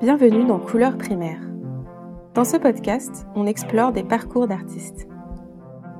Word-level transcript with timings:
Bienvenue 0.00 0.46
dans 0.46 0.58
Couleurs 0.58 0.96
primaires. 0.96 1.42
Dans 2.34 2.44
ce 2.44 2.56
podcast, 2.56 3.26
on 3.34 3.46
explore 3.46 3.92
des 3.92 4.02
parcours 4.02 4.48
d'artistes. 4.48 5.06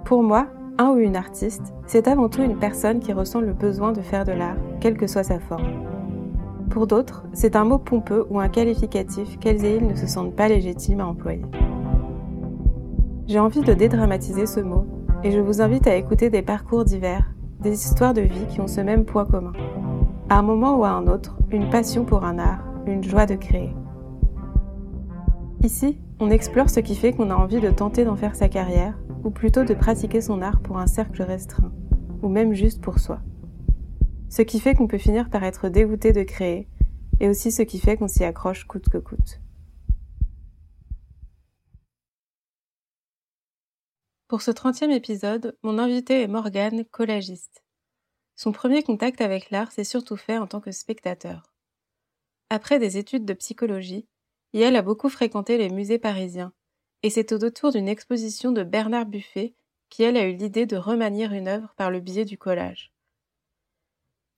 Pour 0.06 0.22
moi, 0.22 0.46
un 0.78 0.92
ou 0.92 0.96
une 0.96 1.16
artiste, 1.16 1.74
c'est 1.86 2.08
avant 2.08 2.30
tout 2.30 2.42
une 2.42 2.56
personne 2.56 3.00
qui 3.00 3.12
ressent 3.12 3.42
le 3.42 3.52
besoin 3.52 3.92
de 3.92 4.00
faire 4.00 4.24
de 4.24 4.32
l'art, 4.32 4.56
quelle 4.80 4.96
que 4.96 5.06
soit 5.06 5.24
sa 5.24 5.38
forme. 5.38 5.84
Pour 6.70 6.86
d'autres, 6.86 7.24
c'est 7.34 7.56
un 7.56 7.64
mot 7.64 7.76
pompeux 7.76 8.26
ou 8.30 8.40
un 8.40 8.48
qualificatif 8.48 9.38
qu'elles 9.38 9.64
et 9.66 9.76
ils 9.76 9.86
ne 9.86 9.94
se 9.94 10.06
sentent 10.06 10.34
pas 10.34 10.48
légitimes 10.48 11.00
à 11.00 11.06
employer. 11.06 11.44
J'ai 13.26 13.38
envie 13.38 13.60
de 13.60 13.74
dédramatiser 13.74 14.46
ce 14.46 14.60
mot 14.60 14.86
et 15.22 15.30
je 15.30 15.40
vous 15.40 15.60
invite 15.60 15.86
à 15.86 15.96
écouter 15.96 16.30
des 16.30 16.42
parcours 16.42 16.84
divers, 16.84 17.30
des 17.60 17.74
histoires 17.74 18.14
de 18.14 18.22
vie 18.22 18.46
qui 18.48 18.62
ont 18.62 18.66
ce 18.66 18.80
même 18.80 19.04
poids 19.04 19.26
commun. 19.26 19.52
À 20.30 20.38
un 20.38 20.42
moment 20.42 20.78
ou 20.78 20.84
à 20.84 20.90
un 20.90 21.06
autre, 21.06 21.36
une 21.50 21.68
passion 21.68 22.04
pour 22.04 22.24
un 22.24 22.38
art, 22.38 22.69
une 22.86 23.04
joie 23.04 23.26
de 23.26 23.34
créer. 23.34 23.74
Ici, 25.62 25.98
on 26.18 26.30
explore 26.30 26.70
ce 26.70 26.80
qui 26.80 26.96
fait 26.96 27.12
qu'on 27.12 27.30
a 27.30 27.34
envie 27.34 27.60
de 27.60 27.70
tenter 27.70 28.04
d'en 28.04 28.16
faire 28.16 28.34
sa 28.34 28.48
carrière, 28.48 28.98
ou 29.24 29.30
plutôt 29.30 29.64
de 29.64 29.74
pratiquer 29.74 30.20
son 30.20 30.40
art 30.40 30.60
pour 30.60 30.78
un 30.78 30.86
cercle 30.86 31.22
restreint, 31.22 31.72
ou 32.22 32.28
même 32.28 32.54
juste 32.54 32.80
pour 32.80 32.98
soi. 32.98 33.20
Ce 34.28 34.42
qui 34.42 34.60
fait 34.60 34.74
qu'on 34.74 34.86
peut 34.86 34.98
finir 34.98 35.28
par 35.28 35.44
être 35.44 35.68
dégoûté 35.68 36.12
de 36.12 36.22
créer, 36.22 36.68
et 37.20 37.28
aussi 37.28 37.52
ce 37.52 37.62
qui 37.62 37.78
fait 37.78 37.96
qu'on 37.96 38.08
s'y 38.08 38.24
accroche 38.24 38.64
coûte 38.64 38.88
que 38.88 38.98
coûte. 38.98 39.40
Pour 44.28 44.42
ce 44.42 44.52
30e 44.52 44.90
épisode, 44.90 45.58
mon 45.62 45.78
invité 45.78 46.22
est 46.22 46.28
Morgane, 46.28 46.84
collagiste. 46.84 47.64
Son 48.36 48.52
premier 48.52 48.82
contact 48.82 49.20
avec 49.20 49.50
l'art 49.50 49.72
s'est 49.72 49.84
surtout 49.84 50.16
fait 50.16 50.38
en 50.38 50.46
tant 50.46 50.60
que 50.60 50.70
spectateur. 50.70 51.49
Après 52.50 52.78
des 52.78 52.98
études 52.98 53.24
de 53.24 53.32
psychologie, 53.32 54.06
Yael 54.52 54.76
a 54.76 54.82
beaucoup 54.82 55.08
fréquenté 55.08 55.56
les 55.56 55.70
musées 55.70 55.98
parisiens, 55.98 56.52
et 57.02 57.10
c'est 57.10 57.32
au 57.32 57.38
détour 57.38 57.72
d'une 57.72 57.88
exposition 57.88 58.52
de 58.52 58.62
Bernard 58.62 59.06
Buffet 59.06 59.54
qu'elle 59.88 60.16
a 60.16 60.26
eu 60.26 60.34
l'idée 60.34 60.66
de 60.66 60.76
remanier 60.76 61.26
une 61.26 61.48
œuvre 61.48 61.72
par 61.76 61.90
le 61.90 62.00
biais 62.00 62.24
du 62.24 62.36
collage. 62.36 62.92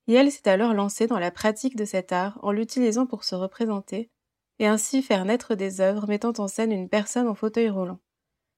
Yael 0.06 0.30
s'est 0.30 0.48
alors 0.48 0.74
lancée 0.74 1.06
dans 1.06 1.19
la 1.19 1.30
pratique 1.30 1.77
de 1.77 1.84
cet 1.84 2.12
art 2.12 2.38
en 2.42 2.52
l'utilisant 2.52 3.06
pour 3.06 3.24
se 3.24 3.34
représenter 3.34 4.10
et 4.58 4.66
ainsi 4.66 5.02
faire 5.02 5.24
naître 5.24 5.54
des 5.54 5.80
œuvres 5.80 6.06
mettant 6.06 6.32
en 6.38 6.47
scène 6.47 6.72
une 6.72 6.88
personne 6.88 7.28
en 7.28 7.34
fauteuil 7.34 7.69
roulant 7.69 8.00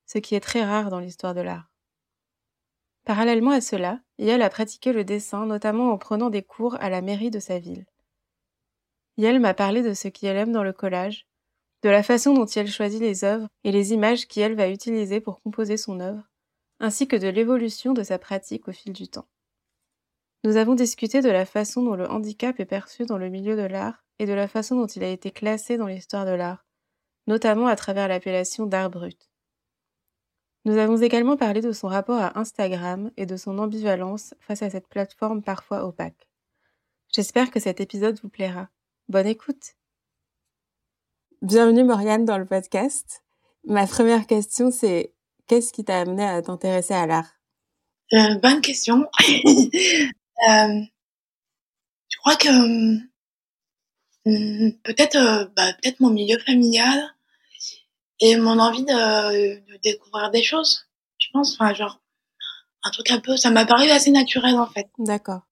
ce 0.07 0.19
qui 0.19 0.35
est 0.35 0.41
très 0.41 0.65
rare 0.65 0.91
dans 0.91 1.01
l'histoire 1.01 1.35
de 1.35 1.41
l'art. 1.41 1.71
Parallèlement 3.05 3.51
à 3.51 3.61
cela, 3.61 4.01
Yel 4.19 4.43
a 4.43 4.51
pratiqué 4.51 4.93
le 4.93 5.05
dessin, 5.05 5.47
notamment 5.47 5.93
en 5.93 5.99
prenant 5.99 6.31
des 6.31 6.43
cours 6.43 6.77
à 6.77 6.89
la 6.89 7.03
mairie 7.03 7.31
de 7.31 7.39
sa 7.39 7.59
ville. 7.59 7.87
Yel 9.17 9.39
m'a 9.41 9.55
parlé 9.55 9.83
de 9.83 9.95
ce 9.95 10.09
qu'elle 10.09 10.37
aime 10.37 10.53
dans 10.53 10.65
le 10.65 10.73
collage, 10.73 11.27
de 11.83 11.89
la 11.89 12.03
façon 12.03 12.35
dont 12.35 12.47
elle 12.47 12.71
choisit 12.71 13.01
les 13.01 13.25
œuvres 13.25 13.49
et 13.63 13.71
les 13.71 13.93
images 13.93 14.27
qu'elle 14.27 14.55
va 14.55 14.69
utiliser 14.69 15.21
pour 15.21 15.41
composer 15.43 15.77
son 15.77 16.01
œuvre, 16.01 16.29
ainsi 16.81 17.07
que 17.07 17.17
de 17.17 17.29
l'évolution 17.29 17.93
de 17.93 18.03
sa 18.03 18.19
pratique 18.19 18.69
au 18.69 18.73
fil 18.73 18.93
du 18.93 19.07
temps. 19.09 19.29
Nous 20.45 20.57
avons 20.57 20.75
discuté 20.75 21.21
de 21.21 21.31
la 21.31 21.47
façon 21.47 21.83
dont 21.83 21.95
le 21.95 22.11
handicap 22.11 22.59
est 22.59 22.67
perçu 22.67 23.07
dans 23.07 23.19
le 23.19 23.29
milieu 23.29 23.57
de 23.57 23.63
l'art 23.63 24.05
et 24.19 24.27
de 24.27 24.33
la 24.33 24.49
façon 24.49 24.77
dont 24.77 24.87
il 24.87 25.05
a 25.05 25.09
été 25.09 25.31
classé 25.31 25.77
dans 25.77 25.87
l'histoire 25.87 26.27
de 26.27 26.33
l'art, 26.33 26.67
notamment 27.27 27.67
à 27.67 27.77
travers 27.77 28.09
l'appellation 28.09 28.67
d'art 28.67 28.91
brut. 28.91 29.31
Nous 30.67 30.77
avons 30.79 30.97
également 30.97 31.37
parlé 31.37 31.61
de 31.61 31.73
son 31.73 31.89
rapport 31.89 32.21
à 32.21 32.39
Instagram 32.39 33.11
et 33.17 33.27
de 33.27 33.37
son 33.37 33.59
ambivalence 33.59 34.35
face 34.41 34.63
à 34.63 34.71
cette 34.71 34.89
plateforme 34.89 35.43
parfois 35.43 35.85
opaque. 35.85 36.29
J'espère 37.15 37.51
que 37.51 37.61
cet 37.61 37.81
épisode 37.81 38.19
vous 38.23 38.31
plaira. 38.31 38.71
Bonne 39.11 39.27
écoute. 39.27 39.75
Bienvenue 41.43 41.85
Morgane 41.85 42.25
dans 42.25 42.39
le 42.39 42.47
podcast. 42.47 43.23
Ma 43.65 43.87
première 43.87 44.27
question 44.27 44.71
c'est 44.71 45.13
qu'est-ce 45.47 45.75
qui 45.75 45.85
t'a 45.85 46.01
amené 46.01 46.25
à 46.25 46.41
t'intéresser 46.41 46.95
à 46.95 47.07
l'art? 47.07 47.31
Euh, 48.15 48.37
Bonne 48.37 48.63
question. 48.63 49.07
euh, 49.29 50.81
je 52.09 52.19
crois 52.19 52.37
que 52.37 52.49
hum, 54.25 54.73
peut-être 54.83 55.17
euh, 55.17 55.45
bah, 55.55 55.75
peut-être 55.75 56.01
mon 56.01 56.11
milieu 56.11 56.39
familial 56.39 57.15
et 58.21 58.37
mon 58.37 58.59
envie 58.59 58.85
de, 58.85 59.71
de, 59.71 59.77
découvrir 59.83 60.31
des 60.31 60.43
choses. 60.43 60.89
Je 61.19 61.29
pense, 61.31 61.53
enfin, 61.55 61.75
genre, 61.75 62.01
un 62.83 62.91
truc 62.91 63.11
un 63.11 63.21
peu, 63.21 63.37
ça 63.37 63.51
m'a 63.51 63.67
paru 63.67 63.91
assez 63.91 64.11
naturel 64.11 64.55
en 64.55 64.67
fait. 64.67 64.89
D'accord. 64.97 65.43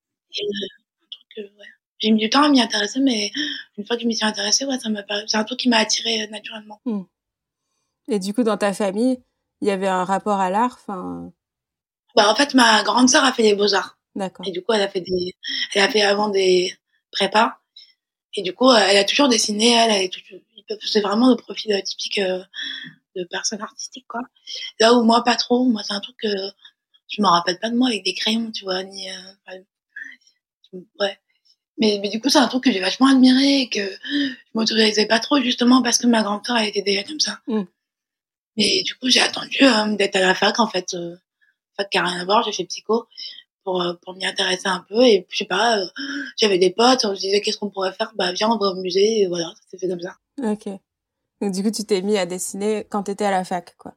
ouais. 1.37 1.82
J'ai 2.03 2.11
mis 2.11 2.21
du 2.21 2.29
temps 2.29 2.43
à 2.43 2.49
m'y 2.49 2.61
intéresser, 2.61 2.99
mais 3.01 3.31
une 3.79 3.87
fois 3.87 3.97
que 3.97 4.03
je 4.03 4.09
m'y 4.09 4.17
suis 4.17 4.27
intéressée, 4.27 4.65
ouais, 4.65 4.79
ça 4.79 4.89
m'a 4.89 5.05
paru, 5.05 5.23
c'est 5.29 5.37
un 5.37 5.45
truc 5.45 5.61
qui 5.61 5.69
m'a 5.69 5.79
attiré 5.79 6.23
euh, 6.23 6.27
naturellement. 6.29 6.81
Hmm. 6.85 7.03
Et 8.09 8.19
du 8.19 8.35
coup, 8.35 8.43
dans 8.43 8.57
ta 8.57 8.73
famille, 8.73 9.23
il 9.61 9.69
y 9.69 9.71
avait 9.71 9.89
un 9.89 10.05
rapport 10.05 10.41
à 10.41 10.51
l'art, 10.51 10.79
enfin. 10.81 11.33
Bah, 12.17 12.29
en 12.29 12.35
fait, 12.35 12.55
ma 12.55 12.83
grande 12.83 13.09
sœur 13.09 13.25
a 13.25 13.33
fait 13.33 13.45
les 13.45 13.55
beaux-arts. 13.55 13.97
D'accord. 14.17 14.47
Et 14.47 14.51
du 14.51 14.63
coup, 14.63 14.73
elle 14.73 14.83
a 14.83 14.89
fait 14.89 15.01
des, 15.01 15.37
elle 15.75 15.83
a 15.83 15.89
fait 15.89 16.03
avant 16.03 16.29
des 16.29 16.77
prépas. 17.13 17.59
Et 18.35 18.43
du 18.43 18.53
coup, 18.53 18.71
elle 18.73 18.97
a 18.97 19.05
toujours 19.05 19.29
dessiné, 19.29 19.71
elle, 19.71 19.91
elle 19.93 20.03
est 20.03 20.13
toujours, 20.13 20.41
c'est 20.81 21.01
vraiment 21.01 21.31
le 21.31 21.37
profil 21.37 21.73
euh, 21.73 21.81
typique 21.83 22.19
euh, 22.19 22.43
de 23.15 23.25
personne 23.25 23.63
artistique, 23.63 24.07
quoi. 24.09 24.21
Là 24.81 24.95
où 24.95 25.05
moi, 25.05 25.23
pas 25.23 25.37
trop. 25.37 25.65
Moi, 25.65 25.83
c'est 25.85 25.93
un 25.93 26.01
truc 26.01 26.17
que 26.17 26.35
je 27.09 27.23
me 27.23 27.29
rappelle 27.29 27.61
pas 27.61 27.71
de 27.71 27.77
moi 27.77 27.89
avec 27.89 28.05
des 28.05 28.15
crayons, 28.15 28.51
tu 28.51 28.65
vois, 28.65 28.83
ni, 28.83 29.09
euh, 29.11 29.59
ouais. 30.99 31.19
Mais, 31.79 31.99
mais 32.03 32.09
du 32.09 32.21
coup, 32.21 32.29
c'est 32.29 32.39
un 32.39 32.49
truc 32.49 32.65
que 32.65 32.73
j'ai 32.73 32.81
vachement 32.81 33.09
admiré 33.09 33.63
et 33.63 33.69
que 33.69 33.81
je 33.81 34.35
m'autorisais 34.55 35.07
pas 35.07 35.21
trop, 35.21 35.41
justement, 35.41 35.83
parce 35.83 35.99
que 35.99 36.07
ma 36.07 36.23
grand-sœur, 36.23 36.59
elle 36.59 36.69
était 36.69 36.83
déjà 36.83 37.03
comme 37.03 37.21
ça. 37.21 37.41
Mm. 37.47 37.63
Mais 38.57 38.83
du 38.85 38.95
coup, 38.95 39.09
j'ai 39.09 39.21
attendu 39.21 39.59
d'être 39.97 40.17
à 40.17 40.21
la 40.21 40.35
fac, 40.35 40.59
en 40.61 40.69
fait. 40.69 40.97
fac 41.77 41.91
qui 41.91 41.99
a 41.99 42.05
rien 42.05 42.21
à 42.21 42.25
voir, 42.25 42.43
j'ai 42.45 42.53
fait 42.53 42.65
psycho 42.65 43.07
pour, 43.65 43.83
pour 44.03 44.15
m'y 44.15 44.27
intéresser 44.27 44.69
un 44.69 44.85
peu. 44.89 45.03
Et 45.03 45.27
je 45.31 45.37
sais 45.37 45.45
pas, 45.45 45.79
j'avais 46.39 46.59
des 46.59 46.71
potes, 46.71 47.05
on 47.05 47.15
se 47.15 47.21
disait 47.21 47.41
qu'est-ce 47.41 47.57
qu'on 47.57 47.71
pourrait 47.71 47.93
faire? 47.93 48.13
Bah, 48.17 48.33
viens, 48.33 48.51
on 48.51 48.59
va 48.59 48.69
au 48.69 48.75
musée, 48.75 49.21
et 49.21 49.27
voilà, 49.27 49.47
ça 49.47 49.71
s'est 49.71 49.79
fait 49.79 49.89
comme 49.89 50.01
ça. 50.01 50.17
Ok. 50.43 50.69
Donc, 51.41 51.53
du 51.53 51.63
coup, 51.63 51.71
tu 51.71 51.85
t'es 51.85 52.03
mis 52.03 52.19
à 52.19 52.27
dessiner 52.27 52.87
quand 52.89 53.05
t'étais 53.05 53.25
à 53.25 53.31
la 53.31 53.45
fac, 53.45 53.75
quoi. 53.77 53.95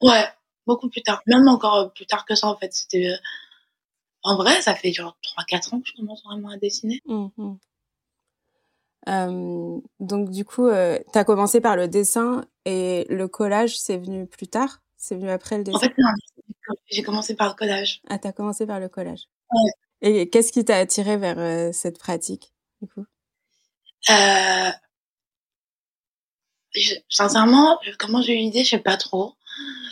Ouais, 0.00 0.24
beaucoup 0.66 0.88
plus 0.88 1.02
tard. 1.02 1.22
Même 1.26 1.46
encore 1.46 1.92
plus 1.92 2.06
tard 2.06 2.24
que 2.24 2.34
ça, 2.34 2.48
en 2.48 2.56
fait. 2.56 2.72
C'était. 2.72 3.14
En 4.24 4.36
vrai, 4.36 4.60
ça 4.62 4.74
fait 4.74 4.92
genre 4.92 5.16
3-4 5.22 5.74
ans 5.74 5.80
que 5.80 5.88
je 5.88 5.92
commence 5.94 6.24
vraiment 6.24 6.48
à 6.50 6.56
dessiner. 6.56 7.00
Mmh 7.06 7.54
euh, 9.06 9.78
donc, 10.00 10.30
du 10.30 10.46
coup, 10.46 10.66
euh, 10.66 10.98
t'as 11.12 11.24
commencé 11.24 11.60
par 11.60 11.76
le 11.76 11.88
dessin 11.88 12.46
et 12.64 13.04
le 13.10 13.28
collage, 13.28 13.78
c'est 13.78 13.98
venu 13.98 14.26
plus 14.26 14.48
tard? 14.48 14.80
C'est 14.96 15.14
venu 15.14 15.28
après 15.28 15.58
le 15.58 15.64
dessin 15.64 15.76
En 15.76 15.80
fait, 15.80 15.92
non, 15.98 16.08
j'ai 16.86 17.02
commencé 17.02 17.34
par 17.34 17.48
le 17.48 17.54
collage. 17.54 18.00
Ah, 18.08 18.18
t'as 18.18 18.32
commencé 18.32 18.66
par 18.66 18.80
le 18.80 18.88
collage. 18.88 19.28
Ouais. 19.52 19.72
Et 20.00 20.30
qu'est-ce 20.30 20.52
qui 20.52 20.64
t'a 20.64 20.78
attiré 20.78 21.18
vers 21.18 21.38
euh, 21.38 21.70
cette 21.72 21.98
pratique, 21.98 22.54
du 22.80 22.88
coup? 22.88 23.04
Euh, 24.08 24.70
je, 26.74 26.94
sincèrement, 27.10 27.78
comment 27.98 28.22
j'ai 28.22 28.34
eu 28.34 28.38
l'idée, 28.38 28.64
je 28.64 28.70
sais 28.70 28.78
pas 28.78 28.96
trop. 28.96 29.34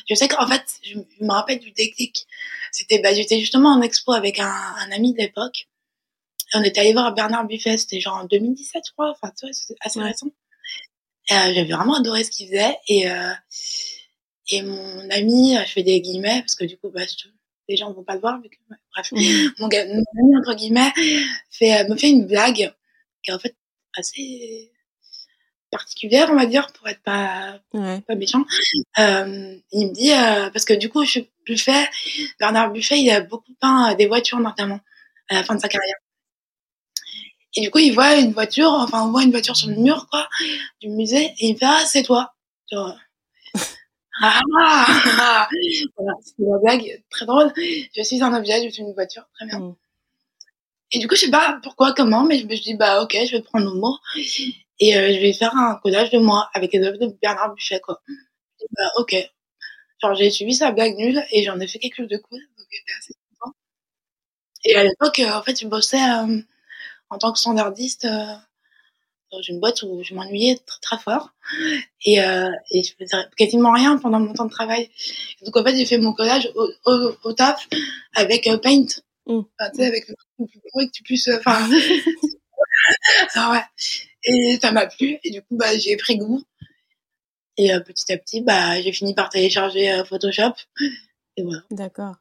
Je 0.09 0.15
sais 0.15 0.29
qu'en 0.29 0.47
fait, 0.47 0.65
je, 0.83 0.99
me 1.21 1.33
rappelle 1.33 1.59
du 1.59 1.71
déclic. 1.73 2.27
C'était, 2.71 3.01
bah, 3.01 3.15
j'étais 3.15 3.39
justement 3.39 3.71
en 3.71 3.83
expo 3.83 4.13
avec 4.13 4.39
un, 4.39 4.47
un 4.47 4.91
ami 4.93 5.13
de 5.13 5.19
l'époque. 5.19 5.69
On 6.55 6.63
était 6.63 6.81
allé 6.81 6.93
voir 6.93 7.15
Bernard 7.15 7.47
Buffet, 7.47 7.79
c'était 7.79 8.01
genre 8.01 8.17
en 8.17 8.25
2017, 8.25 8.83
je 8.87 8.93
crois. 8.93 9.11
Enfin, 9.11 9.33
tu 9.39 9.47
vois, 9.47 9.53
c'était 9.53 9.75
assez 9.81 10.01
récent. 10.01 10.27
Euh, 11.31 11.55
j'avais 11.55 11.73
vraiment 11.73 11.97
adoré 11.97 12.25
ce 12.25 12.31
qu'il 12.31 12.49
faisait. 12.49 12.77
Et, 12.89 13.11
euh, 13.11 13.33
et 14.49 14.63
mon 14.63 15.11
ami, 15.11 15.57
je 15.57 15.71
fais 15.71 15.83
des 15.83 16.01
guillemets, 16.01 16.41
parce 16.41 16.55
que 16.55 16.65
du 16.65 16.77
coup, 16.77 16.91
bah, 16.91 17.03
les 17.69 17.77
gens 17.77 17.93
vont 17.93 18.05
pas 18.05 18.15
le 18.15 18.21
voir, 18.21 18.41
mais 18.41 18.51
bref, 18.95 19.13
mmh. 19.13 19.17
mon, 19.61 19.69
mon, 19.69 20.05
ami, 20.21 20.37
entre 20.37 20.55
guillemets, 20.55 20.93
fait, 21.51 21.89
me 21.89 21.97
fait 21.97 22.11
une 22.11 22.27
blague 22.27 22.75
qui 23.23 23.31
est 23.31 23.35
en 23.35 23.39
fait 23.39 23.57
assez 23.95 24.72
particulière, 25.73 26.29
on 26.31 26.37
va 26.37 26.47
dire, 26.47 26.71
pour 26.75 26.87
être 26.87 27.03
pas, 27.03 27.59
pas 27.73 28.15
méchant. 28.15 28.45
Euh, 28.99 29.57
il 29.73 29.89
me 29.89 29.93
dit, 29.93 30.13
euh, 30.13 30.51
parce 30.51 30.65
que 30.65 30.75
du 30.75 30.89
coup, 30.89 31.05
je, 31.05 31.21
Buffet, 31.45 31.89
Bernard 32.39 32.71
Buffet, 32.71 33.01
il 33.01 33.11
a 33.11 33.21
beaucoup 33.21 33.53
peint 33.61 33.95
des 33.95 34.07
voitures 34.07 34.39
notamment 34.39 34.79
à 35.29 35.35
la 35.35 35.43
fin 35.43 35.57
de 35.57 35.61
sa 35.61 35.69
carrière. 35.69 35.97
Et 37.57 37.63
du 37.63 37.71
coup, 37.71 37.79
il 37.79 37.93
voit 37.93 38.17
une 38.17 38.33
voiture, 38.33 38.71
enfin, 38.71 39.03
on 39.03 39.11
voit 39.11 39.25
une 39.25 39.31
voiture 39.31 39.57
sur 39.57 39.69
le 39.69 39.77
mur, 39.77 40.07
quoi, 40.11 40.29
du 40.81 40.89
musée, 40.89 41.35
et 41.39 41.49
il 41.49 41.55
me 41.55 41.59
fait, 41.59 41.67
ah, 41.67 41.85
c'est 41.87 42.03
toi. 42.03 42.33
Genre, 42.71 42.97
ah, 44.23 44.41
ah, 44.61 45.49
voilà, 45.97 46.15
c'était 46.23 46.43
une 46.43 46.61
blague 46.63 47.03
très 47.11 47.27
drôle. 47.27 47.53
Je 47.57 48.03
suis 48.03 48.23
un 48.23 48.35
objet, 48.35 48.63
je 48.65 48.71
suis 48.71 48.83
une 48.83 48.95
voiture, 48.95 49.25
très 49.35 49.47
bien. 49.47 49.59
Mm. 49.59 49.75
Et 50.95 50.99
du 50.99 51.09
coup, 51.09 51.15
je 51.15 51.21
sais 51.21 51.31
pas 51.31 51.59
pourquoi, 51.63 51.95
comment, 51.95 52.25
mais 52.25 52.39
je 52.39 52.47
me 52.47 52.55
dis, 52.55 52.75
bah, 52.75 53.03
ok, 53.03 53.17
je 53.27 53.33
vais 53.37 53.43
prendre 53.43 53.73
le 53.73 53.81
mot 53.81 53.97
et 54.83 54.97
euh, 54.97 55.15
je 55.15 55.21
vais 55.21 55.33
faire 55.33 55.57
un 55.57 55.77
collage 55.77 56.11
de 56.11 56.19
moi 56.19 56.51
avec 56.55 56.73
les 56.73 56.81
œuvres 56.81 56.99
de 56.99 57.07
Bernard 57.23 57.55
Buchet, 57.55 57.79
quoi. 57.79 58.03
Et 58.61 58.67
bah, 58.77 58.91
ok. 58.99 59.15
Genre, 60.03 60.15
j'ai 60.17 60.29
suivi 60.29 60.55
sa 60.55 60.73
blague 60.73 60.97
nulle 60.97 61.23
et 61.31 61.45
j'en 61.45 61.61
ai 61.61 61.69
fait 61.69 61.79
quelque 61.79 61.95
chose 61.95 62.09
de 62.09 62.17
cool, 62.17 62.41
donc 62.59 62.67
j'étais 62.69 62.99
assez 62.99 63.15
content. 63.39 63.55
Et 64.65 64.75
à 64.75 64.83
l'époque, 64.83 65.21
euh, 65.21 65.33
en 65.35 65.43
fait, 65.45 65.61
je 65.61 65.69
bossais 65.69 66.03
euh, 66.03 66.41
en 67.11 67.19
tant 67.19 67.33
que 67.33 67.39
standardiste 67.39 68.09
dans 69.31 69.41
une 69.41 69.61
boîte 69.61 69.83
où 69.85 70.03
je 70.03 70.15
m'ennuyais 70.15 70.59
très, 70.67 70.81
très 70.81 70.99
fort 70.99 71.31
et, 72.05 72.17
et 72.17 72.83
je 72.83 72.93
faisais 72.99 73.17
quasiment 73.37 73.73
rien 73.73 73.97
pendant 73.99 74.19
mon 74.19 74.35
temps 74.35 74.47
de 74.47 74.51
travail. 74.51 74.91
Donc 75.45 75.57
en 75.57 75.65
fait, 75.65 75.77
j'ai 75.77 75.87
fait 75.87 75.99
mon 75.99 76.13
collage 76.13 76.51
au, 76.55 76.69
au, 76.87 77.13
au 77.23 77.33
taf 77.33 77.69
avec 78.15 78.51
Paint. 78.63 78.87
Mm. 79.27 79.39
Enfin, 79.39 79.71
tu 79.71 79.77
sais, 79.77 79.87
avec 79.87 80.09
le 80.09 80.15
plus 80.47 80.87
que 80.87 80.91
tu 80.91 81.03
puisses. 81.03 81.29
Enfin, 81.29 81.69
ah 83.35 83.51
ouais. 83.53 83.63
Et 84.25 84.59
ça 84.61 84.73
m'a 84.73 84.87
plu 84.87 85.19
et 85.25 85.31
du 85.31 85.43
coup, 85.43 85.57
bah, 85.57 85.77
j'ai 85.79 85.97
pris 85.97 86.17
goût. 86.19 86.43
Et 87.59 87.73
euh, 87.75 87.81
petit 87.81 88.13
à 88.13 88.19
petit, 88.19 88.41
bah, 88.41 88.81
j'ai 88.81 88.93
fini 88.93 89.15
par 89.15 89.29
télécharger 89.29 89.93
euh, 89.93 90.05
Photoshop. 90.05 90.55
Et 91.37 91.43
voilà. 91.43 91.63
D'accord. 91.71 92.15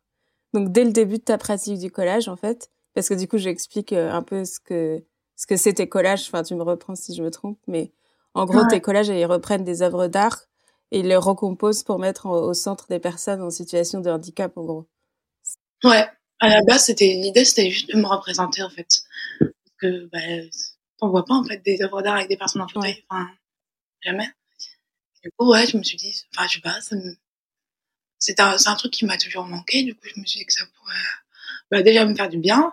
Donc 0.53 0.71
dès 0.71 0.83
le 0.83 0.91
début 0.91 1.17
de 1.19 1.23
ta 1.23 1.37
pratique 1.37 1.79
du 1.79 1.89
collage, 1.91 2.27
en 2.27 2.35
fait, 2.35 2.69
parce 2.93 3.07
que 3.07 3.13
du 3.13 3.27
coup, 3.27 3.37
j'explique 3.37 3.93
euh, 3.93 4.11
un 4.11 4.21
peu 4.23 4.43
ce 4.45 4.59
que 4.59 5.03
ce 5.37 5.47
que 5.47 5.55
c'est 5.57 5.73
tes 5.73 5.87
collages. 5.87 6.23
Enfin, 6.27 6.43
tu 6.43 6.53
me 6.55 6.63
reprends 6.63 6.95
si 6.95 7.15
je 7.15 7.23
me 7.23 7.31
trompe, 7.31 7.57
mais 7.67 7.91
en 8.33 8.45
gros, 8.45 8.59
Ouais. 8.59 8.67
tes 8.69 8.81
collages, 8.81 9.07
ils 9.07 9.25
reprennent 9.25 9.63
des 9.63 9.81
œuvres 9.81 10.07
d'art 10.07 10.41
et 10.91 10.99
ils 10.99 11.07
les 11.07 11.15
recomposent 11.15 11.83
pour 11.83 11.99
mettre 11.99 12.25
en- 12.27 12.35
au 12.41 12.53
centre 12.53 12.87
des 12.89 12.99
personnes 12.99 13.41
en 13.41 13.49
situation 13.49 14.01
de 14.01 14.09
handicap, 14.09 14.57
en 14.57 14.63
gros. 14.65 14.87
Ouais. 15.85 16.05
À 16.39 16.49
la 16.49 16.61
base, 16.67 16.85
c'était 16.85 17.05
l'idée, 17.21 17.45
c'était 17.45 17.69
juste 17.69 17.89
de 17.93 17.97
me 17.97 18.05
représenter 18.07 18.61
en 18.63 18.69
fait. 18.69 18.87
Que 19.81 20.05
bah, 20.11 20.19
on 21.01 21.09
voit 21.09 21.25
pas 21.25 21.33
en 21.33 21.43
fait 21.43 21.57
des 21.65 21.81
œuvres 21.81 22.01
d'art 22.01 22.15
avec 22.15 22.29
des 22.29 22.37
personnes 22.37 22.61
en 22.61 22.67
fauteuil. 22.67 23.03
Enfin, 23.09 23.27
jamais. 24.01 24.29
Du 25.23 25.31
coup, 25.37 25.49
ouais, 25.51 25.65
je 25.67 25.77
me 25.77 25.83
suis 25.83 25.97
dit, 25.97 26.15
enfin, 26.35 26.47
je 26.47 26.53
sais 26.55 26.61
pas, 26.61 26.79
ça 26.81 26.95
me... 26.95 27.15
c'est 28.19 28.39
un, 28.39 28.57
c'est 28.57 28.69
un 28.69 28.75
truc 28.75 28.91
qui 28.91 29.05
m'a 29.05 29.17
toujours 29.17 29.45
manqué. 29.45 29.83
Du 29.83 29.95
coup, 29.95 30.07
je 30.13 30.19
me 30.19 30.25
suis 30.25 30.39
dit 30.39 30.45
que 30.45 30.53
ça 30.53 30.65
pourrait 30.77 30.93
bah, 31.71 31.81
déjà 31.83 32.05
me 32.05 32.13
faire 32.15 32.29
du 32.29 32.37
bien 32.37 32.71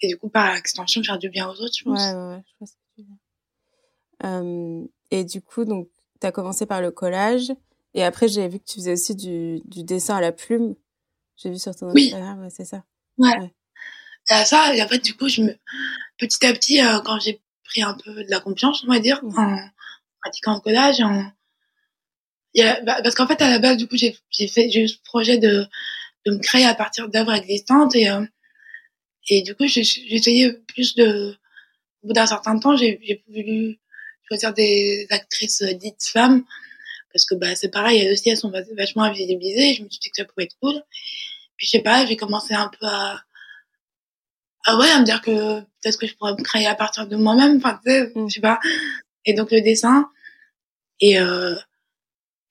et 0.00 0.08
du 0.08 0.16
coup, 0.18 0.28
par 0.28 0.54
extension, 0.56 1.02
faire 1.02 1.18
du 1.18 1.28
bien 1.30 1.48
aux 1.48 1.60
autres, 1.60 1.74
je 1.78 1.84
Ouais, 1.88 1.94
pense. 1.96 2.14
ouais, 2.14 2.36
ouais, 2.36 2.42
je 2.96 3.02
que. 3.02 3.08
Euh, 4.24 4.84
et 5.10 5.24
du 5.24 5.42
coup, 5.42 5.64
donc, 5.64 5.88
t'as 6.20 6.32
commencé 6.32 6.64
par 6.66 6.80
le 6.80 6.90
collage 6.90 7.52
et 7.94 8.02
après, 8.04 8.28
j'ai 8.28 8.48
vu 8.48 8.58
que 8.58 8.64
tu 8.64 8.74
faisais 8.76 8.92
aussi 8.92 9.14
du, 9.14 9.60
du 9.64 9.84
dessin 9.84 10.16
à 10.16 10.20
la 10.20 10.32
plume. 10.32 10.74
J'ai 11.36 11.50
vu 11.50 11.58
sur 11.58 11.74
ton 11.76 11.90
Oui. 11.92 12.06
Instagram, 12.06 12.40
ouais, 12.40 12.50
c'est 12.50 12.64
ça. 12.64 12.84
Et 14.28 14.32
à 14.34 14.44
ça, 14.44 14.74
et 14.74 14.82
en 14.82 14.88
fait, 14.88 14.98
du 14.98 15.14
coup, 15.16 15.28
je 15.28 15.42
me, 15.42 15.56
petit 16.18 16.44
à 16.46 16.52
petit, 16.52 16.80
euh, 16.84 17.00
quand 17.00 17.18
j'ai 17.20 17.40
pris 17.64 17.82
un 17.82 17.94
peu 17.94 18.12
de 18.24 18.30
la 18.30 18.40
confiance, 18.40 18.84
on 18.84 18.92
va 18.92 18.98
dire, 19.00 19.20
en 19.36 19.58
pratiquant 20.20 20.54
le 20.54 20.60
collage, 20.60 21.00
en, 21.00 21.30
il 22.54 22.62
y 22.64 22.66
a, 22.66 22.80
bah, 22.82 23.00
parce 23.02 23.14
qu'en 23.14 23.26
fait, 23.26 23.40
à 23.42 23.50
la 23.50 23.58
base, 23.58 23.76
du 23.76 23.86
coup, 23.86 23.96
j'ai, 23.96 24.16
j'ai 24.30 24.48
fait, 24.48 24.70
j'ai 24.70 24.82
eu 24.82 24.88
ce 24.88 24.98
projet 25.04 25.38
de, 25.38 25.66
de 26.26 26.32
me 26.32 26.38
créer 26.38 26.64
à 26.64 26.74
partir 26.74 27.08
d'œuvres 27.08 27.34
existantes 27.34 27.94
et, 27.94 28.08
euh, 28.08 28.24
et 29.28 29.42
du 29.42 29.54
coup, 29.54 29.66
j'ai, 29.66 29.82
j'ai 29.84 30.14
essayé 30.14 30.52
plus 30.52 30.94
de, 30.94 31.36
au 32.02 32.08
bout 32.08 32.12
d'un 32.12 32.26
certain 32.26 32.58
temps, 32.58 32.76
j'ai, 32.76 33.00
j'ai 33.02 33.24
voulu 33.28 33.78
choisir 34.28 34.52
des 34.54 35.06
actrices 35.10 35.62
dites 35.62 36.04
femmes 36.04 36.44
parce 37.12 37.24
que, 37.26 37.34
bah, 37.34 37.54
c'est 37.56 37.70
pareil, 37.70 38.00
elles 38.00 38.12
aussi, 38.12 38.28
elles 38.30 38.36
sont 38.36 38.50
vach- 38.50 38.74
vachement 38.76 39.04
invisibilisées. 39.04 39.74
Je 39.74 39.82
me 39.82 39.88
suis 39.88 40.00
dit 40.00 40.10
que 40.10 40.16
ça 40.16 40.24
pouvait 40.26 40.44
être 40.44 40.56
cool. 40.60 40.82
Puis, 41.56 41.66
je 41.66 41.72
sais 41.72 41.80
pas, 41.80 42.06
j'ai 42.06 42.16
commencé 42.16 42.54
un 42.54 42.68
peu 42.68 42.86
à, 42.86 43.22
ah 44.66 44.76
ouais, 44.78 44.90
à 44.90 45.00
me 45.00 45.04
dire 45.04 45.22
que 45.22 45.60
peut-être 45.60 45.98
que 45.98 46.06
je 46.06 46.14
pourrais 46.16 46.32
me 46.32 46.42
créer 46.42 46.66
à 46.66 46.74
partir 46.74 47.06
de 47.06 47.16
moi-même, 47.16 47.56
enfin, 47.58 47.80
tu 47.84 47.90
sais, 47.90 48.12
Mm. 48.14 48.28
je 48.28 48.34
sais 48.34 48.40
pas. 48.40 48.58
Et 49.24 49.34
donc, 49.34 49.50
le 49.52 49.60
dessin. 49.60 50.08
Et, 51.00 51.18
euh, 51.20 51.54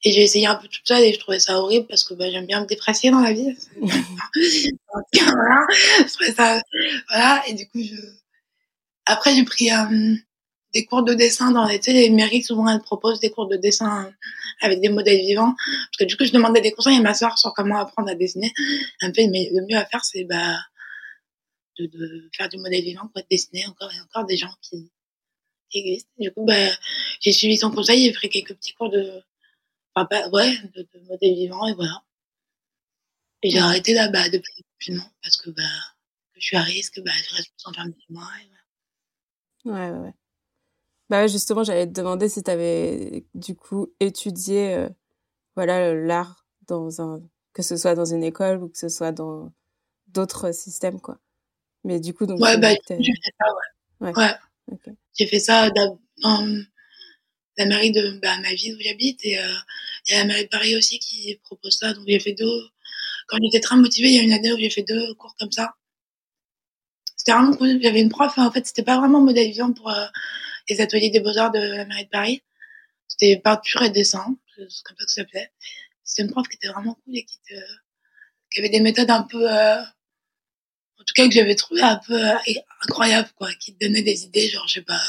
et 0.04 0.12
j'ai 0.12 0.22
essayé 0.24 0.46
un 0.48 0.56
peu 0.56 0.68
toute 0.68 0.88
seule 0.88 1.04
et 1.04 1.14
je 1.14 1.20
trouvais 1.20 1.40
ça 1.40 1.60
horrible 1.60 1.88
parce 1.88 2.04
que 2.04 2.14
bah, 2.14 2.30
j'aime 2.30 2.46
bien 2.46 2.62
me 2.62 2.68
déprécier 2.68 3.10
dans 3.12 3.22
la 3.22 3.34
vie. 3.34 3.56
voilà. 3.82 5.66
Je 6.00 6.14
trouvais 6.14 6.32
ça, 6.34 6.62
voilà. 7.10 7.44
Et 7.48 7.54
du 7.54 7.68
coup, 7.70 7.82
je, 7.82 7.96
après, 9.06 9.36
j'ai 9.36 9.44
pris 9.44 9.72
euh, 9.72 10.16
des 10.74 10.86
cours 10.86 11.04
de 11.04 11.14
dessin 11.14 11.52
dans 11.52 11.66
les, 11.66 11.80
tu 11.80 11.86
sais, 11.86 11.94
les 11.94 12.10
mairies, 12.10 12.44
souvent, 12.44 12.68
elles 12.70 12.82
proposent 12.82 13.20
des 13.20 13.30
cours 13.32 13.48
de 13.48 13.56
dessin 13.58 14.06
euh, 14.06 14.12
avec 14.62 14.80
des 14.82 14.90
modèles 14.90 15.22
vivants. 15.22 15.56
Parce 15.58 15.98
que 16.00 16.04
du 16.06 16.18
coup, 16.18 16.26
je 16.26 16.32
demandais 16.32 16.62
des 16.62 16.72
conseils 16.72 16.98
à 16.98 17.02
ma 17.02 17.14
soeur 17.14 17.38
sur 17.38 17.54
comment 17.54 17.80
apprendre 17.80 18.10
à 18.10 18.16
dessiner. 18.16 18.52
Elle 19.02 19.10
me 19.10 19.14
fait, 19.14 19.28
mais 19.28 19.50
le 19.54 19.66
mieux 19.68 19.78
à 19.78 19.86
faire, 19.86 20.04
c'est, 20.04 20.24
bah, 20.26 20.58
de, 21.78 21.86
de 21.88 22.30
faire 22.36 22.50
du 22.50 22.58
modèle 22.58 22.84
vivant, 22.84 23.08
quoi, 23.10 23.22
de 23.22 23.28
dessiner 23.30 23.66
encore 23.68 23.92
et 23.94 24.02
encore 24.02 24.26
des 24.26 24.38
gens 24.38 24.54
qui, 24.62 24.92
existent. 25.74 26.10
Du 26.18 26.32
coup, 26.32 26.46
bah, 26.46 26.70
j'ai 27.20 27.34
suivi 27.34 27.58
son 27.58 27.70
conseil, 27.70 28.06
j'ai 28.06 28.14
pris 28.14 28.30
quelques 28.30 28.56
petits 28.56 28.74
cours 28.76 28.90
de, 28.90 29.22
ouais, 30.32 30.58
de, 30.74 30.88
modèle 31.08 31.34
vivant 31.34 31.68
et 31.68 31.74
voilà. 31.74 32.02
Et 33.42 33.50
j'ai 33.50 33.60
arrêté 33.60 33.94
là, 33.94 34.08
bah, 34.08 34.30
depuis 34.30 34.54
le 34.58 34.64
confinement 34.74 35.12
parce 35.22 35.36
que, 35.38 35.50
bah, 35.50 35.64
je 36.36 36.46
suis 36.46 36.58
à 36.58 36.62
risque, 36.62 37.02
bah, 37.04 37.12
je 37.12 37.36
reste 37.36 37.50
plus 37.50 37.70
enfermée 37.70 37.94
chez 38.00 38.14
moi. 38.14 38.28
Et. 38.42 39.70
Ouais, 39.70 39.90
ouais, 39.92 39.98
ouais. 39.98 40.14
Bah 41.10 41.28
justement, 41.28 41.64
j'allais 41.64 41.86
te 41.88 41.92
demander 41.92 42.30
si 42.30 42.42
t'avais, 42.42 43.26
du 43.36 43.56
coup, 43.56 43.94
étudié, 44.00 44.74
euh, 44.74 44.90
voilà, 45.56 45.94
l'art 45.94 46.48
dans 46.68 47.02
un, 47.02 47.22
que 47.54 47.62
ce 47.62 47.78
soit 47.78 47.96
dans 47.96 48.06
une 48.06 48.24
école 48.24 48.64
ou 48.64 48.70
que 48.70 48.78
ce 48.78 48.90
soit 48.90 49.12
dans 49.12 49.54
d'autres 50.08 50.52
systèmes, 50.52 51.00
quoi. 51.00 51.20
Mais 51.86 52.00
du 52.00 52.14
coup, 52.14 52.26
donc, 52.26 52.40
Ouais, 52.42 52.58
bah, 52.58 52.74
j'ai 52.90 53.14
fait 53.14 53.34
ça, 53.40 53.46
ouais. 54.02 54.12
Ouais. 54.12 54.14
Ouais. 54.18 54.34
ok. 54.74 54.94
J'ai 55.18 55.28
fait 55.28 55.40
ça 55.40 55.70
dans 55.70 56.00
la 57.58 57.66
mairie 57.66 57.92
de 57.92 58.20
bah, 58.22 58.38
ma 58.42 58.54
ville 58.54 58.76
où 58.76 58.82
j'habite 58.82 59.24
et 59.24 59.38
euh, 59.40 59.54
il 60.08 60.14
y 60.14 60.16
a 60.16 60.20
la 60.20 60.26
mairie 60.26 60.44
de 60.44 60.50
Paris 60.50 60.76
aussi 60.76 61.00
qui 61.00 61.40
propose 61.44 61.78
ça. 61.78 61.94
Donc 61.94 62.04
j'ai 62.08 62.20
fait 62.20 62.34
deux. 62.34 62.62
Quand 63.28 63.38
j'étais 63.42 63.60
très 63.62 63.78
motivée, 63.78 64.10
il 64.10 64.16
y 64.16 64.20
a 64.20 64.24
une 64.24 64.34
année 64.34 64.52
où 64.52 64.58
j'ai 64.58 64.70
fait 64.70 64.84
deux 64.84 65.14
cours 65.16 65.36
comme 65.40 65.52
ça. 65.52 65.76
C'était 67.16 67.32
vraiment 67.32 67.56
cool. 67.56 67.80
J'avais 67.82 68.02
une 68.02 68.10
prof, 68.10 68.38
en 68.38 68.52
fait, 68.52 68.66
c'était 68.68 68.84
pas 68.84 68.98
vraiment 68.98 69.22
modèle 69.22 69.50
vivant 69.52 69.72
pour 69.72 69.90
euh, 69.90 70.06
les 70.70 70.82
ateliers 70.82 71.10
des 71.12 71.20
beaux-arts 71.22 71.52
de 71.52 71.60
la 71.60 71.86
mairie 71.86 72.06
de 72.06 72.10
Paris. 72.10 72.44
C'était 73.08 73.38
peinture 73.38 73.84
et 73.84 73.90
dessin, 73.90 74.36
c'est 74.58 74.84
comme 74.84 74.98
ça 74.98 75.06
que 75.06 75.12
ça 75.12 75.22
s'appelait. 75.22 75.52
C'était 76.04 76.24
une 76.24 76.32
prof 76.32 76.48
qui 76.48 76.58
était 76.58 76.68
vraiment 76.68 76.96
cool 77.06 77.16
et 77.18 77.24
qui, 77.24 77.38
te- 77.48 77.72
qui 78.52 78.60
avait 78.60 78.70
des 78.70 78.80
méthodes 78.82 79.10
un 79.10 79.24
peu, 79.24 79.50
euh, 79.50 79.82
tout 81.06 81.14
cas 81.16 81.28
que 81.28 81.34
j'avais 81.34 81.56
trouvé 81.56 81.82
un 81.82 82.00
peu 82.08 82.14
euh, 82.14 82.36
incroyables, 82.82 83.30
quoi, 83.36 83.50
qui 83.60 83.74
te 83.76 83.86
donnaient 83.86 84.02
des 84.02 84.26
idées, 84.26 84.48
genre, 84.50 84.68
je 84.68 84.76
sais 84.76 84.82
pas, 84.82 85.02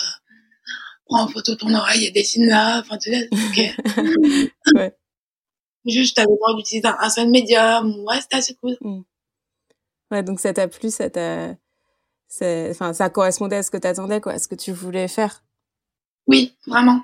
prends 1.06 1.22
en 1.22 1.28
photo 1.28 1.54
ton 1.54 1.75
oreille 1.75 2.04
et 2.04 2.10
dessine 2.10 2.46
là, 2.46 2.81
enfin, 2.81 2.98
tu 2.98 3.10
sais, 3.12 3.28
ok. 3.32 4.50
Ouais. 4.75 4.94
Juste, 5.87 6.16
t'avais 6.16 6.31
le 6.31 6.37
droit 6.37 6.56
d'utiliser 6.56 6.88
un, 6.88 7.10
seul 7.10 7.28
médium, 7.28 8.04
ouais, 8.04 8.20
c'était 8.20 8.37
assez 8.37 8.54
cool. 8.56 8.76
Ouais, 10.10 10.22
donc 10.22 10.40
ça 10.40 10.52
t'a 10.52 10.66
plu, 10.66 10.90
ça 10.90 11.08
t'a, 11.10 11.54
enfin, 12.70 12.93
ça 12.93 13.08
correspondait 13.08 13.56
à 13.56 13.62
ce 13.62 13.70
que 13.70 13.76
t'attendais, 13.76 14.20
quoi, 14.20 14.32
à 14.32 14.38
ce 14.38 14.48
que 14.48 14.56
tu 14.56 14.72
voulais 14.72 15.06
faire. 15.06 15.44
Oui, 16.26 16.56
vraiment. 16.66 17.02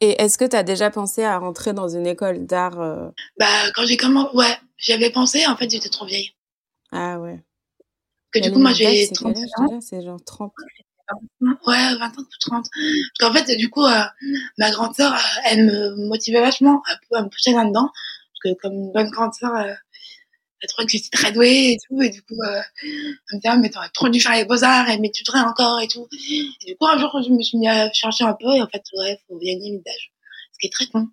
Et 0.00 0.20
est-ce 0.20 0.36
que 0.36 0.44
t'as 0.44 0.62
déjà 0.62 0.90
pensé 0.90 1.24
à 1.24 1.38
rentrer 1.38 1.72
dans 1.72 1.88
une 1.88 2.06
école 2.06 2.46
d'art 2.46 2.80
euh, 2.80 3.08
Bah, 3.38 3.70
quand 3.74 3.86
j'ai 3.86 3.96
commencé, 3.96 4.36
ouais, 4.36 4.58
j'y 4.76 4.92
avais 4.92 5.10
pensé, 5.10 5.46
en 5.46 5.56
fait, 5.56 5.70
j'étais 5.70 5.88
trop 5.88 6.04
vieille. 6.04 6.35
Ah 6.96 7.20
ouais. 7.20 7.42
Que 8.32 8.38
du 8.40 8.50
coup, 8.52 8.58
moi, 8.58 8.72
j'ai 8.72 9.06
c'est 9.06 9.14
quel 9.14 9.34
37 9.34 9.44
âge 9.44 9.50
ans. 9.58 9.66
déjà? 9.66 9.80
C'est 9.80 10.02
genre 10.02 10.22
30. 10.24 10.52
Ouais, 11.40 11.94
20 11.96 12.06
ans 12.06 12.22
ou 12.22 12.24
30. 12.40 12.66
Parce 13.18 13.18
qu'en 13.20 13.32
fait, 13.32 13.56
du 13.56 13.70
coup, 13.70 13.84
euh, 13.84 14.02
ma 14.58 14.70
grande 14.70 14.94
sœur, 14.94 15.12
euh, 15.14 15.40
elle 15.44 15.64
me 15.66 16.08
motivait 16.08 16.40
vachement 16.40 16.82
à, 17.12 17.18
à 17.18 17.22
me 17.22 17.28
pousser 17.28 17.52
là-dedans. 17.52 17.90
Parce 17.92 18.54
que 18.54 18.60
comme 18.60 18.72
une 18.74 18.92
bonne 18.92 19.10
grande 19.10 19.32
sœur, 19.34 19.54
euh, 19.54 19.72
elle 20.60 20.68
trouvait 20.68 20.86
que 20.86 20.92
j'étais 20.92 21.10
très 21.16 21.32
douée 21.32 21.72
et 21.72 21.78
tout. 21.86 22.02
Et 22.02 22.10
du 22.10 22.22
coup, 22.22 22.34
euh, 22.48 22.60
elle 22.82 22.88
me 22.88 23.36
disait, 23.40 23.48
ah, 23.48 23.56
mais 23.56 23.70
t'aurais 23.70 23.90
trop 23.90 24.08
dû 24.08 24.20
faire 24.20 24.34
les 24.34 24.44
beaux-arts 24.44 24.88
et 24.90 24.98
m'étudierais 24.98 25.40
encore 25.40 25.80
et 25.80 25.88
tout. 25.88 26.08
Et 26.12 26.66
du 26.66 26.76
coup, 26.76 26.86
un 26.86 26.98
jour, 26.98 27.10
je 27.24 27.30
me 27.30 27.42
suis 27.42 27.58
mis 27.58 27.68
à 27.68 27.92
chercher 27.92 28.24
un 28.24 28.34
peu 28.34 28.52
et 28.54 28.62
en 28.62 28.68
fait, 28.68 28.82
ouais, 28.98 29.18
faut, 29.28 29.36
a 29.36 29.40
une 29.44 29.82
d'âge. 29.82 30.12
Ce 30.52 30.58
qui 30.60 30.66
est 30.66 30.72
très 30.72 30.86
con. 30.86 31.08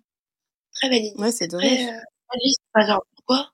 Très 0.74 0.88
valide. 0.88 1.14
Ouais, 1.18 1.30
c'est 1.30 1.48
dommage. 1.48 1.66
Très, 1.68 1.88
euh. 1.88 2.00
Enfin, 2.74 2.86
genre, 2.86 3.04
pourquoi? 3.16 3.53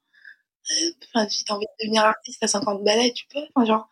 Enfin, 1.15 1.29
si 1.29 1.45
t'as 1.45 1.55
envie 1.55 1.67
de 1.67 1.85
devenir 1.85 2.05
artiste 2.05 2.43
à 2.43 2.47
50 2.49 2.85
balais, 2.85 3.13
tu 3.13 3.27
peux. 3.33 3.41
Enfin, 3.55 3.67
genre, 3.67 3.89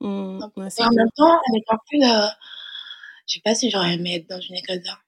Mmh, 0.00 0.40
ouais, 0.56 0.70
c'est 0.70 0.82
et 0.82 0.84
en 0.84 0.88
cool. 0.88 0.96
même 0.96 1.10
temps, 1.16 1.40
avec 1.50 1.64
un 1.70 1.76
recul, 1.76 2.04
euh, 2.04 2.28
je 3.26 3.34
sais 3.34 3.40
pas 3.44 3.54
si 3.54 3.70
j'aurais 3.70 3.94
aimé 3.94 4.16
être 4.16 4.28
dans 4.28 4.40
une 4.40 4.56
école 4.56 4.80
d'art. 4.80 5.02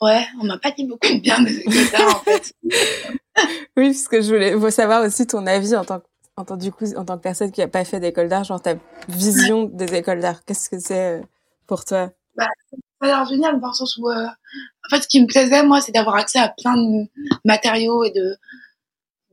Ouais, 0.00 0.26
on 0.40 0.44
m'a 0.44 0.58
pas 0.58 0.72
dit 0.72 0.84
beaucoup 0.84 1.06
de 1.08 1.20
bien 1.20 1.40
des 1.40 1.60
écoles 1.60 1.90
d'art, 1.92 2.16
en 2.16 2.20
fait. 2.20 2.52
Oui, 3.76 3.88
parce 3.88 4.08
que 4.08 4.22
je 4.22 4.28
voulais 4.32 4.70
savoir 4.70 5.04
aussi 5.04 5.26
ton 5.26 5.46
avis 5.46 5.76
en 5.76 5.84
tant 5.84 6.00
que, 6.00 6.06
en 6.36 6.44
tant, 6.46 6.56
du 6.56 6.72
coup, 6.72 6.86
en 6.96 7.04
tant 7.04 7.18
que 7.18 7.22
personne 7.22 7.52
qui 7.52 7.60
a 7.60 7.68
pas 7.68 7.84
fait 7.84 8.00
d'école 8.00 8.28
d'art, 8.28 8.44
genre 8.44 8.62
ta 8.62 8.76
vision 9.08 9.64
des 9.64 9.94
écoles 9.94 10.20
d'art. 10.20 10.42
Qu'est-ce 10.46 10.70
que 10.70 10.78
c'est 10.78 11.18
euh, 11.18 11.22
pour 11.66 11.84
toi? 11.84 12.10
Ça 12.38 12.46
a 13.02 13.06
l'air 13.06 13.26
génial 13.26 13.60
dans 13.60 13.68
le 13.68 13.74
sens 13.74 13.98
où, 13.98 14.08
euh, 14.08 14.24
en 14.26 14.88
fait, 14.88 15.02
ce 15.02 15.08
qui 15.08 15.20
me 15.20 15.26
plaisait, 15.26 15.62
moi, 15.64 15.82
c'est 15.82 15.92
d'avoir 15.92 16.16
accès 16.16 16.38
à 16.38 16.48
plein 16.48 16.76
de 16.78 17.06
matériaux 17.44 18.04
et 18.04 18.10
de, 18.10 18.38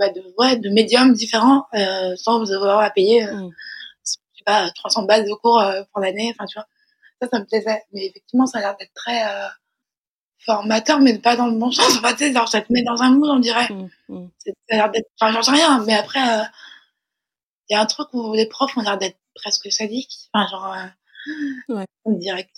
bah, 0.08 0.10
de, 0.14 0.24
ouais, 0.38 0.58
de 0.58 0.70
médiums 0.70 1.14
différents, 1.14 1.66
euh, 1.74 2.16
sans 2.18 2.52
avoir 2.52 2.80
à 2.80 2.90
payer, 2.90 3.26
euh, 3.28 3.34
Mm. 3.34 3.50
je 4.06 4.12
sais 4.12 4.44
pas, 4.46 4.70
300 4.72 5.04
balles 5.04 5.26
de 5.26 5.34
cours 5.34 5.60
euh, 5.60 5.84
pour 5.92 6.02
l'année, 6.02 6.34
enfin, 6.34 6.46
tu 6.46 6.58
vois. 6.58 6.68
Ça, 7.22 7.28
ça 7.32 7.40
me 7.40 7.46
plaisait. 7.46 7.84
Mais 7.94 8.06
effectivement, 8.08 8.46
ça 8.46 8.58
a 8.60 8.62
l'air 8.62 8.76
d'être 8.78 8.94
très, 8.94 9.24
euh, 9.26 9.48
formateur, 10.40 11.00
mais 11.00 11.18
pas 11.20 11.36
dans 11.38 11.48
le 11.48 11.58
bon 11.58 11.72
sens. 11.72 11.98
Enfin, 11.98 12.12
tu 12.14 12.20
sais, 12.26 12.34
genre, 12.34 12.48
ça 12.50 12.62
te 12.62 12.72
met 12.74 12.84
dans 12.84 13.02
un 13.02 13.12
moule, 13.12 13.30
on 13.30 13.40
dirait. 13.40 13.70
Mmh. 14.10 14.28
C'est- 14.40 14.54
Ça 14.70 14.76
a 14.76 14.78
l'air 14.78 14.92
d'être, 14.92 15.08
enfin, 15.20 15.32
j'en 15.32 15.42
sais 15.44 15.52
rien, 15.52 15.84
mais 15.86 15.94
après, 15.96 16.20
euh, 16.20 16.44
il 17.70 17.74
y 17.74 17.78
a 17.78 17.82
un 17.82 17.86
truc 17.86 18.10
où 18.14 18.34
les 18.34 18.48
profs 18.48 18.76
ont 18.78 18.82
l'air 18.82 18.98
d'être 18.98 19.18
presque 19.36 19.72
sadiques. 19.72 20.30
Enfin, 20.34 20.48
genre, 20.50 20.74
euh, 20.74 20.88
Ouais. 21.70 21.86
On 22.04 22.12
dirait 22.18 22.50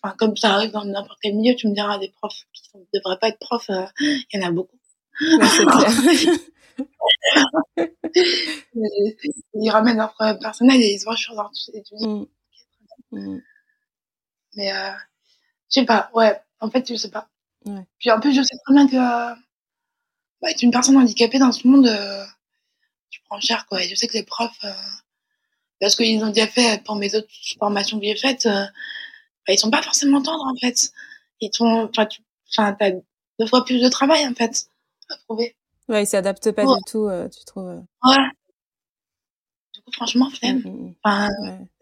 enfin, 0.00 0.14
comme 0.16 0.36
ça 0.36 0.50
arrive 0.54 0.70
dans 0.70 0.84
n'importe 0.84 1.18
quel 1.20 1.34
milieu, 1.34 1.56
tu 1.56 1.66
me 1.66 1.74
diras 1.74 1.98
des 1.98 2.08
profs 2.10 2.44
qui 2.52 2.62
ne 2.78 2.84
devraient 2.94 3.18
pas 3.18 3.26
être 3.30 3.40
profs, 3.40 3.68
euh, 3.70 3.84
il 3.98 4.24
y 4.34 4.38
en 4.44 4.46
a 4.46 4.52
beaucoup. 4.52 4.78
C'est 5.18 5.64
clair. 5.66 5.90
ils 9.54 9.70
ramènent 9.70 9.98
leur 9.98 10.12
problème 10.14 10.38
personnel 10.38 10.80
et 10.80 10.94
ils 10.94 10.98
se 10.98 11.04
voient 11.04 11.16
sur 11.16 11.34
leur 11.34 11.50
étudiants. 11.74 12.26
Mm. 13.10 13.38
Mais 14.56 14.72
euh, 14.72 14.90
je 15.70 15.80
sais 15.80 15.86
pas, 15.86 16.10
ouais, 16.14 16.40
en 16.60 16.70
fait, 16.70 16.86
je 16.88 16.96
sais 16.96 17.10
pas. 17.10 17.28
Ouais. 17.64 17.86
Puis 17.98 18.10
en 18.10 18.20
plus, 18.20 18.34
je 18.34 18.42
sais 18.42 18.56
très 18.64 18.74
bien 18.74 18.88
que 18.88 18.96
euh, 18.96 19.34
bah, 20.42 20.50
être 20.50 20.62
une 20.62 20.72
personne 20.72 20.96
handicapée 20.96 21.38
dans 21.38 21.52
ce 21.52 21.66
monde, 21.66 21.86
euh, 21.86 22.24
tu 23.10 23.20
prends 23.28 23.40
cher, 23.40 23.66
quoi. 23.66 23.82
Et 23.82 23.88
je 23.88 23.94
sais 23.94 24.08
que 24.08 24.14
les 24.14 24.24
profs, 24.24 24.64
euh, 24.64 24.72
parce 25.80 25.96
qu'ils 25.96 26.22
ont 26.24 26.28
déjà 26.28 26.46
fait 26.46 26.82
pour 26.84 26.96
mes 26.96 27.14
autres 27.14 27.28
formations 27.58 27.98
que 27.98 28.06
j'ai 28.06 28.16
faites, 28.16 28.46
euh, 28.46 28.64
bah, 29.46 29.52
ils 29.52 29.58
sont 29.58 29.70
pas 29.70 29.82
forcément 29.82 30.20
tendres, 30.20 30.46
en 30.46 30.56
fait. 30.56 30.92
Ils 31.40 31.54
sont, 31.54 31.88
enfin, 31.90 32.06
tu 32.06 32.20
as 32.60 32.90
deux 33.38 33.46
fois 33.46 33.64
plus 33.64 33.80
de 33.80 33.88
travail, 33.88 34.26
en 34.26 34.34
fait, 34.34 34.66
à 35.12 35.16
prouver. 35.26 35.56
Ouais, 35.88 36.04
ils 36.04 36.06
s'adaptent 36.06 36.52
pas 36.52 36.64
du 36.64 36.82
tout, 36.86 37.06
euh, 37.08 37.28
tu 37.28 37.44
trouves. 37.44 37.68
Euh. 37.68 37.80
Ouais. 38.04 38.24
Du 39.74 39.80
coup, 39.82 39.92
franchement, 39.92 40.30
flemme. 40.30 40.58
Mmh, 40.58 40.68
mmh, 40.70 40.86
mmh. 40.88 40.94
Enfin, 41.04 41.28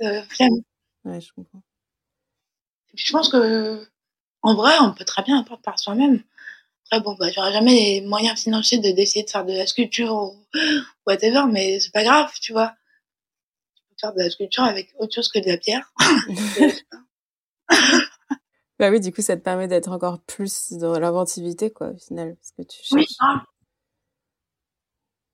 ouais. 0.01 0.23
flemme. 0.29 0.61
Ouais, 1.05 1.21
je 1.21 1.33
comprends. 1.33 1.63
Et 2.93 2.97
puis, 2.97 3.07
je 3.07 3.13
pense 3.13 3.29
que, 3.29 3.87
en 4.43 4.55
vrai, 4.55 4.75
on 4.81 4.93
peut 4.95 5.05
très 5.05 5.23
bien 5.23 5.41
apprendre 5.41 5.63
par 5.63 5.79
soi-même. 5.79 6.23
Après, 6.87 7.03
bon, 7.03 7.15
bah, 7.19 7.31
j'aurais 7.33 7.53
jamais 7.53 7.75
les 7.75 8.01
moyens 8.03 8.41
financiers 8.41 8.79
de 8.79 8.91
d'essayer 8.93 9.25
de 9.25 9.31
faire 9.31 9.45
de 9.47 9.53
la 9.55 9.67
sculpture 9.67 10.13
ou 10.15 10.37
whatever, 11.07 11.45
mais 11.51 11.81
c'est 11.81 11.93
pas 11.93 12.05
grave, 12.05 12.33
tu 12.41 12.53
vois. 12.53 12.75
Tu 13.77 13.83
peux 13.89 13.97
faire 14.01 14.15
de 14.15 14.21
la 14.21 14.31
sculpture 14.31 14.65
avec 14.65 14.95
autre 14.99 15.15
chose 15.15 15.29
que 15.29 15.39
de 15.41 15.49
la 15.49 15.57
pierre. 15.59 15.93
bah 18.81 18.91
oui, 18.91 18.99
du 18.99 19.13
coup, 19.13 19.21
ça 19.21 19.37
te 19.37 19.43
permet 19.43 19.69
d'être 19.69 19.93
encore 19.93 20.21
plus 20.21 20.73
dans 20.73 20.99
l'inventivité, 20.99 21.71
quoi, 21.71 21.89
au 21.91 21.99
final, 21.99 22.35
parce 22.37 22.53
que 22.53 22.63
tu 22.63 22.79
cherches. 22.79 22.93
Oui, 22.93 23.07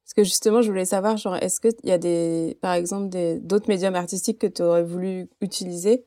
Parce 0.03 0.15
que 0.17 0.25
justement, 0.25 0.63
je 0.63 0.69
voulais 0.69 0.85
savoir, 0.85 1.17
genre, 1.17 1.37
est-ce 1.37 1.61
qu'il 1.61 1.73
y 1.85 1.93
a 1.93 1.99
des, 1.99 2.59
par 2.61 2.75
exemple, 2.75 3.09
des, 3.09 3.39
d'autres 3.39 3.69
médiums 3.69 3.95
artistiques 3.95 4.41
que 4.41 4.49
tu 4.49 4.63
aurais 4.63 4.83
voulu 4.83 5.29
utiliser, 5.41 6.05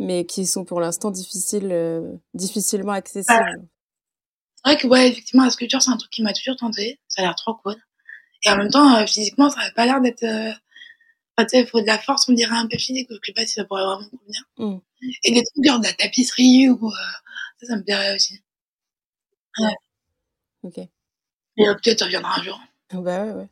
mais 0.00 0.26
qui 0.26 0.44
sont 0.44 0.64
pour 0.64 0.80
l'instant 0.80 1.12
difficiles, 1.12 1.70
euh, 1.70 2.16
difficilement 2.34 2.90
accessibles? 2.90 3.68
C'est 4.56 4.72
vrai 4.72 4.76
que, 4.76 4.88
ouais, 4.88 5.08
effectivement, 5.08 5.44
la 5.44 5.50
sculpture, 5.50 5.82
c'est 5.82 5.92
un 5.92 5.96
truc 5.96 6.10
qui 6.10 6.24
m'a 6.24 6.32
toujours 6.32 6.56
tenté. 6.56 6.98
Ça 7.06 7.22
a 7.22 7.26
l'air 7.26 7.36
trop 7.36 7.54
cool. 7.54 7.76
Et 8.44 8.50
en 8.50 8.56
même 8.56 8.70
temps, 8.70 8.96
euh, 8.96 9.06
physiquement, 9.06 9.50
ça 9.50 9.60
n'a 9.60 9.70
pas 9.70 9.86
l'air 9.86 10.00
d'être, 10.00 10.24
euh... 10.24 10.50
enfin, 11.38 11.46
tu 11.46 11.50
sais, 11.50 11.60
il 11.60 11.66
faut 11.68 11.80
de 11.80 11.86
la 11.86 11.98
force, 11.98 12.28
on 12.28 12.32
dirait 12.32 12.56
un 12.56 12.66
peu 12.66 12.76
physique, 12.76 13.06
je 13.08 13.18
sais 13.24 13.32
pas 13.32 13.46
si 13.46 13.52
ça 13.52 13.64
pourrait 13.64 13.84
vraiment 13.84 14.08
convenir. 14.08 14.42
Mm. 14.58 14.78
Et 15.24 15.32
des 15.32 15.42
trucs 15.42 15.64
genre 15.64 15.80
de 15.80 15.86
la 15.86 15.92
tapisserie 15.92 16.68
ou, 16.68 16.86
euh... 16.86 16.90
ça, 17.60 17.66
ça 17.68 17.76
me 17.76 17.82
plairait 17.82 18.14
aussi. 18.14 18.40
Ouais. 19.58 19.74
Ok. 20.62 20.78
Et 20.78 20.88
euh, 21.68 21.74
peut-être 21.74 22.00
ça 22.00 22.06
viendra 22.06 22.38
un 22.38 22.42
jour. 22.42 22.60
Bah 22.92 23.24
ouais, 23.24 23.32
ouais. 23.32 23.48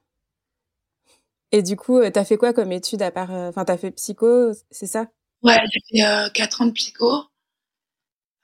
Et 1.52 1.62
du 1.62 1.76
coup, 1.76 1.98
euh, 1.98 2.10
t'as 2.10 2.24
fait 2.24 2.36
quoi 2.36 2.52
comme 2.52 2.72
étude 2.72 3.02
à 3.02 3.10
part, 3.10 3.30
enfin, 3.30 3.64
t'as 3.64 3.76
fait 3.76 3.90
psycho, 3.90 4.52
c'est 4.70 4.86
ça? 4.86 5.08
Ouais, 5.42 5.58
j'ai 5.72 6.02
fait 6.02 6.32
4 6.32 6.62
ans 6.62 6.66
de 6.66 6.72
psycho. 6.72 7.24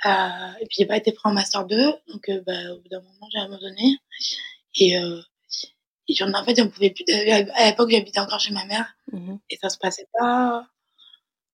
Euh, 0.04 0.52
et 0.60 0.66
puis 0.66 0.76
j'ai 0.78 0.86
pas 0.86 0.96
été 0.96 1.12
pris 1.12 1.28
en 1.28 1.32
master 1.32 1.64
2, 1.64 1.92
donc 2.08 2.28
euh, 2.28 2.42
bah, 2.46 2.72
au 2.72 2.80
bout 2.80 2.88
d'un 2.88 3.00
moment 3.00 3.28
j'ai 3.32 3.40
abandonné. 3.40 3.96
Et, 4.75 4.98
euh, 4.98 5.20
et 6.08 6.22
en 6.22 6.44
fait 6.44 6.60
on 6.60 6.68
pouvait 6.68 6.90
plus. 6.90 7.04
À 7.54 7.66
l'époque 7.66 7.90
j'habitais 7.90 8.20
encore 8.20 8.40
chez 8.40 8.52
ma 8.52 8.64
mère 8.66 8.94
mmh 9.12 9.36
et 9.50 9.56
ça 9.56 9.70
se 9.70 9.78
passait 9.78 10.06
pas. 10.18 10.66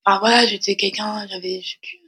Enfin 0.04 0.18
voilà, 0.18 0.46
j'étais 0.46 0.76
quelqu'un, 0.76 1.26
j'avais, 1.28 1.60
je 1.62 1.70
sais 1.70 1.78
plus, 1.82 2.00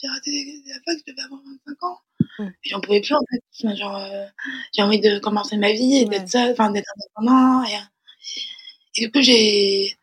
j'ai 0.00 0.08
raté 0.08 0.62
la 0.66 0.74
fac, 0.84 0.98
je 1.06 1.12
devais 1.12 1.22
avoir 1.22 1.40
25 1.66 1.82
ans. 1.84 1.98
Mmh. 2.38 2.48
Et 2.64 2.68
j'en 2.70 2.80
pouvais 2.80 3.00
plus 3.00 3.14
en 3.14 3.20
fait. 3.30 3.76
Genre, 3.76 3.96
euh, 3.96 4.26
j'ai 4.74 4.82
envie 4.82 5.00
de 5.00 5.18
commencer 5.18 5.56
ma 5.56 5.72
vie 5.72 5.98
et 5.98 6.04
d'être 6.06 6.28
seule, 6.28 6.52
enfin 6.52 6.70
d'être 6.70 6.88
indépendant. 6.96 7.64
Et, 7.64 7.76
et 8.96 9.06
du 9.06 9.12
coup 9.12 9.20
j'ai 9.22 9.96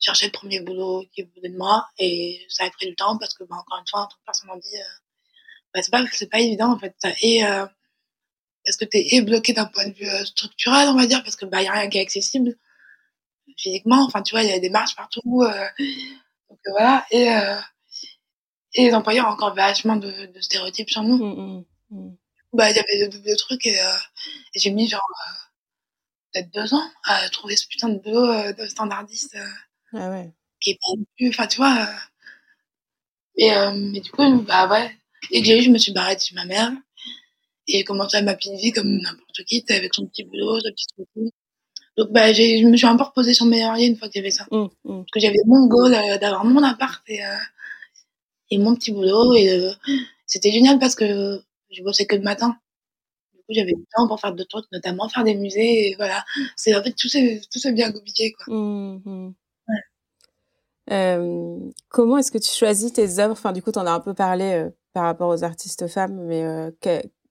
chercher 0.00 0.26
le 0.26 0.32
premier 0.32 0.60
boulot 0.60 1.04
qui 1.12 1.22
voulait 1.22 1.48
de 1.48 1.56
moi 1.56 1.88
et 1.98 2.44
ça 2.48 2.64
a 2.64 2.70
pris 2.70 2.86
du 2.86 2.94
temps 2.94 3.18
parce 3.18 3.34
que 3.34 3.44
bah, 3.44 3.56
encore 3.56 3.78
une 3.78 3.88
fois 3.88 4.00
en 4.00 4.06
tant 4.06 4.16
que 4.16 4.24
personne 4.24 4.50
en 4.50 4.58
vie 4.58 4.76
euh, 4.76 4.98
bah, 5.74 5.82
c'est 5.82 5.90
pas 5.90 6.04
c'est 6.12 6.30
pas 6.30 6.40
évident 6.40 6.72
en 6.72 6.78
fait 6.78 6.94
et 7.22 7.44
euh, 7.44 7.66
parce 8.64 8.76
que 8.76 8.84
t'es 8.84 9.06
es 9.12 9.22
bloqué 9.22 9.52
d'un 9.52 9.66
point 9.66 9.86
de 9.86 9.94
vue 9.94 10.08
euh, 10.08 10.24
structurel 10.24 10.88
on 10.88 10.96
va 10.96 11.06
dire 11.06 11.22
parce 11.22 11.36
que 11.36 11.46
bah 11.46 11.62
y 11.62 11.66
a 11.66 11.72
rien 11.72 11.88
qui 11.88 11.98
est 11.98 12.02
accessible 12.02 12.56
physiquement 13.56 14.04
enfin 14.04 14.22
tu 14.22 14.32
vois 14.34 14.42
il 14.42 14.50
y 14.50 14.52
a 14.52 14.58
des 14.58 14.70
marches 14.70 14.96
partout 14.96 15.42
euh, 15.42 15.68
voilà 16.70 17.04
et 17.10 17.30
euh, 17.30 17.58
et 18.74 18.84
les 18.84 18.94
employeurs 18.94 19.26
ont 19.26 19.30
encore 19.30 19.54
vachement 19.54 19.96
de, 19.96 20.26
de 20.26 20.40
stéréotypes 20.40 20.90
sur 20.90 21.02
nous 21.02 21.16
mmh, 21.16 21.64
mmh, 21.90 21.98
mmh. 21.98 22.16
bah 22.52 22.70
il 22.70 22.76
y 22.76 22.78
avait 22.78 23.08
de, 23.08 23.18
de 23.18 23.34
trucs 23.36 23.66
et, 23.66 23.76
et 24.54 24.58
j'ai 24.58 24.70
mis 24.70 24.88
genre 24.88 25.00
peut-être 26.32 26.50
deux 26.52 26.74
ans 26.74 26.90
à 27.04 27.28
trouver 27.30 27.56
ce 27.56 27.66
putain 27.66 27.88
de 27.88 27.98
boulot 27.98 28.52
de 28.52 28.66
standardiste 28.66 29.36
ah 29.92 30.10
ouais. 30.10 30.32
Qui 30.60 30.70
est 30.70 30.78
pas 30.80 31.02
plus, 31.16 31.28
enfin, 31.28 31.46
tu 31.46 31.56
vois. 31.58 31.76
Euh, 31.82 31.96
mais, 33.38 33.56
euh, 33.56 33.72
mais 33.72 34.00
du 34.00 34.10
coup, 34.10 34.40
bah 34.42 34.68
ouais. 34.68 34.96
Et 35.30 35.40
que 35.40 35.46
j'ai 35.46 35.58
eu, 35.58 35.62
je 35.62 35.70
me 35.70 35.78
suis 35.78 35.92
barrée 35.92 36.16
de 36.16 36.34
ma 36.34 36.44
mère. 36.44 36.72
Et 37.68 37.78
j'ai 37.78 37.84
commencé 37.84 38.16
à 38.16 38.22
ma 38.22 38.34
petite 38.34 38.60
vie 38.60 38.72
comme 38.72 38.98
n'importe 38.98 39.44
qui, 39.46 39.64
avec 39.68 39.94
son 39.94 40.06
petit 40.06 40.24
boulot, 40.24 40.60
sa 40.60 40.70
petite 40.70 40.90
routine. 40.96 41.30
Donc, 41.96 42.12
bah, 42.12 42.32
je 42.32 42.66
me 42.66 42.76
suis 42.76 42.86
un 42.86 42.96
peu 42.96 43.04
reposée 43.04 43.32
sur 43.32 43.46
mes 43.46 43.62
arrières 43.62 43.88
une 43.88 43.96
fois 43.96 44.08
que 44.08 44.14
j'avais 44.14 44.30
ça. 44.30 44.46
Mmh, 44.50 44.56
mmh. 44.56 44.68
Parce 44.84 45.10
que 45.12 45.20
j'avais 45.20 45.38
mon 45.46 45.66
goal 45.66 45.94
euh, 45.94 46.18
d'avoir 46.18 46.44
mon 46.44 46.62
appart 46.62 47.02
et, 47.08 47.24
euh, 47.24 47.36
et 48.50 48.58
mon 48.58 48.74
petit 48.74 48.92
boulot. 48.92 49.34
Et 49.34 49.50
euh, 49.50 49.72
c'était 50.26 50.52
génial 50.52 50.78
parce 50.78 50.94
que 50.94 51.40
je 51.70 51.82
bossais 51.82 52.06
que 52.06 52.16
le 52.16 52.22
matin. 52.22 52.58
Du 53.34 53.40
coup, 53.40 53.52
j'avais 53.54 53.72
du 53.72 53.84
temps 53.96 54.06
pour 54.08 54.20
faire 54.20 54.32
d'autres 54.34 54.60
trucs, 54.60 54.72
notamment 54.72 55.08
faire 55.08 55.24
des 55.24 55.34
musées. 55.34 55.88
Et 55.88 55.94
voilà. 55.96 56.22
C'est, 56.56 56.76
en 56.76 56.82
fait, 56.82 56.92
tout 56.92 57.08
s'est, 57.08 57.40
tout 57.50 57.72
bien 57.72 57.90
compliqué, 57.90 58.32
quoi. 58.32 58.54
Mmh, 58.54 59.32
comment 61.88 62.18
est-ce 62.18 62.30
que 62.30 62.38
tu 62.38 62.50
choisis 62.50 62.92
tes 62.92 63.18
œuvres? 63.18 63.32
Enfin, 63.32 63.52
du 63.52 63.62
coup, 63.62 63.72
tu 63.72 63.78
en 63.78 63.86
as 63.86 63.92
un 63.92 64.00
peu 64.00 64.12
parlé 64.12 64.68
par 64.92 65.04
rapport 65.04 65.30
aux 65.30 65.44
artistes 65.44 65.88
femmes, 65.88 66.26
mais 66.26 66.44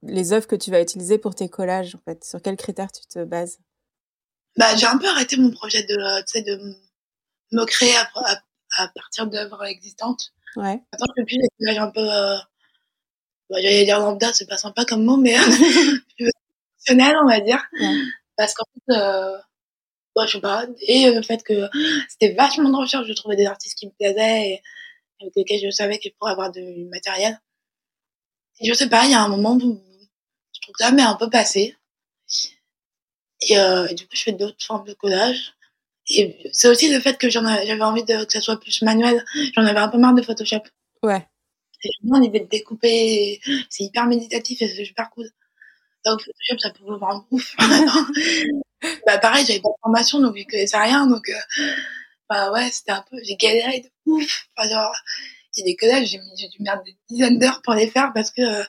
les 0.02 0.34
œuvres 0.34 0.48
que 0.48 0.56
tu 0.56 0.72
vas 0.72 0.82
utiliser 0.82 1.18
pour 1.20 1.36
tes 1.36 1.50
collages, 1.50 1.96
en 1.96 2.00
fait, 2.00 2.24
sur 2.24 2.42
quels 2.42 2.58
critères 2.58 2.92
tu 2.92 3.06
te 3.08 3.24
bases? 3.24 3.60
Bah, 4.58 4.76
J'ai 4.76 4.86
un 4.86 4.98
peu 4.98 5.08
arrêté 5.08 5.38
mon 5.38 5.52
projet 5.52 5.84
de, 5.84 5.96
de 6.42 6.76
me 7.52 7.66
créer 7.66 7.96
à, 7.96 8.10
à, 8.78 8.88
partir 8.90 9.28
d'œuvres 9.28 9.64
existantes. 9.66 10.34
Ouais. 10.56 10.82
Maintenant, 10.92 11.08
je 11.16 11.22
fais 11.22 11.26
plus 11.26 11.78
un 11.78 11.92
peu... 11.92 12.02
Euh, 12.02 12.38
bah, 13.50 13.58
J'allais 13.62 13.86
dire 13.86 14.00
lambda, 14.00 14.34
c'est 14.34 14.48
pas 14.48 14.58
sympa 14.58 14.86
comme 14.86 15.04
mot, 15.04 15.18
mais 15.18 15.36
plus 16.18 16.32
fonctionnel, 16.78 17.16
on 17.24 17.28
va 17.28 17.40
dire. 17.40 17.64
Ouais. 17.80 17.96
Parce 18.38 18.54
qu'en 18.54 18.66
fait 18.74 18.98
bah, 20.16 20.26
je 20.26 20.32
sais 20.32 20.42
pas. 20.42 20.66
Et 20.88 21.12
le 21.12 21.22
fait 21.22 21.44
que 21.44 21.70
c'était 22.10 22.34
vachement 22.34 22.70
de 22.70 22.78
recherche, 22.78 23.06
je 23.08 23.14
trouvais 23.14 23.36
des 23.36 23.46
artistes 23.46 23.78
qui 23.78 23.88
me 23.88 23.92
plaisaient 23.92 24.50
et 24.50 24.62
avec 25.22 25.34
lesquels 25.36 25.60
je 25.64 25.70
savais 25.70 26.00
qu'ils 26.00 26.14
pourraient 26.14 26.32
avoir 26.32 26.52
du 26.52 26.86
matériel. 26.86 27.40
Et 28.62 28.68
je 28.68 28.74
sais 28.74 28.88
pas, 28.88 29.06
il 29.06 29.12
y 29.12 29.14
a 29.14 29.22
un 29.22 29.28
moment 29.28 29.56
où 29.56 29.82
je 30.54 30.62
trouve 30.62 30.74
que 30.74 30.84
ça 30.84 30.92
m'est 30.92 31.02
un 31.02 31.16
peu 31.16 31.30
passé. 31.30 31.76
Et, 33.42 33.58
euh, 33.58 33.88
et, 33.88 33.94
du 33.94 34.04
coup, 34.04 34.16
je 34.16 34.24
fais 34.24 34.32
d'autres 34.32 34.64
formes 34.64 34.88
de 34.88 34.94
collage. 34.94 35.54
Et 36.08 36.50
c'est 36.54 36.68
aussi 36.68 36.94
le 36.94 37.00
fait 37.00 37.18
que 37.18 37.30
j'avais 37.30 37.82
envie 37.82 38.04
de, 38.04 38.26
que 38.26 38.34
ça 38.34 38.42
soit 38.42 38.60
plus 38.60 38.82
manuel. 38.84 39.24
J'en 39.56 39.66
avais 39.66 39.80
un 39.80 39.88
peu 39.88 39.98
marre 39.98 40.14
de 40.14 40.22
Photoshop. 40.22 40.62
Ouais. 41.04 41.28
Et 41.84 41.90
on 42.12 42.22
y 42.22 42.30
de 42.30 42.40
découper. 42.40 43.42
C'est 43.70 43.84
hyper 43.84 44.06
méditatif 44.06 44.62
et 44.62 44.68
c'est 44.68 44.86
super 44.86 45.10
cool. 45.10 45.30
Donc, 46.06 46.22
Photoshop, 46.22 46.60
ça 46.60 46.70
peut 46.72 46.84
vous 46.84 46.98
rendre 46.98 47.26
ouf. 47.32 47.56
bah 49.08 49.18
pareil, 49.18 49.46
j'avais 49.46 49.60
pas 49.60 49.70
de 49.70 49.82
formation, 49.82 50.20
donc 50.20 50.38
je 50.38 50.44
connaissais 50.44 50.78
rien, 50.78 51.08
donc 51.08 51.28
euh, 51.30 51.64
bah 52.30 52.52
ouais, 52.52 52.70
c'était 52.72 52.92
un 52.92 53.04
peu, 53.10 53.18
j'ai 53.24 53.36
galéré 53.36 53.82
de 53.82 53.90
ouf. 54.12 54.48
Enfin, 54.56 54.70
genre, 54.70 54.96
il 55.56 55.62
y 55.62 55.64
a 55.64 55.66
des 55.66 55.76
collages, 55.76 56.08
j'ai 56.08 56.18
mis, 56.20 56.32
j'ai 56.38 56.48
dû 56.50 56.62
mettre 56.62 56.84
des 56.84 56.96
dizaines 57.10 57.40
d'heures 57.40 57.62
pour 57.62 57.74
les 57.74 57.88
faire 57.88 58.12
parce 58.14 58.32
que 58.32 58.42
euh, 58.42 58.64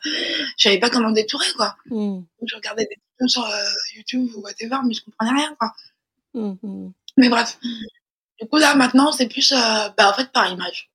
je 0.56 0.62
savais 0.62 0.78
pas 0.78 0.90
comment 0.90 1.10
détourer, 1.10 1.52
quoi. 1.56 1.76
Mm. 1.86 2.18
Donc, 2.18 2.26
je 2.46 2.56
regardais 2.56 2.86
des 2.86 2.96
sur 3.26 3.44
euh, 3.44 3.64
YouTube 3.94 4.30
ou 4.36 4.40
whatever, 4.40 4.78
mais 4.86 4.94
je 4.94 5.02
comprenais 5.04 5.32
rien, 5.32 5.56
quoi. 5.58 5.72
Mm, 6.34 6.90
mais 7.16 7.28
bref. 7.28 7.58
Du 8.40 8.46
coup, 8.48 8.58
là, 8.58 8.74
maintenant, 8.74 9.12
c'est 9.12 9.28
plus, 9.28 9.52
euh, 9.52 9.88
bah, 9.96 10.10
en 10.10 10.14
fait, 10.14 10.30
par 10.32 10.50
image. 10.50 10.90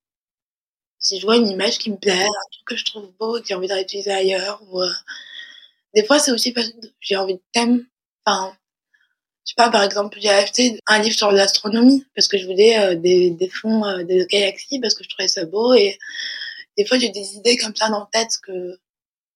Si 0.98 1.18
je 1.18 1.26
vois 1.26 1.36
une 1.36 1.48
image 1.48 1.78
qui 1.78 1.90
me 1.90 1.96
plaît, 1.96 2.22
un 2.22 2.50
truc 2.52 2.64
que 2.66 2.76
je 2.76 2.84
trouve 2.84 3.12
beau 3.18 3.36
et 3.36 3.42
que 3.42 3.48
j'ai 3.48 3.54
envie 3.54 3.66
de 3.66 3.72
réutiliser 3.74 4.12
ailleurs, 4.12 4.62
ou, 4.68 4.80
euh, 4.80 4.92
des 5.94 6.04
fois, 6.04 6.18
c'est 6.18 6.30
aussi 6.30 6.52
parce 6.52 6.68
que 6.68 6.76
j'ai 7.00 7.16
envie 7.16 7.34
de 7.34 7.42
thème. 7.52 7.84
Enfin, 8.24 8.56
je 9.44 9.50
sais 9.50 9.54
pas, 9.56 9.70
par 9.70 9.82
exemple, 9.82 10.18
j'ai 10.20 10.30
acheté 10.30 10.78
un 10.86 10.98
livre 11.00 11.16
sur 11.16 11.32
l'astronomie 11.32 12.06
parce 12.14 12.28
que 12.28 12.38
je 12.38 12.46
voulais 12.46 12.78
euh, 12.78 12.94
des, 12.94 13.30
des 13.30 13.48
fonds 13.48 13.84
euh, 13.84 14.04
des 14.04 14.24
galaxies 14.26 14.78
parce 14.80 14.94
que 14.94 15.02
je 15.02 15.08
trouvais 15.08 15.28
ça 15.28 15.44
beau 15.44 15.74
et 15.74 15.98
des 16.78 16.86
fois 16.86 16.98
j'ai 16.98 17.08
des 17.08 17.34
idées 17.34 17.56
comme 17.56 17.74
ça 17.74 17.88
dans 17.88 18.00
la 18.00 18.08
tête 18.12 18.38
que 18.42 18.78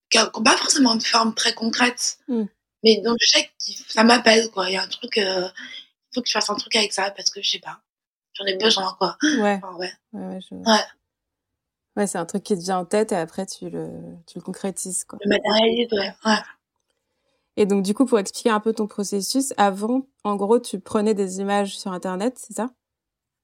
qui 0.08 0.18
n'ont 0.18 0.42
pas 0.44 0.56
forcément 0.56 0.94
de 0.94 1.02
forme 1.02 1.34
très 1.34 1.52
concrète, 1.54 2.18
mm. 2.28 2.44
Mais 2.84 3.00
donc 3.02 3.16
je 3.20 3.26
sais 3.30 3.44
que 3.44 3.92
ça 3.92 4.04
m'appelle 4.04 4.50
quoi. 4.50 4.68
Il 4.70 4.74
y 4.74 4.76
a 4.76 4.82
un 4.82 4.88
truc, 4.88 5.18
euh, 5.18 5.48
il 5.48 6.14
faut 6.14 6.22
que 6.22 6.28
je 6.28 6.32
fasse 6.32 6.50
un 6.50 6.56
truc 6.56 6.74
avec 6.76 6.92
ça 6.92 7.10
parce 7.10 7.30
que 7.30 7.42
je 7.42 7.50
sais 7.50 7.58
pas. 7.60 7.80
j'en 8.34 8.44
ai 8.46 8.56
besoin, 8.56 8.94
quoi. 8.98 9.16
Ouais. 9.22 9.60
Enfin, 9.62 9.74
ouais. 9.76 9.92
Ouais, 10.12 10.26
ouais, 10.34 10.40
je- 10.40 10.54
Ouais. 10.54 10.84
Ouais, 11.96 12.06
c'est 12.06 12.18
un 12.18 12.26
truc 12.26 12.42
qui 12.42 12.54
te 12.54 12.60
vient 12.62 12.78
en 12.78 12.84
tête 12.84 13.12
et 13.12 13.16
après 13.16 13.46
tu 13.46 13.70
le, 13.70 13.88
tu 14.26 14.38
le 14.38 14.42
concrétises, 14.44 15.04
quoi. 15.04 15.18
Le 15.24 15.30
matérialise, 15.30 15.88
ouais. 15.92 16.12
ouais. 16.26 16.36
Et 17.56 17.64
donc, 17.64 17.82
du 17.82 17.94
coup, 17.94 18.04
pour 18.04 18.18
expliquer 18.18 18.50
un 18.50 18.60
peu 18.60 18.74
ton 18.74 18.86
processus, 18.86 19.54
avant, 19.56 20.06
en 20.24 20.36
gros, 20.36 20.60
tu 20.60 20.78
prenais 20.78 21.14
des 21.14 21.38
images 21.40 21.78
sur 21.78 21.90
Internet, 21.92 22.36
c'est 22.38 22.52
ça? 22.52 22.68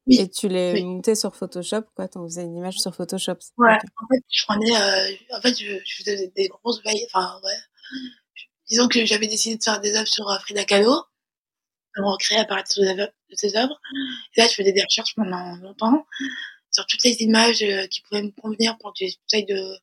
Oui. 0.07 0.19
Et 0.21 0.29
tu 0.29 0.49
les 0.49 0.75
Oui. 0.75 0.85
montais 0.85 1.15
sur 1.15 1.35
Photoshop, 1.35 1.85
quoi. 1.97 2.09
T'en 2.09 2.25
faisais 2.25 2.43
une 2.45 2.57
image 2.57 2.77
sur 2.79 2.95
Photoshop. 2.95 3.39
Ouais. 3.57 3.73
En 3.73 4.07
fait, 4.13 4.23
je 4.29 4.45
prenais, 4.45 4.77
euh, 4.77 5.37
en 5.39 5.41
fait, 5.41 5.55
je, 5.59 5.79
je 5.87 5.97
faisais 5.97 6.17
des, 6.17 6.29
des 6.37 6.49
grosses 6.49 6.83
veilles, 6.85 7.07
enfin, 7.15 7.41
ouais. 7.43 7.57
Disons 8.73 8.89
que 8.89 9.05
j'avais 9.05 9.27
décidé 9.27 9.57
de 9.59 9.63
faire 9.63 9.81
des 9.81 9.95
œuvres 9.95 10.09
sur 10.09 10.27
euh, 10.31 10.39
Frida 10.39 10.65
Kahlo, 10.65 11.05
de 11.95 12.03
recréer 12.03 12.39
à 12.39 12.47
partir 12.47 12.83
de, 12.97 13.07
ses 13.35 13.55
œuvres-. 13.55 13.79
Et 14.35 14.41
là, 14.41 14.47
je 14.49 14.55
faisais 14.55 14.73
des 14.73 14.83
recherches 14.83 15.15
pendant 15.15 15.57
longtemps 15.57 16.07
sur 16.71 16.87
toutes 16.87 17.05
les 17.05 17.21
images 17.21 17.63
euh, 17.63 17.87
qui 17.89 18.01
pouvaient 18.01 18.23
me 18.23 18.31
convenir 18.31 18.79
pour 18.79 18.95
que 18.95 19.05
j'essaye 19.05 19.45
de, 19.45 19.77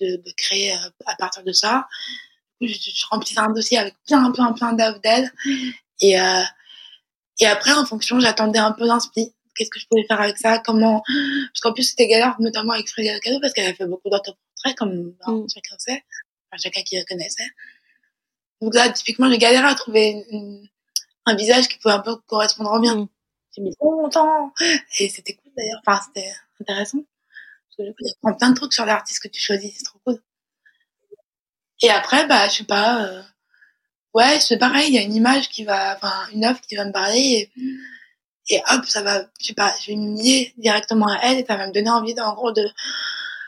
de, 0.00 0.16
de 0.16 0.32
créer 0.38 0.72
euh, 0.72 0.88
à 1.04 1.16
partir 1.16 1.44
de 1.44 1.52
ça. 1.52 1.86
Je, 2.62 2.68
je 2.72 3.06
remplissais 3.10 3.40
un 3.40 3.52
dossier 3.52 3.76
avec 3.76 3.94
plein, 4.06 4.32
plein, 4.32 4.54
plein 4.54 4.72
d'œuvres 4.72 5.00
d'elle. 5.00 5.30
Et, 6.00 6.18
euh, 6.18 6.42
et 7.40 7.46
après, 7.46 7.72
en 7.72 7.84
fonction, 7.84 8.18
j'attendais 8.20 8.58
un 8.58 8.72
peu 8.72 8.86
d'inspi. 8.86 9.34
Qu'est-ce 9.54 9.68
que 9.68 9.80
je 9.80 9.86
pouvais 9.86 10.06
faire 10.08 10.20
avec 10.22 10.38
ça? 10.38 10.60
Comment? 10.60 11.02
Parce 11.52 11.60
qu'en 11.60 11.74
plus, 11.74 11.82
c'était 11.82 12.08
galère, 12.08 12.36
notamment 12.40 12.72
avec 12.72 12.88
Frida 12.88 13.20
Kahlo, 13.20 13.38
parce 13.40 13.52
qu'elle 13.52 13.66
a 13.70 13.74
fait 13.74 13.86
beaucoup 13.86 14.08
d'autoportraits, 14.08 14.76
comme 14.78 15.14
Mm. 15.26 15.46
chacun 15.52 15.76
sait, 15.78 16.02
enfin, 16.50 16.62
chacun 16.62 16.80
qui 16.82 16.96
la 16.96 17.04
connaissait. 17.04 17.44
Donc 18.60 18.74
là, 18.74 18.88
typiquement, 18.90 19.30
j'ai 19.30 19.38
galéré 19.38 19.66
à 19.66 19.74
trouver 19.74 20.24
une- 20.30 20.68
un 21.26 21.34
visage 21.36 21.68
qui 21.68 21.78
pouvait 21.78 21.94
un 21.94 22.00
peu 22.00 22.16
correspondre 22.26 22.72
au 22.72 22.78
mien. 22.80 22.94
Mm. 22.96 23.08
J'ai 23.56 23.62
mis 23.62 23.72
longtemps. 23.80 24.52
Et 24.98 25.08
c'était 25.08 25.34
cool 25.34 25.52
d'ailleurs. 25.56 25.80
Enfin, 25.86 26.00
c'était 26.06 26.32
intéressant. 26.60 26.98
Parce 26.98 27.76
que 27.76 27.82
du 27.84 27.94
coup, 27.94 28.36
plein 28.36 28.50
de 28.50 28.54
trucs 28.56 28.72
sur 28.72 28.84
l'artiste 28.84 29.22
que 29.22 29.28
tu 29.28 29.40
choisis. 29.40 29.74
C'est 29.76 29.84
trop 29.84 29.98
cool. 30.04 30.20
Et 31.82 31.90
après, 31.90 32.26
bah, 32.26 32.48
je 32.48 32.54
sais 32.56 32.64
pas. 32.64 33.04
euh, 33.04 33.22
Ouais, 34.14 34.40
c'est 34.40 34.58
pareil. 34.58 34.88
Il 34.88 34.94
y 34.94 34.98
a 34.98 35.02
une 35.02 35.14
image 35.14 35.48
qui 35.50 35.64
va, 35.64 35.94
enfin, 35.96 36.12
une 36.32 36.44
œuvre 36.44 36.60
qui 36.62 36.74
va 36.76 36.84
me 36.86 36.92
parler. 36.92 37.50
Et, 38.48 38.56
et 38.56 38.62
hop, 38.72 38.84
ça 38.86 39.02
va, 39.02 39.20
je 39.38 39.46
sais 39.48 39.52
pas, 39.54 39.72
je 39.82 39.88
vais 39.92 39.96
me 39.96 40.16
lier 40.20 40.54
directement 40.56 41.06
à 41.08 41.18
elle 41.24 41.38
et 41.38 41.44
ça 41.46 41.56
va 41.56 41.66
me 41.68 41.72
donner 41.72 41.90
envie, 41.90 42.18
en 42.18 42.34
gros, 42.34 42.50
de 42.50 42.66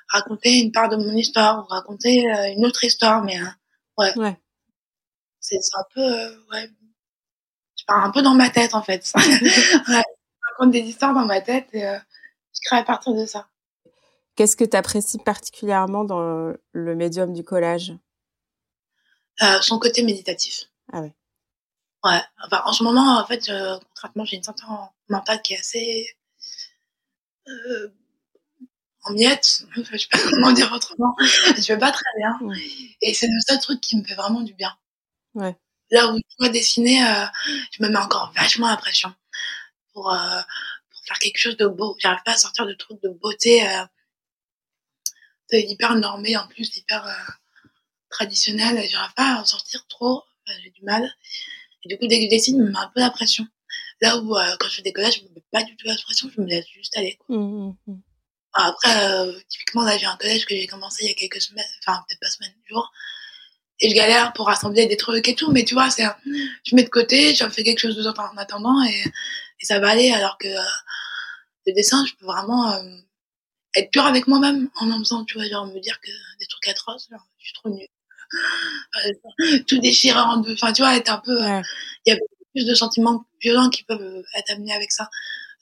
raconter 0.08 0.58
une 0.58 0.70
part 0.70 0.88
de 0.90 0.96
mon 0.96 1.12
histoire 1.16 1.60
ou 1.64 1.66
raconter 1.68 2.30
euh, 2.30 2.52
une 2.52 2.66
autre 2.66 2.84
histoire. 2.84 3.24
Mais 3.24 3.40
euh, 3.40 3.44
ouais, 3.96 4.16
Ouais. 4.18 4.38
C'est 5.40 5.56
un 5.76 5.84
peu, 5.94 6.00
euh, 6.02 6.36
ouais, 6.52 6.68
je 7.76 7.84
pars 7.86 8.04
un 8.04 8.10
peu 8.10 8.22
dans 8.22 8.34
ma 8.34 8.50
tête 8.50 8.74
en 8.74 8.82
fait. 8.82 9.10
ouais, 9.16 9.22
je 9.88 10.50
raconte 10.52 10.70
des 10.70 10.80
histoires 10.80 11.14
dans 11.14 11.24
ma 11.26 11.40
tête 11.40 11.68
et 11.72 11.86
euh, 11.86 11.98
je 12.54 12.60
crée 12.66 12.76
à 12.76 12.84
partir 12.84 13.14
de 13.14 13.26
ça. 13.26 13.48
Qu'est-ce 14.36 14.56
que 14.56 14.64
tu 14.64 14.76
apprécies 14.76 15.18
particulièrement 15.18 16.04
dans 16.04 16.52
le 16.72 16.94
médium 16.94 17.32
du 17.32 17.44
collage? 17.44 17.92
Euh, 19.42 19.60
son 19.60 19.78
côté 19.78 20.02
méditatif. 20.02 20.64
Ah 20.92 21.00
ouais. 21.00 21.14
Ouais, 22.04 22.20
enfin, 22.44 22.62
en 22.64 22.72
ce 22.72 22.82
moment, 22.82 23.18
en 23.18 23.26
fait, 23.26 23.48
euh, 23.48 23.78
concrètement, 23.88 24.24
j'ai 24.24 24.36
une 24.36 24.42
santé 24.42 24.62
en- 24.68 24.90
mentale 25.08 25.42
qui 25.42 25.54
est 25.54 25.58
assez 25.58 26.06
euh, 27.48 27.88
en 29.04 29.12
miettes. 29.12 29.64
Enfin, 29.78 29.82
je 29.92 29.98
sais 29.98 30.08
pas 30.10 30.18
comment 30.30 30.52
dire 30.52 30.72
autrement. 30.72 31.14
Je 31.18 31.72
vais 31.72 31.78
pas 31.78 31.92
très 31.92 32.04
bien. 32.18 32.38
Et 33.02 33.14
c'est 33.14 33.26
le 33.26 33.40
seul 33.46 33.58
truc 33.60 33.80
qui 33.80 33.96
me 33.98 34.04
fait 34.04 34.14
vraiment 34.14 34.40
du 34.40 34.54
bien. 34.54 34.74
Ouais. 35.34 35.56
Là 35.90 36.08
où 36.12 36.16
je 36.16 36.36
dois 36.38 36.48
dessiner, 36.48 37.04
euh, 37.04 37.26
je 37.72 37.82
me 37.82 37.88
mets 37.88 37.98
encore 37.98 38.32
vachement 38.36 38.68
la 38.68 38.76
pression 38.76 39.12
pour, 39.92 40.12
euh, 40.12 40.40
pour 40.90 41.04
faire 41.04 41.18
quelque 41.18 41.38
chose 41.38 41.56
de 41.56 41.66
beau. 41.66 41.96
J'arrive 41.98 42.22
pas 42.24 42.32
à 42.32 42.36
sortir 42.36 42.66
de 42.66 42.74
trucs 42.74 43.02
de 43.02 43.08
beauté 43.08 43.66
euh, 43.66 43.84
c'est 45.48 45.62
hyper 45.62 45.96
normé 45.96 46.36
en 46.36 46.46
plus, 46.46 46.76
hyper 46.76 47.04
euh, 47.04 47.32
traditionnel. 48.08 48.88
J'arrive 48.88 49.14
pas 49.14 49.34
à 49.34 49.40
en 49.40 49.44
sortir 49.44 49.84
trop. 49.88 50.22
Enfin, 50.46 50.58
j'ai 50.62 50.70
du 50.70 50.82
mal. 50.84 51.12
Et 51.82 51.88
du 51.88 51.98
coup, 51.98 52.06
dès 52.06 52.18
que 52.18 52.26
je 52.26 52.30
dessine, 52.30 52.58
je 52.58 52.62
me 52.62 52.70
mets 52.70 52.78
un 52.78 52.90
peu 52.94 53.00
la 53.00 53.10
pression. 53.10 53.44
Là 54.00 54.16
où, 54.18 54.34
quand 54.60 54.68
je 54.68 54.76
fais 54.76 54.82
des 54.82 54.92
collages, 54.92 55.16
je 55.18 55.24
me 55.24 55.34
mets 55.34 55.42
pas 55.50 55.64
du 55.64 55.76
tout 55.76 55.88
la 55.88 55.96
pression, 55.96 56.30
je 56.32 56.40
me 56.40 56.46
laisse 56.46 56.68
juste 56.68 56.96
aller. 56.96 57.16
quoi. 57.16 57.36
Mm, 57.36 57.40
mm, 57.40 57.76
mm. 57.88 58.00
Enfin, 58.52 58.68
après, 58.68 59.42
typiquement, 59.48 59.82
là, 59.82 59.98
j'ai 59.98 60.06
un 60.06 60.16
collège 60.16 60.46
que 60.46 60.54
j'ai 60.54 60.68
commencé 60.68 61.04
il 61.04 61.08
y 61.08 61.10
a 61.10 61.14
quelques 61.14 61.42
semaines, 61.42 61.66
enfin, 61.80 62.04
peut-être 62.06 62.20
pas 62.20 62.30
semaines, 62.30 62.54
jours. 62.68 62.92
Et 63.82 63.88
je 63.90 63.94
galère 63.94 64.32
pour 64.34 64.46
rassembler 64.46 64.86
des 64.86 64.96
trucs 64.96 65.26
et 65.28 65.34
tout, 65.34 65.50
mais 65.52 65.64
tu 65.64 65.74
vois, 65.74 65.88
c'est, 65.90 66.04
un- 66.04 66.16
je 66.64 66.74
mets 66.76 66.82
de 66.84 66.88
côté, 66.90 67.34
j'en 67.34 67.48
fais 67.50 67.62
quelque 67.62 67.78
chose 67.78 67.96
de 67.96 68.02
en 68.08 68.36
attendant 68.36 68.82
et, 68.84 69.04
et 69.60 69.64
ça 69.64 69.78
va 69.80 69.88
aller, 69.90 70.10
alors 70.12 70.36
que 70.38 70.48
euh, 70.48 70.60
le 71.66 71.72
dessin, 71.72 72.04
je 72.06 72.12
peux 72.14 72.26
vraiment 72.26 72.72
euh, 72.72 72.82
être 73.76 73.90
pure 73.90 74.04
avec 74.06 74.26
moi-même 74.26 74.68
en 74.80 74.90
en 74.90 74.98
faisant, 74.98 75.24
tu 75.24 75.38
vois, 75.38 75.48
genre 75.48 75.66
me 75.66 75.80
dire 75.80 76.00
que 76.00 76.10
des 76.40 76.46
trucs 76.46 76.68
atroces, 76.68 77.08
genre, 77.10 77.26
je 77.38 77.44
suis 77.46 77.54
trop 77.54 77.70
nulle. 77.70 77.88
Euh, 79.06 79.58
tout 79.66 79.78
déchirant, 79.78 80.38
de- 80.38 80.52
enfin, 80.52 80.72
tu 80.72 80.82
vois, 80.82 80.96
être 80.96 81.10
un 81.10 81.18
peu, 81.18 81.38
Ouais. 81.40 81.62
il 82.06 82.12
y 82.12 82.16
a 82.16 82.18
plus 82.54 82.66
de 82.66 82.74
sentiments 82.74 83.24
violents 83.40 83.70
qui 83.70 83.84
peuvent 83.84 84.00
euh, 84.02 84.22
être 84.36 84.50
amenés 84.50 84.72
avec 84.74 84.92
ça. 84.92 85.08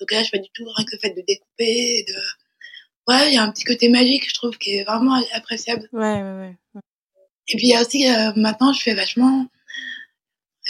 Donc 0.00 0.11
là, 0.12 0.22
je 0.22 0.28
fais 0.31 0.38
du 0.38 0.48
tout 0.54 0.64
rien 0.76 0.85
que 0.85 0.92
le 0.96 0.98
fait 1.00 1.11
de 1.11 1.22
découper 1.26 2.04
de, 2.09 2.14
ouais, 3.12 3.28
il 3.31 3.35
y 3.35 3.38
a 3.38 3.42
un 3.42 3.50
petit 3.52 3.64
côté 3.64 3.88
magique, 3.88 4.28
je 4.28 4.35
trouve, 4.35 4.57
qui 4.59 4.74
est 4.76 4.85
vraiment 4.85 5.20
appréciable. 5.35 5.88
Ouais, 5.92 6.00
ouais, 6.22 6.38
ouais. 6.40 6.57
Et 7.48 7.56
puis 7.56 7.68
il 7.68 7.70
y 7.70 7.76
a 7.76 7.80
aussi 7.80 8.08
euh, 8.08 8.32
maintenant 8.37 8.72
je 8.72 8.82
fais 8.82 8.94
vachement 8.94 9.46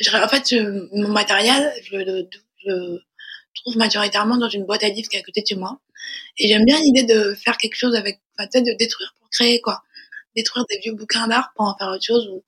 je, 0.01 0.11
en 0.17 0.29
fait 0.29 0.55
mon 0.93 1.09
matériel 1.09 1.73
je 1.85 1.97
le 1.97 3.03
trouve 3.55 3.77
majoritairement 3.77 4.37
dans 4.37 4.49
une 4.49 4.65
boîte 4.65 4.85
à 4.85 4.89
livres 4.89 5.09
qui 5.09 5.17
est 5.17 5.21
à 5.21 5.23
côté 5.23 5.43
de 5.43 5.47
chez 5.47 5.57
moi. 5.57 5.81
Et 6.39 6.49
j'aime 6.49 6.65
bien 6.65 6.79
l'idée 6.81 7.05
de 7.05 7.35
faire 7.35 7.57
quelque 7.57 7.75
chose 7.75 7.95
avec 7.95 8.21
enfin 8.39 8.49
tu 8.49 8.59
sais, 8.59 8.65
de 8.65 8.77
détruire 8.77 9.15
pour 9.19 9.29
créer 9.31 9.61
quoi. 9.61 9.83
Détruire 10.37 10.65
des 10.69 10.79
vieux 10.79 10.95
bouquins 10.95 11.27
d'art 11.27 11.53
pour 11.57 11.67
en 11.67 11.77
faire 11.77 11.89
autre 11.89 12.05
chose 12.05 12.29
ou, 12.29 12.45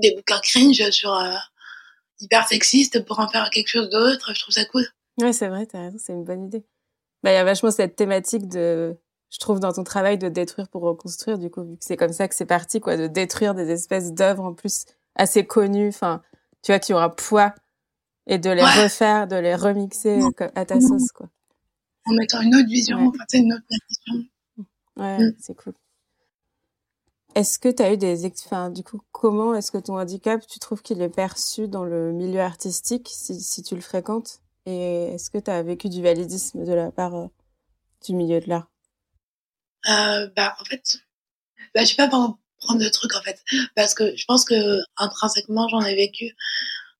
des 0.00 0.14
bouquins 0.14 0.40
cringe 0.40 0.90
sur 0.90 1.14
euh, 1.14 1.36
hyper 2.20 2.48
sexistes 2.48 3.04
pour 3.04 3.18
en 3.20 3.28
faire 3.28 3.50
quelque 3.50 3.68
chose 3.68 3.90
d'autre. 3.90 4.32
Je 4.34 4.40
trouve 4.40 4.54
ça 4.54 4.64
cool. 4.64 4.86
Ouais, 5.20 5.34
c'est 5.34 5.48
vrai, 5.48 5.66
t'as 5.66 5.82
raison, 5.82 5.98
c'est 6.00 6.14
une 6.14 6.24
bonne 6.24 6.46
idée. 6.46 6.64
Bah, 7.22 7.30
il 7.30 7.34
y 7.34 7.38
a 7.38 7.44
vachement 7.44 7.70
cette 7.70 7.94
thématique 7.94 8.48
de, 8.48 8.96
je 9.32 9.38
trouve, 9.38 9.58
dans 9.60 9.72
ton 9.72 9.82
travail 9.82 10.18
de 10.18 10.28
détruire 10.28 10.68
pour 10.68 10.82
reconstruire, 10.82 11.38
du 11.38 11.50
coup, 11.50 11.62
vu 11.64 11.76
que 11.78 11.84
c'est 11.84 11.96
comme 11.96 12.12
ça 12.12 12.28
que 12.28 12.34
c'est 12.34 12.46
parti, 12.46 12.80
quoi, 12.80 12.96
de 12.96 13.06
détruire 13.06 13.54
des 13.54 13.70
espèces 13.70 14.12
d'œuvres 14.12 14.44
en 14.44 14.52
plus 14.54 14.84
assez 15.14 15.46
connues, 15.46 15.88
enfin, 15.88 16.22
tu 16.62 16.70
vois, 16.72 16.78
qui 16.78 16.92
ont 16.94 16.98
un 16.98 17.08
poids, 17.08 17.54
et 18.26 18.38
de 18.38 18.50
les 18.50 18.62
Ouais. 18.62 18.82
refaire, 18.84 19.26
de 19.26 19.36
les 19.36 19.54
remixer 19.54 20.20
à 20.54 20.64
ta 20.66 20.80
sauce, 20.80 21.10
quoi. 21.12 21.28
en 22.06 22.12
mettant 22.14 22.40
une 22.42 22.54
autre 22.54 22.68
vision 22.68 22.98
Ouais. 22.98 23.06
enfin 23.08 23.24
une 23.34 23.52
autre 23.54 23.64
vision 23.88 24.28
Ouais, 24.96 25.18
Mm. 25.18 25.34
c'est 25.40 25.54
cool. 25.56 25.72
Est-ce 27.34 27.58
que 27.58 27.70
tu 27.70 27.82
as 27.82 27.92
eu 27.94 27.96
des... 27.96 28.26
Enfin, 28.44 28.68
du 28.68 28.82
coup, 28.84 29.00
comment 29.10 29.54
est-ce 29.54 29.72
que 29.72 29.78
ton 29.78 29.98
handicap, 29.98 30.46
tu 30.46 30.58
trouves 30.58 30.82
qu'il 30.82 31.00
est 31.00 31.08
perçu 31.08 31.66
dans 31.68 31.84
le 31.84 32.12
milieu 32.12 32.40
artistique, 32.40 33.08
si, 33.10 33.40
si 33.40 33.62
tu 33.62 33.74
le 33.74 33.80
fréquentes? 33.80 34.40
Et 34.66 35.14
est-ce 35.14 35.30
que 35.30 35.38
tu 35.38 35.50
as 35.50 35.62
vécu 35.62 35.88
du 35.88 36.02
validisme 36.02 36.64
de 36.64 36.72
la 36.72 36.90
part 36.92 37.14
euh, 37.14 37.26
du 38.04 38.14
milieu 38.14 38.38
de 38.40 38.48
l'art? 38.50 38.68
Euh, 39.88 40.28
bah, 40.36 40.56
en 40.60 40.64
fait, 40.64 40.98
bah, 41.74 41.82
je 41.82 41.86
sais 41.86 41.96
pas 41.96 42.08
prendre 42.08 42.36
le 42.82 42.90
truc, 42.90 43.14
en 43.14 43.22
fait. 43.22 43.42
Parce 43.74 43.94
que 43.94 44.14
je 44.16 44.24
pense 44.24 44.44
que, 44.44 44.78
intrinsèquement, 44.96 45.68
j'en 45.68 45.82
ai 45.82 45.94
vécu 45.94 46.34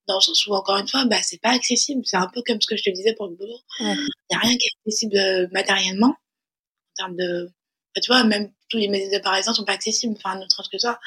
dans 0.09 0.17
le 0.17 0.21
sens 0.21 0.47
où, 0.47 0.55
encore 0.55 0.79
une 0.79 0.89
fois, 0.89 1.05
bah, 1.05 1.23
c'est 1.23 1.41
pas 1.41 1.51
accessible. 1.51 2.03
C'est 2.05 2.17
un 2.17 2.29
peu 2.29 2.43
comme 2.47 2.61
ce 2.61 2.67
que 2.67 2.77
je 2.77 2.85
te 2.85 2.91
disais 2.91 3.15
pour 3.15 3.29
le 3.29 3.37
boulot. 3.37 3.59
Ouais. 3.81 3.95
Il 4.31 4.33
y 4.33 4.37
a 4.37 4.39
rien 4.39 4.57
qui 4.57 4.67
est 4.67 4.79
accessible 4.81 5.17
euh, 5.17 5.47
matériellement. 5.53 6.09
En 6.11 6.95
termes 6.97 7.17
de, 7.17 7.51
bah, 7.95 8.01
tu 8.01 8.09
vois, 8.09 8.25
même 8.25 8.53
tous 8.69 8.79
les 8.79 8.89
médias 8.89 9.19
de 9.19 9.23
parisien 9.23 9.55
sont 9.55 9.65
pas 9.65 9.73
accessibles. 9.75 10.15
Enfin, 10.17 10.39
ne 10.39 10.49
serait-ce 10.49 10.71
que 10.71 10.79
ça. 10.79 10.99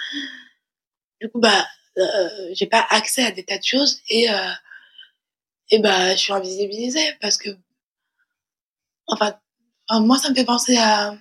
Du 1.21 1.29
coup, 1.29 1.39
bah, 1.39 1.65
euh, 1.97 2.53
j'ai 2.53 2.67
pas 2.67 2.85
accès 2.89 3.23
à 3.23 3.31
des 3.31 3.45
tas 3.45 3.57
de 3.57 3.63
choses 3.63 4.01
et, 4.09 4.29
euh, 4.29 4.51
et 5.69 5.79
bah, 5.79 6.11
je 6.15 6.19
suis 6.19 6.33
invisibilisée 6.33 7.15
parce 7.21 7.37
que, 7.37 7.49
enfin, 9.07 9.39
moi, 9.91 10.17
ça 10.17 10.29
me 10.29 10.35
fait 10.35 10.45
penser 10.45 10.77
à, 10.77 11.17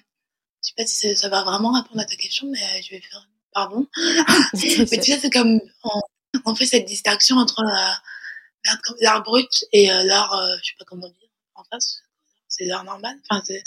je 0.64 0.68
sais 0.68 0.74
pas 0.77 0.87
si 0.87 1.14
ça 1.16 1.29
va 1.29 1.42
vraiment 1.42 1.72
répondre 1.72 2.00
à 2.00 2.05
ta 2.05 2.16
question, 2.16 2.48
mais 2.50 2.59
euh, 2.59 2.83
je 2.83 2.90
vais 2.90 3.00
faire, 3.00 3.29
pardon. 3.53 3.87
mais 4.55 4.98
tu 4.98 5.12
sais, 5.12 5.18
c'est 5.18 5.31
comme, 5.31 5.61
on, 5.85 6.00
on 6.46 6.55
fait 6.55 6.66
cette 6.66 6.87
distinction 6.87 7.37
entre 7.37 7.61
euh, 7.61 8.72
l'art 9.00 9.22
brut 9.22 9.64
et 9.72 9.90
euh, 9.90 10.03
l'art, 10.05 10.33
euh, 10.35 10.57
je 10.62 10.70
sais 10.70 10.77
pas 10.79 10.85
comment 10.87 11.07
dire, 11.07 11.29
en 11.55 11.64
face. 11.64 12.00
C'est 12.48 12.64
l'art 12.64 12.85
normal. 12.85 13.16
Enfin, 13.29 13.42
c'est 13.44 13.62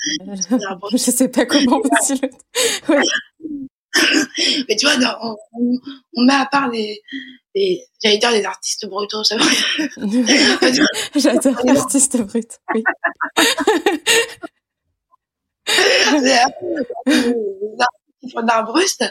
l'art 0.57 0.77
brut. 0.77 0.91
je 0.97 1.11
sais 1.11 1.29
pas 1.29 1.45
comment 1.45 1.81
on 1.83 2.05
dit 2.05 2.21
le... 2.21 2.29
Ouais. 2.93 3.03
Mais 4.69 4.75
tu 4.75 4.85
vois, 4.85 4.95
on, 5.21 5.35
on, 5.53 5.79
on 6.15 6.23
met 6.23 6.33
à 6.33 6.45
part 6.45 6.69
les, 6.69 7.01
les 7.55 7.83
j'allais 8.03 8.19
dire 8.19 8.31
les 8.31 8.45
artistes 8.45 8.85
brutaux, 8.85 9.23
c'est 9.23 9.37
vrai. 9.37 9.53
J'adore. 11.15 11.55
Oui. 11.63 11.71
les 11.71 11.77
artistes 11.77 12.11
qui 12.11 12.17
font 12.17 12.47
l'art 18.45 18.63
brut, 18.65 19.03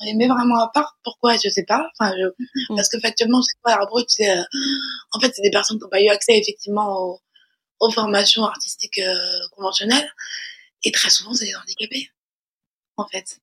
on 0.00 0.04
les 0.04 0.14
met 0.14 0.28
vraiment 0.28 0.58
à 0.60 0.70
part. 0.72 0.98
Pourquoi 1.04 1.36
Je 1.36 1.48
sais 1.48 1.64
pas. 1.64 1.88
Enfin, 1.98 2.14
je, 2.16 2.26
Mm. 2.70 2.76
parce 2.76 2.88
que 2.88 2.98
factuellement, 3.00 3.42
c'est 3.42 3.56
quoi 3.62 3.76
l'art 3.76 3.86
brut 3.86 4.06
C'est, 4.08 4.30
euh, 4.30 4.42
en 5.12 5.20
fait, 5.20 5.32
c'est 5.34 5.42
des 5.42 5.50
personnes 5.50 5.78
qui 5.78 5.84
n'ont 5.84 5.90
pas 5.90 6.02
eu 6.02 6.08
accès 6.08 6.36
effectivement 6.38 6.98
au, 7.00 7.20
aux 7.80 7.90
formations 7.90 8.44
artistiques 8.44 9.00
conventionnelles. 9.52 10.10
Et 10.84 10.92
très 10.92 11.10
souvent, 11.10 11.34
c'est 11.34 11.46
des 11.46 11.54
handicapés, 11.56 12.10
en 12.96 13.06
fait. 13.06 13.38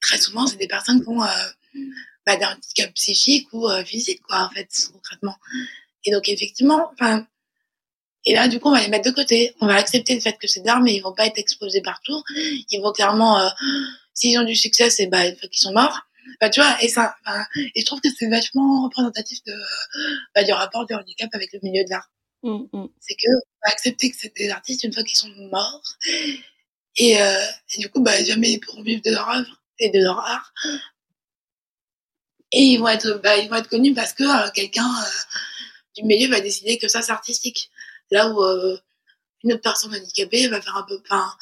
Très 0.00 0.18
souvent, 0.18 0.46
c'est 0.46 0.56
des 0.56 0.68
personnes 0.68 1.02
qui 1.02 1.08
ont 1.08 1.20
bah, 2.26 2.36
des 2.36 2.44
handicaps 2.44 2.92
psychiques 2.94 3.48
ou 3.52 3.68
physiques, 3.84 4.22
quoi, 4.22 4.42
en 4.42 4.50
fait, 4.50 4.68
concrètement. 4.92 5.36
Et 6.04 6.12
donc, 6.12 6.28
effectivement, 6.28 6.90
enfin, 6.92 7.26
et 8.24 8.34
là, 8.34 8.48
du 8.48 8.60
coup, 8.60 8.68
on 8.68 8.72
va 8.72 8.80
les 8.80 8.88
mettre 8.88 9.08
de 9.08 9.14
côté. 9.14 9.54
On 9.60 9.66
va 9.66 9.76
accepter 9.76 10.14
le 10.14 10.20
fait 10.20 10.36
que 10.38 10.46
c'est 10.46 10.60
d'art, 10.60 10.80
mais 10.80 10.94
ils 10.94 11.00
vont 11.00 11.14
pas 11.14 11.26
être 11.26 11.38
exposés 11.38 11.80
partout. 11.80 12.22
Ils 12.70 12.80
vont 12.82 12.92
clairement, 12.92 13.40
euh, 13.40 13.48
s'ils 14.12 14.38
ont 14.38 14.44
du 14.44 14.56
succès, 14.56 14.90
c'est 14.90 15.06
bah, 15.06 15.26
une 15.26 15.36
fois 15.36 15.48
qu'ils 15.48 15.60
sont 15.60 15.72
morts. 15.72 16.00
Bah, 16.40 16.50
tu 16.50 16.60
vois, 16.60 16.76
et 16.82 16.88
ça, 16.88 17.16
et 17.74 17.80
je 17.80 17.86
trouve 17.86 18.00
que 18.00 18.08
c'est 18.14 18.28
vachement 18.28 18.84
représentatif 18.84 19.38
de, 19.44 19.54
bah, 20.34 20.44
du 20.44 20.52
rapport 20.52 20.84
du 20.86 20.94
handicap 20.94 21.30
avec 21.32 21.52
le 21.52 21.60
milieu 21.62 21.84
de 21.84 21.90
l'art. 21.90 22.10
Mmh, 22.42 22.66
mmh. 22.72 22.86
C'est 23.00 23.14
que, 23.14 23.30
on 23.30 23.66
va 23.68 23.72
accepter 23.72 24.10
que 24.10 24.16
c'est 24.18 24.34
des 24.36 24.50
artistes 24.50 24.84
une 24.84 24.92
fois 24.92 25.02
qu'ils 25.02 25.16
sont 25.16 25.30
morts. 25.50 25.82
Et, 26.96 27.20
euh, 27.20 27.44
et 27.74 27.80
du 27.80 27.88
coup, 27.88 28.02
bah, 28.02 28.22
jamais 28.24 28.52
ils 28.52 28.60
pourront 28.60 28.82
vivre 28.82 29.02
de 29.02 29.10
leur 29.10 29.28
œuvre 29.28 29.62
et 29.78 29.90
de 29.90 30.00
leur 30.00 30.18
art. 30.18 30.52
Et 32.52 32.62
ils 32.62 32.78
vont 32.78 32.88
être, 32.88 33.20
bah, 33.22 33.36
ils 33.36 33.48
vont 33.48 33.56
être 33.56 33.68
connus 33.68 33.94
parce 33.94 34.12
que 34.12 34.24
euh, 34.24 34.50
quelqu'un 34.50 34.88
euh, 34.88 35.36
du 35.96 36.04
milieu 36.04 36.28
va 36.28 36.40
décider 36.40 36.78
que 36.78 36.88
ça 36.88 37.02
c'est 37.02 37.12
artistique. 37.12 37.70
Là 38.10 38.28
où 38.30 38.42
euh, 38.42 38.78
une 39.44 39.52
autre 39.52 39.62
personne 39.62 39.94
handicapée 39.94 40.48
va 40.48 40.60
faire 40.60 40.76
un 40.76 40.82
peu, 40.84 41.00
enfin, 41.04 41.36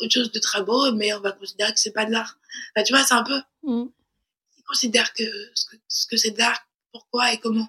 autre 0.00 0.12
chose 0.12 0.32
de 0.32 0.38
très 0.38 0.62
beau, 0.62 0.92
mais 0.92 1.12
on 1.14 1.20
va 1.20 1.32
considérer 1.32 1.72
que 1.72 1.80
c'est 1.80 1.92
pas 1.92 2.06
de 2.06 2.12
l'art. 2.12 2.38
Bah, 2.74 2.82
tu 2.82 2.92
vois, 2.92 3.04
c'est 3.04 3.14
un 3.14 3.24
peu. 3.24 3.40
Mm. 3.62 3.86
Ils 4.58 4.64
considèrent 4.64 5.12
que 5.14 5.24
ce 5.54 5.66
que, 5.66 5.76
ce 5.88 6.06
que 6.06 6.16
c'est 6.16 6.30
de 6.32 6.38
l'art, 6.38 6.66
pourquoi 6.92 7.32
et 7.32 7.38
comment. 7.38 7.68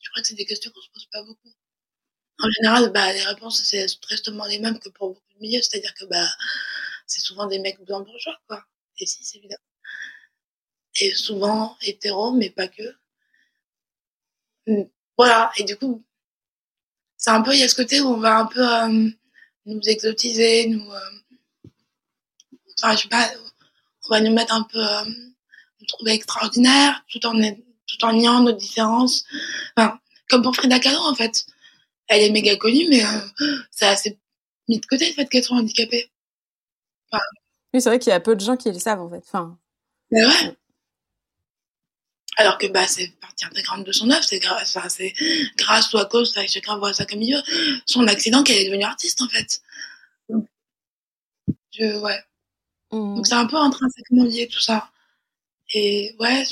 Je 0.00 0.10
crois 0.10 0.22
que 0.22 0.28
c'est 0.28 0.34
des 0.34 0.44
questions 0.44 0.70
qu'on 0.70 0.80
se 0.80 0.90
pose 0.90 1.06
pas 1.12 1.22
beaucoup. 1.22 1.52
En 2.40 2.50
général, 2.50 2.90
bah, 2.92 3.12
les 3.12 3.22
réponses, 3.22 3.62
c'est 3.62 3.86
tristement 4.00 4.44
les 4.46 4.58
mêmes 4.58 4.78
que 4.78 4.88
pour 4.90 5.10
beaucoup 5.10 5.34
de 5.34 5.40
milieux. 5.40 5.62
C'est-à-dire 5.62 5.94
que, 5.94 6.04
bah, 6.06 6.28
c'est 7.06 7.20
souvent 7.20 7.46
des 7.46 7.58
mecs 7.58 7.80
blancs 7.84 8.04
bourgeois, 8.06 8.38
quoi. 8.48 8.64
Et 8.98 9.06
si, 9.06 9.24
c'est 9.24 9.38
évident. 9.38 9.56
Et 11.00 11.14
souvent 11.14 11.76
hétéro, 11.82 12.32
mais 12.32 12.50
pas 12.50 12.68
que. 12.68 12.82
Mm. 14.66 14.82
Voilà. 15.16 15.52
Et 15.56 15.64
du 15.64 15.76
coup, 15.76 16.04
c'est 17.22 17.30
un 17.30 17.40
peu, 17.40 17.54
il 17.54 17.60
y 17.60 17.62
a 17.62 17.68
ce 17.68 17.76
côté 17.76 18.00
où 18.00 18.08
on 18.08 18.16
va 18.16 18.40
un 18.40 18.46
peu 18.46 18.68
euh, 18.68 19.08
nous 19.66 19.80
exotiser, 19.84 20.66
nous, 20.66 20.90
euh, 20.90 21.68
enfin, 22.76 22.96
je 22.96 23.02
sais 23.02 23.08
pas, 23.08 23.30
on 24.06 24.08
va 24.14 24.20
nous 24.20 24.32
mettre 24.32 24.52
un 24.52 24.64
peu, 24.64 24.84
euh, 24.84 25.04
nous 25.04 25.86
trouver 25.86 26.14
extraordinaires, 26.14 27.04
tout 27.08 27.24
en, 27.24 27.32
tout 27.32 28.04
en 28.04 28.12
niant 28.12 28.40
nos 28.40 28.50
différences. 28.50 29.24
Enfin, 29.76 30.00
comme 30.28 30.42
pour 30.42 30.56
Frida 30.56 30.80
Kahlo, 30.80 30.98
en 30.98 31.14
fait. 31.14 31.46
Elle 32.08 32.22
est 32.22 32.30
méga 32.30 32.56
connue, 32.56 32.88
mais 32.90 33.02
ça 33.70 33.88
a 33.88 33.92
assez 33.92 34.18
mis 34.68 34.80
de 34.80 34.86
côté 34.86 35.06
le 35.06 35.14
fait 35.14 35.26
qu'elle 35.26 35.44
soit 35.44 35.56
handicapée. 35.56 36.10
Enfin, 37.10 37.22
oui, 37.72 37.80
c'est 37.80 37.88
vrai 37.88 38.00
qu'il 38.00 38.10
y 38.10 38.14
a 38.14 38.20
peu 38.20 38.34
de 38.34 38.40
gens 38.40 38.56
qui 38.56 38.70
le 38.70 38.80
savent, 38.80 39.00
en 39.00 39.08
fait. 39.08 39.22
Enfin, 39.28 39.56
mais 40.10 40.26
ouais. 40.26 40.56
Alors 42.36 42.58
que 42.58 42.66
bah, 42.66 42.86
c'est 42.86 43.08
partie 43.20 43.44
intégrante 43.44 43.84
de 43.84 43.92
son 43.92 44.10
œuvre, 44.10 44.24
c'est 44.24 44.38
grâce, 44.38 44.76
enfin, 44.76 44.88
c'est 44.88 45.12
grâce 45.56 45.92
ou 45.92 45.98
à 45.98 46.06
cause, 46.06 46.34
chacun 46.48 46.76
voit 46.78 46.94
ça 46.94 47.04
comme 47.04 47.20
il 47.22 47.34
veut, 47.34 47.42
son 47.86 48.06
accident 48.06 48.42
qu'elle 48.42 48.58
est 48.58 48.66
devenue 48.66 48.84
artiste 48.84 49.20
en 49.22 49.28
fait. 49.28 49.60
je, 51.72 51.98
ouais. 52.00 52.20
Mmh. 52.92 53.16
Donc 53.16 53.26
c'est 53.26 53.34
un 53.34 53.46
peu 53.46 53.56
intrinsèquement 53.56 54.24
lié 54.24 54.48
tout 54.48 54.60
ça. 54.60 54.90
Et 55.74 56.16
ouais, 56.20 56.44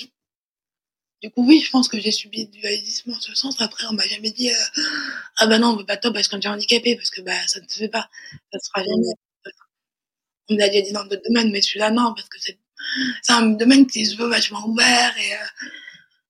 du 1.22 1.30
coup 1.30 1.46
oui, 1.46 1.60
je 1.64 1.70
pense 1.70 1.88
que 1.88 2.00
j'ai 2.00 2.10
subi 2.12 2.46
du 2.46 2.60
validisme 2.62 3.12
en 3.12 3.20
ce 3.20 3.34
sens. 3.34 3.60
Après, 3.60 3.84
on 3.88 3.92
m'a 3.94 4.06
jamais 4.06 4.30
dit 4.30 4.50
euh, 4.50 4.82
ah 5.38 5.46
bah 5.46 5.58
non, 5.58 5.68
on 5.68 5.76
veut 5.76 5.86
pas 5.86 5.96
toi 5.96 6.12
parce 6.12 6.28
qu'on 6.28 6.40
est 6.40 6.46
handicapé, 6.48 6.96
parce 6.96 7.10
que 7.10 7.20
bah 7.22 7.46
ça 7.46 7.60
ne 7.60 7.68
se 7.68 7.78
fait 7.78 7.88
pas, 7.88 8.08
ça 8.52 8.58
sera 8.58 8.82
jamais. 8.82 9.14
On 10.50 10.54
me 10.54 10.58
l'a 10.58 10.68
déjà 10.68 10.82
dit 10.82 10.92
dans 10.92 11.04
d'autres 11.04 11.22
domaines, 11.26 11.50
mais 11.50 11.62
celui-là 11.62 11.90
non, 11.90 12.12
parce 12.14 12.28
que 12.28 12.38
c'est 12.40 12.58
c'est 13.22 13.32
un 13.32 13.50
domaine 13.50 13.86
qui 13.86 14.06
se 14.06 14.16
veut 14.16 14.28
vachement 14.28 14.66
ouvert 14.66 15.16
et 15.18 15.34
euh, 15.34 15.68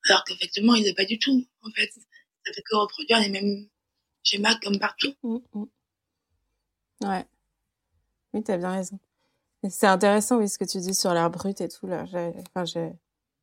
alors 0.08 0.24
qu'effectivement 0.24 0.74
il 0.74 0.84
n'est 0.84 0.94
pas 0.94 1.04
du 1.04 1.18
tout 1.18 1.46
en 1.62 1.70
fait. 1.70 1.90
Ça 2.46 2.52
fait 2.54 2.62
que 2.62 2.76
reproduire 2.76 3.20
les 3.20 3.28
mêmes 3.28 3.66
schémas 4.22 4.56
comme 4.62 4.78
partout. 4.78 5.14
Mmh, 5.22 5.38
mmh. 5.54 5.64
ouais. 7.02 7.26
Oui 8.32 8.42
t'as 8.42 8.56
bien 8.56 8.72
raison. 8.72 8.98
C'est 9.68 9.86
intéressant 9.86 10.38
oui 10.38 10.48
ce 10.48 10.58
que 10.58 10.64
tu 10.64 10.78
dis 10.78 10.94
sur 10.94 11.12
l'art 11.12 11.30
brut 11.30 11.60
et 11.60 11.68
tout 11.68 11.88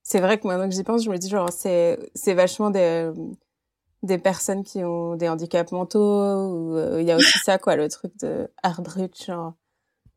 c'est 0.03 0.21
vrai 0.21 0.39
que 0.39 0.47
maintenant 0.47 0.69
que 0.69 0.73
j'y 0.73 0.83
pense 0.83 1.03
je 1.03 1.09
me 1.09 1.17
dis 1.17 1.29
genre 1.29 1.51
c'est 1.51 2.33
vachement 2.33 2.69
des 2.69 3.11
des 4.03 4.17
personnes 4.17 4.63
qui 4.63 4.83
ont 4.83 5.15
des 5.15 5.27
handicaps 5.29 5.71
mentaux 5.71 5.99
ou 5.99 6.75
euh, 6.75 7.01
il 7.01 7.07
y 7.07 7.11
a 7.11 7.17
aussi 7.17 7.37
ça 7.39 7.57
quoi 7.57 7.75
le 7.75 7.89
truc 7.89 8.15
de 8.19 8.49
art 8.63 8.81
brut 8.81 9.23
genre. 9.23 9.53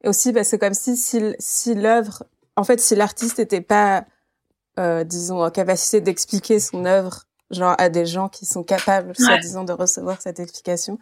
Et 0.02 0.08
aussi 0.08 0.32
parce 0.32 0.50
que 0.50 0.56
comme 0.56 0.74
si, 0.74 0.96
si 0.96 1.74
l'œuvre 1.74 2.24
en 2.56 2.64
fait, 2.64 2.80
si 2.80 2.94
l'artiste 2.94 3.38
n'était 3.38 3.60
pas, 3.60 4.06
euh, 4.78 5.04
disons, 5.04 5.42
en 5.42 5.50
capacité 5.50 6.00
d'expliquer 6.00 6.60
son 6.60 6.84
œuvre, 6.84 7.24
genre 7.50 7.74
à 7.78 7.88
des 7.88 8.06
gens 8.06 8.28
qui 8.28 8.46
sont 8.46 8.62
capables, 8.62 9.14
soi-disant, 9.16 9.64
de 9.64 9.72
recevoir 9.72 10.20
cette 10.20 10.40
explication, 10.40 10.98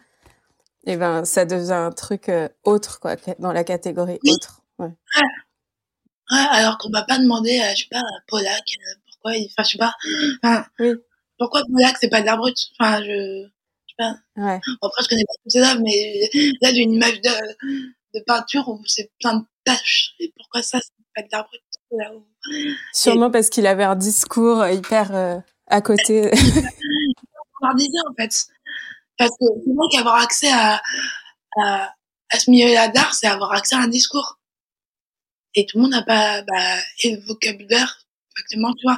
et 0.85 0.93
eh 0.93 0.97
ben, 0.97 1.25
ça 1.25 1.45
devient 1.45 1.73
un 1.73 1.91
truc 1.91 2.29
euh, 2.29 2.47
autre, 2.63 2.99
quoi, 2.99 3.15
dans 3.39 3.51
la 3.51 3.63
catégorie 3.63 4.17
autre. 4.25 4.61
Ouais. 4.79 4.87
ouais. 4.87 6.45
alors 6.51 6.77
qu'on 6.77 6.89
m'a 6.89 7.03
pas 7.03 7.19
demandé, 7.19 7.59
à, 7.59 7.75
je 7.75 7.83
sais 7.83 7.89
pas, 7.91 7.99
à 7.99 8.21
Polak, 8.27 8.53
euh, 8.53 8.99
pourquoi 9.11 9.35
il, 9.35 9.47
enfin, 9.47 9.63
je 9.63 9.71
sais 9.71 9.77
pas, 9.77 9.93
enfin, 10.41 10.65
oui. 10.79 10.93
pourquoi 11.37 11.63
Polak 11.71 11.97
c'est 11.99 12.09
pas 12.09 12.21
de 12.21 12.25
l'art 12.25 12.37
brut, 12.37 12.57
enfin, 12.79 13.03
je, 13.03 13.45
je 13.87 13.89
sais 13.89 13.95
pas. 13.97 14.15
Ouais. 14.37 14.59
après, 14.81 15.03
je 15.03 15.09
connais 15.09 15.25
pas 15.25 15.33
toutes 15.43 15.51
ces 15.51 15.59
œuvres, 15.59 15.81
mais 15.81 16.29
là, 16.61 16.73
j'ai 16.73 16.81
une 16.81 16.93
image 16.93 17.19
de, 17.21 17.29
de 18.13 18.21
peinture 18.25 18.67
où 18.67 18.81
c'est 18.85 19.11
plein 19.19 19.35
de 19.35 19.45
taches, 19.63 20.15
et 20.19 20.33
pourquoi 20.35 20.61
ça, 20.63 20.79
Sûrement 22.93 23.31
parce 23.31 23.49
qu'il 23.49 23.67
avait 23.67 23.83
un 23.83 23.95
discours 23.95 24.65
hyper 24.67 25.15
euh, 25.15 25.37
à 25.67 25.81
côté. 25.81 26.31
Disait 27.75 27.89
en 28.09 28.13
fait. 28.17 28.47
Parce 29.17 29.31
que 29.31 29.45
c'est 29.65 29.73
vrai 29.75 29.87
qu'avoir 29.91 30.15
accès 30.15 30.49
à, 30.49 30.81
à, 31.57 31.93
à 32.31 32.39
ce 32.39 32.49
milieu-là 32.49 32.87
d'art, 32.87 33.13
c'est 33.13 33.27
avoir 33.27 33.51
accès 33.51 33.75
à 33.75 33.79
un 33.79 33.87
discours. 33.87 34.39
Et 35.55 35.65
tout 35.65 35.77
le 35.77 35.83
monde 35.83 35.91
n'a 35.91 36.03
pas 36.03 36.41
bah, 36.43 36.77
et 37.03 37.15
le 37.15 37.21
vocabulaire, 37.25 38.07
exactement, 38.39 38.73
tu 38.73 38.85
vois, 38.85 38.97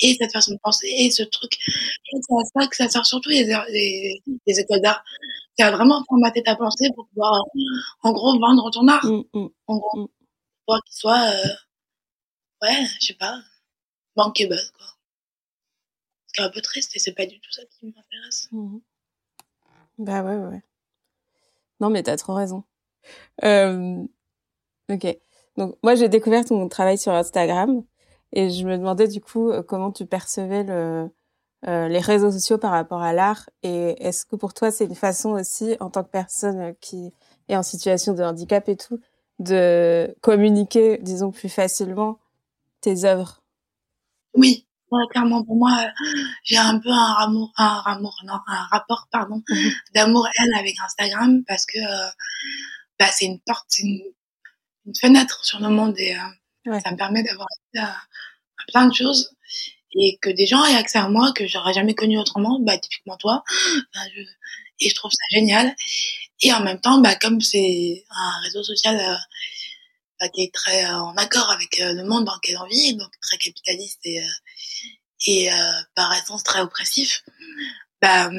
et 0.00 0.16
cette 0.18 0.32
façon 0.32 0.52
de 0.52 0.58
penser, 0.62 0.88
et 0.88 1.10
ce 1.10 1.22
truc. 1.22 1.58
C'est 2.04 2.34
à 2.34 2.60
ça 2.62 2.66
que 2.66 2.76
ça 2.76 2.88
sert 2.88 3.06
surtout 3.06 3.30
les, 3.30 3.44
les, 3.44 4.22
les 4.46 4.60
écoles 4.60 4.80
d'art. 4.80 5.02
C'est 5.56 5.64
à 5.64 5.70
vraiment 5.70 6.02
formater 6.08 6.42
ta 6.42 6.56
pensée 6.56 6.88
pour 6.94 7.06
pouvoir, 7.08 7.44
en 8.02 8.12
gros, 8.12 8.38
vendre 8.38 8.70
ton 8.70 8.88
art. 8.88 9.04
Mmh, 9.04 9.22
mmh, 9.32 9.46
en 9.66 9.76
gros. 9.76 10.00
Mmh 10.02 10.08
pour 10.66 10.82
qu'il 10.84 10.96
soit, 10.96 11.30
euh, 11.30 11.48
ouais, 12.62 12.86
je 12.98 13.08
sais 13.08 13.14
pas, 13.14 13.38
bankable, 14.16 14.58
quoi. 14.76 14.86
C'est 16.28 16.42
un 16.42 16.48
peu 16.48 16.60
triste 16.60 16.96
et 16.96 16.98
c'est 16.98 17.12
pas 17.12 17.26
du 17.26 17.38
tout 17.38 17.52
ça 17.52 17.62
qui 17.66 17.86
m'intéresse. 17.86 18.48
Mmh 18.50 18.78
bah 19.98 20.22
ouais, 20.24 20.36
ouais. 20.36 20.62
Non, 21.80 21.90
mais 21.90 22.02
t'as 22.02 22.16
trop 22.16 22.34
raison. 22.34 22.64
Euh, 23.44 24.02
ok. 24.90 25.18
Donc, 25.56 25.78
moi, 25.84 25.94
j'ai 25.94 26.08
découvert 26.08 26.44
ton 26.44 26.68
travail 26.68 26.98
sur 26.98 27.12
Instagram 27.12 27.84
et 28.34 28.50
je 28.50 28.66
me 28.66 28.76
demandais 28.76 29.08
du 29.08 29.20
coup 29.20 29.50
euh, 29.50 29.62
comment 29.62 29.90
tu 29.90 30.06
percevais 30.06 30.64
le, 30.64 31.08
euh, 31.66 31.88
les 31.88 32.00
réseaux 32.00 32.30
sociaux 32.30 32.58
par 32.58 32.72
rapport 32.72 33.00
à 33.00 33.12
l'art 33.14 33.48
et 33.62 33.96
est-ce 34.06 34.26
que 34.26 34.36
pour 34.36 34.52
toi, 34.52 34.70
c'est 34.70 34.84
une 34.84 34.94
façon 34.94 35.30
aussi, 35.30 35.76
en 35.80 35.88
tant 35.88 36.04
que 36.04 36.10
personne 36.10 36.74
qui 36.80 37.12
est 37.48 37.56
en 37.56 37.62
situation 37.62 38.12
de 38.12 38.22
handicap 38.22 38.68
et 38.68 38.76
tout, 38.76 39.00
de 39.38 40.14
communiquer, 40.20 40.98
disons, 40.98 41.30
plus 41.30 41.48
facilement 41.48 42.18
tes 42.82 43.04
œuvres? 43.04 43.42
Oui, 44.34 44.66
clairement 45.10 45.44
pour 45.44 45.56
moi, 45.56 45.90
j'ai 46.42 46.56
un 46.56 46.78
peu 46.78 46.90
un 46.90 47.14
amour, 47.18 47.52
un 47.56 47.82
amour, 47.86 48.14
non, 48.24 48.38
un 48.46 48.66
rapport, 48.70 49.08
pardon, 49.10 49.42
mhm. 49.48 49.70
d'amour-haine 49.94 50.54
avec 50.58 50.74
Instagram 50.84 51.42
parce 51.46 51.66
que 51.66 51.78
euh, 51.78 52.10
bah, 52.98 53.06
c'est 53.06 53.26
une 53.26 53.40
porte, 53.40 53.66
c'est 53.68 53.84
une, 53.84 54.02
fenêtre 55.00 55.44
sur 55.44 55.60
le 55.60 55.70
monde 55.70 55.94
et 55.98 56.14
euh, 56.14 56.20
ça 56.64 56.90
me 56.90 56.96
permet 56.96 57.22
d'avoir 57.22 57.46
accès 57.50 57.86
à, 57.86 57.96
plein 58.68 58.86
de 58.86 58.94
choses 58.94 59.34
et 59.94 60.18
que 60.20 60.30
des 60.30 60.46
gens 60.46 60.64
aient 60.64 60.76
accès 60.76 60.98
à 60.98 61.08
moi 61.08 61.32
que 61.32 61.46
j'aurais 61.46 61.74
jamais 61.74 61.94
connu 61.94 62.18
autrement, 62.18 62.58
bah 62.60 62.78
typiquement 62.78 63.16
toi. 63.16 63.44
et 64.80 64.88
je 64.88 64.94
trouve 64.94 65.10
ça 65.12 65.24
génial. 65.38 65.74
Et 66.42 66.52
en 66.52 66.62
même 66.62 66.80
temps, 66.80 66.98
bah, 66.98 67.14
comme 67.14 67.40
c'est 67.40 68.04
un 68.10 68.40
réseau 68.42 68.62
social 68.62 68.96
euh, 68.98 69.16
bah, 70.20 70.28
qui 70.28 70.42
est 70.42 70.54
très 70.54 70.84
euh, 70.84 70.96
en 70.96 71.16
accord 71.16 71.50
avec 71.50 71.80
euh, 71.80 71.92
le 71.92 72.04
monde 72.04 72.24
dans 72.24 72.34
lequel 72.34 72.58
on 72.58 72.66
vit, 72.66 72.96
donc 72.96 73.10
très 73.20 73.38
capitaliste 73.38 74.00
et, 74.04 74.20
et 75.26 75.48
par 75.94 76.12
essence 76.14 76.42
très 76.42 76.60
oppressif, 76.60 77.24
bah, 78.02 78.28
bah 78.28 78.36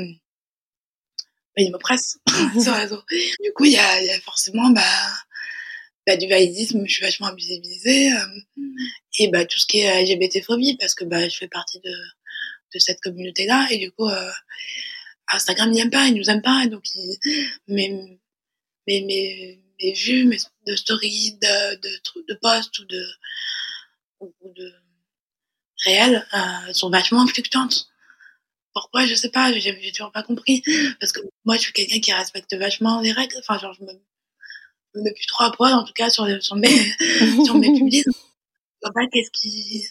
il 1.58 1.72
m'oppresse 1.72 2.20
ce 2.28 2.70
réseau. 2.70 3.02
Du 3.10 3.54
coup, 3.56 3.66
il 3.66 3.72
y 3.72 3.78
a, 3.78 4.04
y 4.04 4.12
a, 4.12 4.20
forcément 4.22 4.70
bah, 4.70 4.84
bah, 6.06 6.18
du 6.18 6.28
validisme, 6.28 6.86
je 6.86 6.94
suis 6.94 7.04
vachement 7.04 7.28
invisibilisée, 7.28 8.12
et 9.20 9.28
bah, 9.30 9.46
tout 9.46 9.60
ce 9.60 9.66
qui 9.66 9.80
est 9.80 10.04
LGBT-phobie, 10.04 10.78
parce 10.78 10.96
que 10.96 11.06
bah, 11.06 11.28
je 11.28 11.38
fais 11.38 11.48
partie 11.48 11.80
de, 11.80 11.92
de 12.74 12.80
cette 12.80 13.02
communauté-là, 13.02 13.68
et 13.72 13.78
du 13.78 13.92
coup, 13.92 14.10
Instagram 15.32 15.72
n'aime 15.72 15.90
pas, 15.90 16.08
il 16.08 16.16
nous 16.16 16.30
aime 16.30 16.42
pas, 16.42 16.68
donc 16.68 16.84
il... 16.94 17.18
mais 17.68 17.90
mes, 18.88 19.02
mes, 19.02 19.60
mes 19.82 19.94
vues 19.94 20.26
mes, 20.26 20.38
de 20.68 20.76
stories, 20.76 21.38
de, 21.42 21.76
de, 21.82 21.90
de 22.28 22.34
posts 22.36 22.80
ou 22.80 22.86
de, 22.86 23.06
ou 24.20 24.54
de 24.56 24.74
réels 25.84 26.26
euh, 26.34 26.74
sont 26.74 26.90
vachement 26.90 27.26
fluctuantes. 27.28 27.88
Pourquoi? 28.74 29.06
Je 29.06 29.16
sais 29.16 29.30
pas, 29.30 29.54
j'ai 29.54 29.92
toujours 29.92 30.12
pas 30.12 30.24
compris. 30.24 30.62
Parce 31.00 31.12
que 31.12 31.22
moi, 31.46 31.56
je 31.56 31.62
suis 31.62 31.74
quelqu'un 31.74 32.00
qui 32.00 32.12
respecte 32.12 32.54
vachement 32.56 33.00
les 33.02 33.14
règles. 33.14 33.36
Enfin, 33.40 33.58
genre, 33.58 33.74
je 33.74 33.84
me, 33.84 33.92
trop 35.28 35.44
à 35.44 35.52
poil, 35.52 35.74
en 35.74 35.84
tout 35.84 35.94
cas, 35.94 36.10
sur, 36.10 36.28
sur 36.42 36.56
mes, 36.56 36.68
sur 37.46 37.56
mes 37.56 37.74
publics. 37.74 38.06
Je 38.84 38.92
pas 38.92 39.08
qu'est-ce 39.12 39.32
qui, 39.32 39.88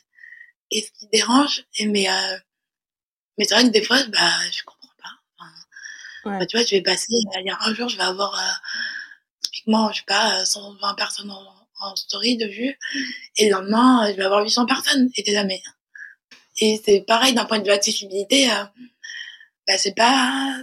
qu'est-ce 0.70 0.92
qui 0.92 1.08
dérange. 1.12 1.64
Et 1.76 1.86
mais, 1.86 2.08
euh, 2.08 2.38
mais 3.36 3.44
c'est 3.44 3.54
vrai 3.54 3.64
que 3.64 3.70
des 3.70 3.82
fois, 3.82 3.98
bah, 4.04 4.30
je 4.52 4.62
comprends 4.62 4.94
pas. 5.02 5.10
Enfin, 5.36 6.30
ouais. 6.30 6.38
bah, 6.38 6.46
tu 6.46 6.56
vois, 6.56 6.64
je 6.64 6.76
vais 6.76 6.82
passer, 6.82 7.06
il 7.10 7.44
y 7.44 7.50
a 7.50 7.58
un 7.60 7.74
jour, 7.74 7.88
je 7.88 7.96
vais 7.96 8.04
avoir, 8.04 8.38
euh, 8.38 8.52
typiquement, 9.42 9.90
je 9.90 9.98
sais 9.98 10.04
pas, 10.06 10.44
120 10.44 10.94
personnes 10.94 11.30
en, 11.32 11.64
en 11.80 11.96
story 11.96 12.36
de 12.36 12.46
vue. 12.46 12.78
Et 13.36 13.46
le 13.46 13.52
lendemain, 13.52 14.06
je 14.10 14.16
vais 14.16 14.24
avoir 14.24 14.42
800 14.42 14.66
personnes. 14.66 15.10
Et 15.16 15.22
t'es 15.22 15.32
là, 15.32 15.44
mais. 15.44 15.60
Et 16.58 16.80
c'est 16.84 17.00
pareil 17.00 17.34
d'un 17.34 17.46
point 17.46 17.58
de 17.58 17.64
vue 17.64 17.72
accessibilité. 17.72 18.50
Euh, 18.50 18.64
bah, 19.66 19.78
c'est 19.78 19.94
pas. 19.94 20.56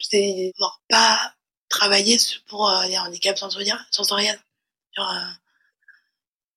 C'est 0.00 0.52
genre 0.58 0.82
pas 0.88 1.34
travailler 1.68 2.16
pour 2.46 2.68
euh, 2.68 2.86
les 2.86 2.98
handicaps 2.98 3.40
sensoriels. 3.40 3.78
sensoriels. 3.90 4.40
Genre, 4.96 5.10
euh, 5.10 5.32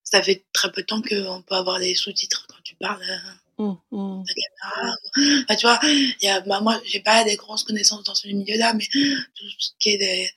ça 0.04 0.22
fait 0.22 0.46
très 0.54 0.72
peu 0.72 0.82
de 0.82 0.88
temps 0.88 1.02
qu'on 1.02 1.42
peut 1.42 1.56
avoir 1.56 1.80
des 1.80 1.96
sous-titres 1.96 2.46
quand 2.48 2.62
tu 2.64 2.76
parles. 2.76 3.04
Mmh, 3.58 3.74
mmh. 3.92 4.24
caméra. 4.26 4.96
Bah, 5.48 5.56
tu 5.56 5.66
vois, 5.66 5.80
y 6.22 6.28
a, 6.28 6.42
bah, 6.42 6.62
moi, 6.62 6.82
j'ai 6.86 7.02
pas 7.02 7.24
des 7.24 7.36
grosses 7.36 7.64
connaissances 7.64 8.04
dans 8.04 8.16
ce 8.16 8.28
milieu-là, 8.28 8.74
mais 8.74 8.86
tout 8.92 9.46
ce 9.60 9.72
qui 9.80 9.92
est 9.92 9.98
des, 9.98 10.32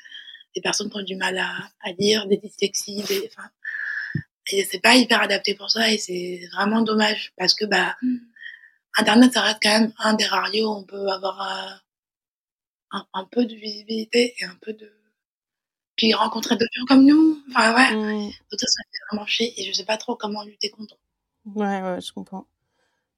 des 0.55 0.61
personnes 0.61 0.91
qui 0.91 0.97
ont 0.97 1.03
du 1.03 1.17
mal 1.17 1.39
à, 1.39 1.51
à 1.81 1.93
lire, 1.99 2.27
des 2.27 2.37
dyslexies, 2.37 3.03
des, 3.03 3.31
enfin, 3.33 3.49
c'est 4.47 4.81
pas 4.83 4.95
hyper 4.97 5.23
adapté 5.23 5.55
pour 5.55 5.71
ça 5.71 5.91
et 5.91 5.99
c'est 5.99 6.49
vraiment 6.53 6.83
dommage 6.83 7.33
parce 7.37 7.55
que 7.55 7.65
bah 7.65 7.97
internet 8.97 9.33
ça 9.33 9.41
reste 9.41 9.59
quand 9.63 9.81
même 9.81 9.93
un 9.99 10.15
des 10.15 10.27
rares 10.27 10.51
lieux 10.51 10.67
où 10.67 10.71
on 10.71 10.85
peut 10.85 11.09
avoir 11.09 11.41
euh, 11.41 11.75
un, 12.95 13.07
un, 13.13 13.25
peu 13.25 13.45
de 13.45 13.55
visibilité 13.55 14.35
et 14.39 14.45
un 14.45 14.57
peu 14.61 14.73
de 14.73 14.91
puis 15.97 16.13
rencontrer 16.15 16.57
d'autres 16.57 16.73
gens 16.73 16.87
comme 16.87 17.05
nous. 17.05 17.39
Enfin 17.51 17.75
ouais. 17.75 17.95
Mmh. 17.95 18.31
ça 18.53 18.67
ça 18.67 18.83
fait 18.91 18.99
vraiment 19.11 19.27
chier 19.27 19.53
et 19.57 19.65
je 19.65 19.73
sais 19.73 19.85
pas 19.85 19.97
trop 19.97 20.17
comment 20.17 20.43
lutter 20.45 20.71
contre. 20.71 20.97
Ouais 21.55 21.83
ouais 21.83 22.01
je 22.01 22.13
comprends. 22.13 22.47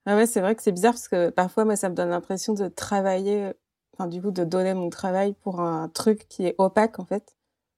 Ah 0.07 0.17
ouais 0.17 0.27
c'est 0.27 0.41
vrai 0.41 0.55
que 0.55 0.63
c'est 0.63 0.73
bizarre 0.73 0.93
parce 0.93 1.09
que 1.09 1.31
parfois 1.31 1.65
moi 1.65 1.77
ça 1.77 1.89
me 1.89 1.95
donne 1.95 2.11
l'impression 2.11 2.55
de 2.55 2.69
travailler 2.69 3.53
enfin 3.95 4.09
du 4.09 4.21
coup 4.21 4.31
de 4.31 4.45
donner 4.45 4.75
mon 4.75 4.91
travail 4.91 5.35
pour 5.43 5.61
un 5.61 5.89
truc 5.89 6.27
qui 6.29 6.47
est 6.47 6.55
opaque 6.59 6.99
en 6.99 7.05
fait. 7.05 7.37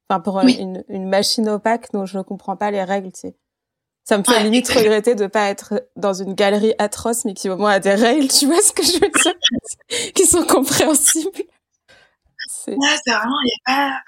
Enfin 0.08 0.20
pour 0.20 0.36
oui. 0.36 0.54
une, 0.54 0.84
une, 0.88 1.06
machine 1.08 1.48
opaque 1.48 1.92
dont 1.92 2.06
je 2.06 2.16
ne 2.16 2.22
comprends 2.22 2.56
pas 2.56 2.70
les 2.70 2.82
règles 2.82 3.12
tu 3.12 3.20
sais. 3.20 3.36
Ça 4.04 4.16
me 4.16 4.24
fait 4.24 4.32
ouais, 4.32 4.44
limite 4.44 4.68
regretter 4.70 5.14
de 5.14 5.26
pas 5.26 5.50
être 5.50 5.86
dans 5.96 6.14
une 6.14 6.32
galerie 6.32 6.72
atroce 6.78 7.26
mais 7.26 7.34
qui 7.34 7.50
au 7.50 7.58
moins 7.58 7.72
a 7.72 7.78
des 7.78 7.94
règles 7.94 8.28
tu 8.28 8.46
vois 8.46 8.62
ce 8.62 8.72
que 8.72 8.82
je 8.82 8.94
veux 8.94 9.10
dire 9.10 10.12
qui 10.14 10.24
sont 10.24 10.44
compréhensibles 10.44 11.44
c'est 12.64 13.12
vraiment 13.12 13.40
il 13.44 13.48
y 13.48 13.54
a 13.54 13.74
pas 13.74 14.02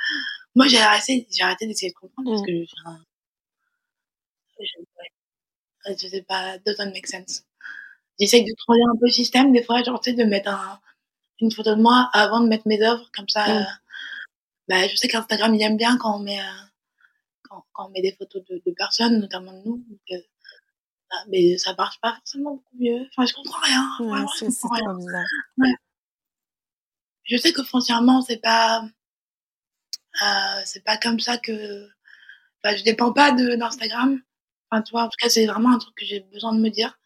moi 0.55 0.67
j'ai 0.67 0.79
arrêté 0.79 1.27
j'ai 1.31 1.43
arrêté 1.43 1.67
d'essayer 1.67 1.91
de 1.91 1.97
comprendre 1.97 2.31
parce 2.31 2.43
mm. 2.43 2.47
que 2.47 2.65
je, 4.61 4.75
je 5.99 6.09
sais 6.09 6.23
pas 6.23 6.59
doesn't 6.59 6.93
make 6.93 7.07
sense 7.07 7.45
j'essaye 8.19 8.45
de 8.45 8.55
trouver 8.59 8.81
un 8.83 8.97
peu 8.99 9.07
le 9.07 9.13
système 9.13 9.53
des 9.53 9.63
fois 9.63 9.83
genre 9.83 10.01
tu 10.01 10.11
sais 10.11 10.17
de 10.17 10.25
mettre 10.25 10.51
un 10.51 10.81
une 11.41 11.51
photo 11.51 11.75
de 11.75 11.81
moi 11.81 12.09
avant 12.13 12.41
de 12.41 12.49
mettre 12.49 12.69
mes 12.69 12.83
œuvres 12.83 13.11
comme 13.15 13.29
ça. 13.29 13.47
Mm. 13.47 13.59
Euh, 13.59 13.65
bah, 14.69 14.89
je 14.89 14.97
sais 14.97 15.09
qu'Instagram 15.09 15.55
il 15.55 15.63
aime 15.63 15.77
bien 15.77 15.97
quand 15.99 16.17
on 16.17 16.21
met 16.21 16.39
euh, 16.39 16.63
quand, 17.43 17.65
quand, 17.73 17.87
on 17.89 17.91
met 17.91 18.03
des 18.03 18.13
photos 18.13 18.45
de, 18.45 18.63
de 18.65 18.73
personnes, 18.73 19.19
notamment 19.19 19.53
de 19.53 19.59
nous. 19.65 19.85
Donc, 19.89 20.01
euh, 20.13 20.23
bah, 21.11 21.17
mais 21.29 21.59
ça 21.59 21.75
marche 21.77 22.01
pas 22.01 22.15
forcément 22.15 22.55
beaucoup 22.55 22.77
mieux. 22.79 23.07
Enfin, 23.11 23.27
je 23.27 23.35
comprends 23.35 23.61
rien. 23.61 23.89
Ouais, 24.01 24.07
Vraiment, 24.09 24.29
je 24.39 24.45
comprends 24.45 24.75
rien. 24.75 24.95
Ouais. 25.59 25.75
Je 27.31 27.37
sais 27.37 27.53
que 27.53 27.63
foncièrement 27.63 28.23
c'est 28.23 28.39
pas 28.39 28.83
euh, 30.23 30.63
c'est 30.65 30.85
pas 30.85 30.97
comme 30.97 31.21
ça 31.21 31.39
que 31.39 31.89
enfin, 32.63 32.77
je 32.77 32.83
dépends 32.85 33.13
pas 33.13 33.33
de 33.33 33.57
d'Instagram. 33.57 34.21
Enfin, 34.71 34.83
tu 34.83 34.93
vois, 34.93 35.05
en 35.05 35.09
tout 35.09 35.17
cas, 35.21 35.29
c'est 35.29 35.47
vraiment 35.47 35.73
un 35.73 35.79
truc 35.79 35.95
que 35.97 36.05
j'ai 36.05 36.21
besoin 36.21 36.55
de 36.55 36.61
me 36.61 36.71
dire 36.71 36.99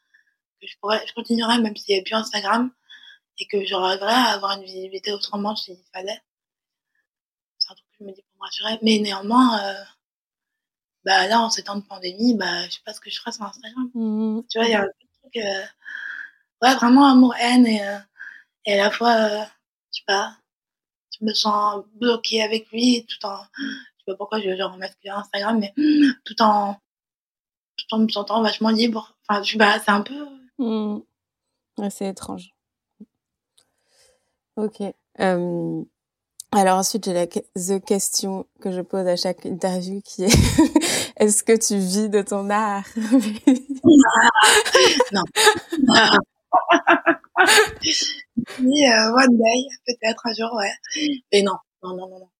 que 0.60 0.66
je 0.66 0.76
pourrais, 0.80 1.04
je 1.06 1.14
continuerai 1.14 1.58
même 1.60 1.76
s'il 1.76 1.94
n'y 1.94 1.98
avait 1.98 2.04
plus 2.04 2.14
Instagram 2.14 2.70
et 3.38 3.46
que 3.46 3.64
j'arriverais 3.64 4.12
à 4.12 4.32
avoir 4.34 4.52
une 4.58 4.64
visibilité 4.64 5.12
autrement 5.12 5.56
s'il 5.56 5.78
fallait. 5.92 6.20
C'est 7.58 7.72
un 7.72 7.74
truc 7.74 7.86
que 7.92 7.96
je 8.00 8.04
me 8.04 8.12
dis 8.12 8.22
pour 8.22 8.36
me 8.40 8.44
rassurer. 8.44 8.78
Mais 8.82 8.98
néanmoins, 8.98 9.60
euh, 9.64 9.84
bah 11.04 11.26
là, 11.28 11.40
en 11.40 11.50
ces 11.50 11.64
temps 11.64 11.76
de 11.76 11.84
pandémie, 11.84 12.34
bah, 12.34 12.66
je 12.66 12.72
sais 12.72 12.80
pas 12.84 12.94
ce 12.94 13.00
que 13.00 13.10
je 13.10 13.18
ferais 13.18 13.32
sur 13.32 13.44
Instagram. 13.44 13.90
Mmh. 13.94 14.42
Tu 14.50 14.58
vois, 14.58 14.68
il 14.68 14.72
y 14.72 14.74
a 14.74 14.82
un 14.82 14.88
truc, 15.22 15.36
euh, 15.36 15.64
ouais, 16.62 16.74
vraiment 16.76 17.10
amour-haine 17.10 17.66
et, 17.66 17.86
euh, 17.86 17.98
et 18.66 18.80
à 18.80 18.84
la 18.84 18.90
fois, 18.90 19.48
je 19.94 20.00
sais 20.00 20.04
pas, 20.06 20.36
je 21.18 21.24
me 21.24 21.32
sens 21.32 21.84
bloquée 21.94 22.42
avec 22.42 22.70
lui 22.70 23.06
tout 23.06 23.26
en, 23.26 23.38
je 23.38 23.62
sais 23.62 24.04
pas 24.06 24.16
pourquoi 24.16 24.40
je 24.40 24.48
vais 24.48 24.62
remettre 24.62 24.96
Instagram, 25.06 25.60
mais 25.60 25.72
tout 26.24 26.40
en, 26.42 26.76
tout 27.76 27.86
en 27.94 27.98
me 27.98 28.08
sentant 28.08 28.42
vachement 28.42 28.70
libre. 28.70 29.16
Enfin, 29.28 29.40
tu 29.40 29.56
bah, 29.56 29.78
c'est 29.78 29.90
un 29.90 30.02
peu. 30.02 30.26
Mmh. 30.58 30.98
Ouais, 31.78 31.90
c'est 31.90 32.08
étrange. 32.08 32.50
Ok. 34.56 34.80
Euh, 35.20 35.82
alors 36.52 36.78
ensuite, 36.78 37.04
j'ai 37.04 37.12
la 37.12 37.26
the 37.26 37.84
question 37.84 38.46
que 38.60 38.70
je 38.70 38.80
pose 38.80 39.06
à 39.06 39.16
chaque 39.16 39.44
interview 39.44 40.00
qui 40.02 40.24
est 40.24 40.28
est-ce 41.16 41.42
que 41.42 41.56
tu 41.56 41.76
vis 41.78 42.08
de 42.08 42.22
ton 42.22 42.50
art? 42.50 42.84
Non. 45.12 45.22
oui, 48.60 48.86
euh, 48.86 49.12
one 49.12 49.36
day, 49.36 49.66
peut-être 49.86 50.26
un 50.26 50.34
jour, 50.34 50.52
ouais. 50.54 50.72
Mais 51.32 51.42
non, 51.42 51.56
non, 51.82 51.96
non, 51.96 52.08
non, 52.08 52.18
non. 52.18 52.30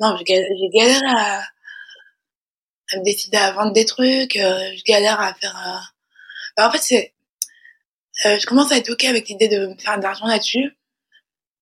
Non, 0.00 0.16
j'ai 0.18 0.68
galéré 0.74 1.06
à, 1.06 1.40
à, 1.40 2.96
me 2.98 3.04
décider 3.04 3.36
à 3.36 3.52
vendre 3.52 3.72
des 3.72 3.84
trucs. 3.84 4.36
Euh, 4.36 4.72
je 4.76 4.82
galère 4.84 5.20
à 5.20 5.34
faire. 5.34 5.56
Euh... 5.56 5.80
Bah, 6.56 6.68
en 6.68 6.70
fait, 6.72 6.78
c'est, 6.78 7.14
euh, 8.26 8.38
je 8.38 8.46
commence 8.46 8.72
à 8.72 8.76
être 8.76 8.90
ok 8.90 9.04
avec 9.04 9.28
l'idée 9.28 9.48
de 9.48 9.74
faire 9.78 9.98
de 9.98 10.02
l'argent 10.02 10.26
là-dessus 10.26 10.76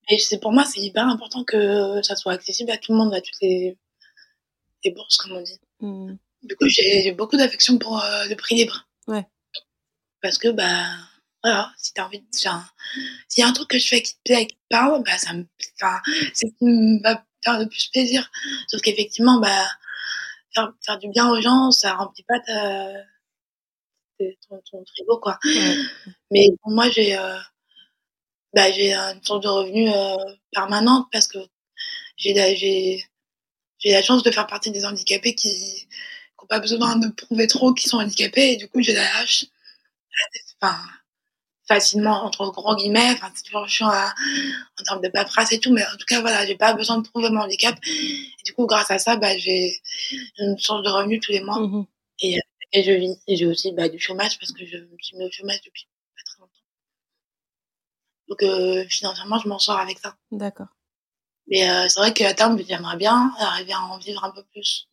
et 0.09 0.19
c'est 0.19 0.41
pour 0.41 0.53
moi, 0.53 0.65
c'est 0.65 0.81
hyper 0.81 1.07
important 1.07 1.45
que 1.45 2.03
ça 2.03 2.17
soit 2.17 2.33
accessible 2.33 2.73
à 2.73 2.79
tout 2.79 2.93
le 2.93 2.99
monde, 2.99 3.15
à 3.15 3.21
toutes 3.21 3.41
les, 3.41 3.79
les 4.85 4.91
bourses, 4.91 5.17
comme 5.19 5.33
on 5.33 5.41
dit. 5.41 5.61
Mmh. 5.79 6.15
Du 6.43 6.57
coup, 6.57 6.67
j'ai 6.67 7.13
beaucoup 7.13 7.37
d'affection 7.37 7.79
pour 7.79 8.03
le 8.29 8.35
prix 8.35 8.57
libre. 8.57 8.89
Ouais. 9.07 9.25
Parce 10.21 10.39
que, 10.39 10.49
bah, 10.49 10.85
voilà, 11.43 11.73
si 11.79 11.93
t'as 11.95 12.05
envie 12.07 12.21
de. 12.21 12.27
S'il 12.31 12.51
y 13.39 13.43
a 13.43 13.49
un 13.49 13.53
truc 13.53 13.69
que 13.69 13.79
je 13.79 13.89
fais 13.89 14.03
qui 14.03 14.15
te 14.15 14.21
plaît 14.25 14.43
et 14.43 14.47
qui 14.47 14.57
te 14.57 14.61
parle, 14.69 15.03
bah, 15.03 15.17
ça 15.19 15.33
me. 15.33 15.47
Enfin, 15.81 16.01
c'est 16.35 16.49
ce 16.49 16.53
qui 16.59 16.65
me 16.65 17.03
va 17.03 17.25
faire 17.43 17.59
le 17.59 17.67
plus 17.67 17.89
plaisir. 17.89 18.31
Sauf 18.69 18.81
qu'effectivement, 18.83 19.41
bah, 19.41 19.67
faire, 20.55 20.73
faire 20.85 20.99
du 20.99 21.09
bien 21.09 21.31
aux 21.31 21.41
gens, 21.41 21.71
ça 21.71 21.95
remplit 21.95 22.25
pas 22.29 22.41
ta, 22.41 22.93
ton, 24.19 24.61
ton 24.71 24.85
frigo, 24.85 25.19
quoi. 25.19 25.39
Ouais. 25.45 25.77
Mais 26.31 26.47
pour 26.63 26.73
moi, 26.73 26.91
j'ai. 26.91 27.17
Euh, 27.17 27.39
bah, 28.53 28.71
j'ai 28.73 28.93
une 28.93 29.23
source 29.23 29.41
de 29.43 29.49
revenus 29.49 29.93
euh, 29.95 30.17
permanente 30.53 31.07
parce 31.13 31.29
que 31.29 31.39
j'ai 32.17 32.35
la, 32.35 32.53
j'ai, 32.55 33.05
j'ai 33.79 33.93
la 33.93 34.03
chance 34.03 34.23
de 34.25 34.31
faire 34.31 34.47
partie 34.47 34.73
des 34.73 34.85
handicapés 34.85 35.35
qui 35.37 35.87
n'ont 36.41 36.49
pas 36.49 36.59
besoin 36.59 36.97
de 36.97 37.09
prouver 37.09 37.47
trop 37.47 37.73
qu'ils 37.73 37.89
sont 37.89 37.99
handicapés 37.99 38.53
et 38.53 38.57
du 38.57 38.69
coup 38.69 38.83
j'ai 38.83 38.93
la 38.93 39.07
hache 39.19 39.47
enfin, 40.61 40.79
facilement 41.73 42.25
entre 42.25 42.47
gros 42.51 42.75
guillemets 42.75 43.13
enfin 43.13 43.31
c'est 43.35 43.45
toujours 43.45 43.69
chiant 43.69 43.89
à, 43.89 44.13
en 44.79 44.83
termes 44.83 45.03
de 45.03 45.09
paperasse 45.09 45.53
et 45.53 45.61
tout 45.61 45.73
mais 45.73 45.85
en 45.85 45.97
tout 45.99 46.07
cas 46.07 46.21
voilà 46.21 46.45
j'ai 46.47 46.57
pas 46.57 46.73
besoin 46.75 46.99
de 46.99 47.09
prouver 47.09 47.31
mon 47.31 47.43
handicap 47.43 47.77
et 47.85 48.43
du 48.45 48.53
coup 48.55 48.67
grâce 48.67 48.91
à 48.91 48.99
ça 48.99 49.17
bah 49.17 49.37
j'ai 49.39 49.81
une 50.39 50.59
source 50.59 50.83
de 50.83 50.91
revenus 50.91 51.21
tous 51.21 51.33
les 51.33 51.41
mois 51.41 51.61
mmh 51.61 51.87
et, 52.23 52.39
et 52.73 52.83
je 52.83 52.93
vis 52.93 53.17
et 53.27 53.37
j'ai 53.37 53.47
aussi 53.47 53.73
bah, 53.73 53.89
du 53.89 53.99
chômage 53.99 54.39
parce 54.39 54.53
que 54.53 54.67
je 54.67 54.77
me 54.77 54.97
suis 55.01 55.17
mis 55.17 55.25
au 55.25 55.31
chômage 55.31 55.61
depuis 55.65 55.87
donc 58.31 58.45
euh, 58.45 58.87
financièrement, 58.89 59.39
je 59.39 59.49
m'en 59.49 59.59
sors 59.59 59.79
avec 59.79 59.99
ça. 59.99 60.17
D'accord. 60.31 60.69
Mais 61.49 61.69
euh, 61.69 61.89
c'est 61.89 61.99
vrai 61.99 62.15
qu'à 62.15 62.33
terme, 62.33 62.57
j'aimerais 62.67 62.97
bien 62.97 63.35
arriver 63.41 63.73
à 63.73 63.81
en 63.81 63.99
vivre 63.99 64.25
un 64.25 64.31
peu 64.31 64.45
plus. 64.45 64.89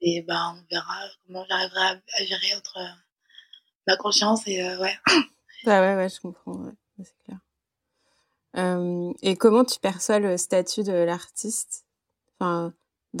Et 0.00 0.22
ben, 0.22 0.56
on 0.58 0.74
verra 0.74 0.94
comment 1.26 1.44
j'arriverai 1.48 1.80
à, 1.80 2.00
à, 2.18 2.24
gérer 2.24 2.54
entre 2.56 2.78
euh, 2.78 2.94
ma 3.86 3.96
conscience 3.96 4.46
et 4.46 4.62
euh, 4.62 4.78
ouais. 4.78 4.98
Ah 5.64 5.80
ouais, 5.80 5.96
ouais, 5.96 6.08
je 6.08 6.20
comprends. 6.20 6.72
C'est 6.98 7.16
clair. 7.24 7.40
Et 9.22 9.36
comment 9.36 9.64
tu 9.64 9.78
perçois 9.80 10.18
le 10.18 10.36
statut 10.36 10.82
de 10.82 10.92
l'artiste, 10.92 11.86
dans 12.40 12.72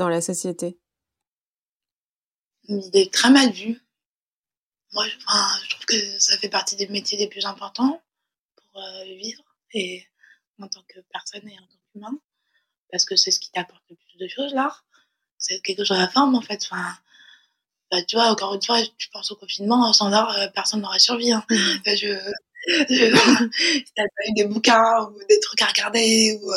la 0.08 0.20
société? 0.20 0.78
Il 2.64 2.90
est 2.94 3.12
très 3.12 3.30
mal 3.30 3.50
vu. 3.52 3.80
Moi, 4.92 5.06
je, 5.06 5.18
je 5.64 5.70
trouve 5.70 5.86
que 5.86 6.18
ça 6.18 6.36
fait 6.38 6.48
partie 6.48 6.76
des 6.76 6.88
métiers 6.88 7.18
les 7.18 7.28
plus 7.28 7.44
importants. 7.44 8.02
Euh, 8.76 9.04
vivre 9.04 9.42
et 9.72 10.06
en 10.60 10.68
tant 10.68 10.82
que 10.82 11.00
personne 11.10 11.48
et 11.48 11.58
en 11.58 11.66
tant 11.66 11.78
qu'humain 11.90 12.20
parce 12.90 13.04
que 13.04 13.16
c'est 13.16 13.30
ce 13.30 13.40
qui 13.40 13.50
t'apporte 13.50 13.82
le 13.88 13.96
plus 13.96 14.18
de 14.18 14.28
choses, 14.28 14.52
l'art. 14.52 14.84
C'est 15.38 15.60
quelque 15.60 15.84
chose 15.84 15.96
à 15.96 16.00
la 16.00 16.08
forme, 16.08 16.34
en 16.34 16.40
fait. 16.40 16.62
Enfin, 16.64 16.96
bah, 17.90 18.02
tu 18.02 18.16
vois, 18.16 18.26
encore 18.30 18.54
une 18.54 18.62
fois, 18.62 18.80
tu 18.98 19.08
penses 19.10 19.30
au 19.30 19.36
confinement, 19.36 19.92
sans 19.92 20.12
art, 20.12 20.30
euh, 20.38 20.48
personne 20.54 20.80
n'aurait 20.80 20.98
survécu. 20.98 21.32
Hein. 21.32 21.44
Mmh. 21.50 21.56
je, 21.86 22.18
je, 22.66 23.82
si 23.84 23.92
t'as 23.96 24.02
pas 24.04 24.28
eu 24.28 24.34
des 24.34 24.44
bouquins 24.44 25.04
ou 25.10 25.18
des 25.28 25.40
trucs 25.40 25.62
à 25.62 25.66
regarder, 25.66 26.38
ou, 26.42 26.52
euh, 26.52 26.56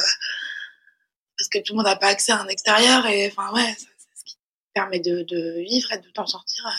parce 1.38 1.50
que 1.50 1.60
tout 1.60 1.74
le 1.74 1.78
monde 1.78 1.86
n'a 1.86 1.96
pas 1.96 2.08
accès 2.08 2.32
à 2.32 2.42
un 2.42 2.48
extérieur, 2.48 3.06
et 3.08 3.28
enfin, 3.28 3.54
ouais, 3.54 3.76
c'est 3.78 3.86
ce 4.16 4.24
qui 4.26 4.38
permet 4.74 5.00
de, 5.00 5.22
de 5.24 5.60
vivre 5.62 5.92
et 5.94 6.00
de 6.00 6.10
t'en 6.12 6.28
sortir 6.28 6.66
euh, 6.68 6.72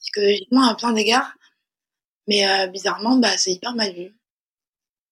psychologiquement 0.00 0.68
à 0.68 0.74
plein 0.74 0.92
d'égards. 0.92 1.32
Mais 2.28 2.46
euh, 2.48 2.66
bizarrement, 2.68 3.16
bah, 3.16 3.36
c'est 3.38 3.52
hyper 3.52 3.74
mal 3.74 3.92
vu. 3.94 4.14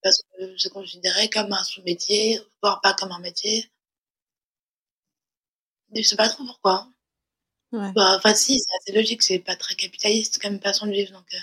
Parce 0.02 0.22
que 0.22 0.56
c'est 0.58 0.70
considéré 0.72 1.28
comme 1.30 1.52
un 1.52 1.64
sous-métier, 1.64 2.40
voire 2.62 2.80
pas 2.80 2.94
comme 2.94 3.12
un 3.12 3.18
métier. 3.20 3.68
Je 5.94 6.02
sais 6.02 6.16
pas 6.16 6.28
trop 6.28 6.44
pourquoi. 6.44 6.88
Ouais. 7.74 7.90
Bah, 7.92 8.14
enfin, 8.16 8.34
si, 8.34 8.60
c'est 8.60 8.76
assez 8.80 8.96
logique, 8.96 9.22
c'est 9.22 9.40
pas 9.40 9.56
très 9.56 9.74
capitaliste 9.74 10.40
comme 10.40 10.60
façon 10.60 10.86
de 10.86 10.92
vivre, 10.92 11.12
donc. 11.12 11.26
Euh... 11.34 11.38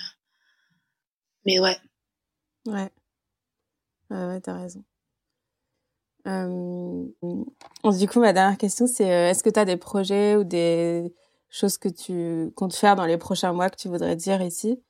Mais 1.45 1.59
ouais. 1.59 1.77
Ouais. 2.65 2.89
Ouais, 4.09 4.25
ouais 4.25 4.41
t'as 4.41 4.57
raison. 4.57 4.83
Euh... 6.27 7.03
Du 7.83 8.07
coup, 8.07 8.21
ma 8.21 8.31
dernière 8.31 8.57
question, 8.57 8.87
c'est 8.87 9.11
euh, 9.11 9.29
est-ce 9.29 9.43
que 9.43 9.49
tu 9.49 9.59
as 9.59 9.65
des 9.65 9.75
projets 9.75 10.37
ou 10.37 10.45
des 10.45 11.13
choses 11.49 11.77
que 11.77 11.89
tu 11.89 12.53
comptes 12.55 12.75
faire 12.75 12.95
dans 12.95 13.05
les 13.05 13.17
prochains 13.17 13.51
mois 13.51 13.69
que 13.69 13.75
tu 13.75 13.89
voudrais 13.89 14.15
dire 14.15 14.41
ici? 14.41 14.81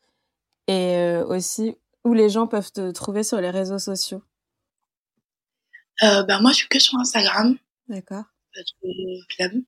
Et 0.67 0.95
euh, 0.97 1.25
aussi, 1.25 1.75
où 2.03 2.13
les 2.13 2.29
gens 2.29 2.45
peuvent 2.45 2.71
te 2.71 2.91
trouver 2.91 3.23
sur 3.23 3.41
les 3.41 3.49
réseaux 3.49 3.79
sociaux? 3.79 4.21
Euh, 6.03 6.21
ben 6.21 6.39
moi, 6.39 6.51
je 6.51 6.57
suis 6.57 6.67
que 6.67 6.77
sur 6.77 6.99
Instagram. 6.99 7.57
D'accord. 7.87 8.25
Parce 8.53 8.71
que 8.73 8.87
flemme. 9.33 9.63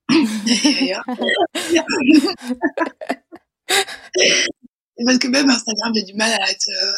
parce 5.05 5.17
que 5.17 5.27
même 5.27 5.49
Instagram, 5.49 5.91
j'ai 5.95 6.03
du 6.03 6.13
mal 6.13 6.31
à 6.31 6.53
te, 6.53 6.71
euh, 6.71 6.93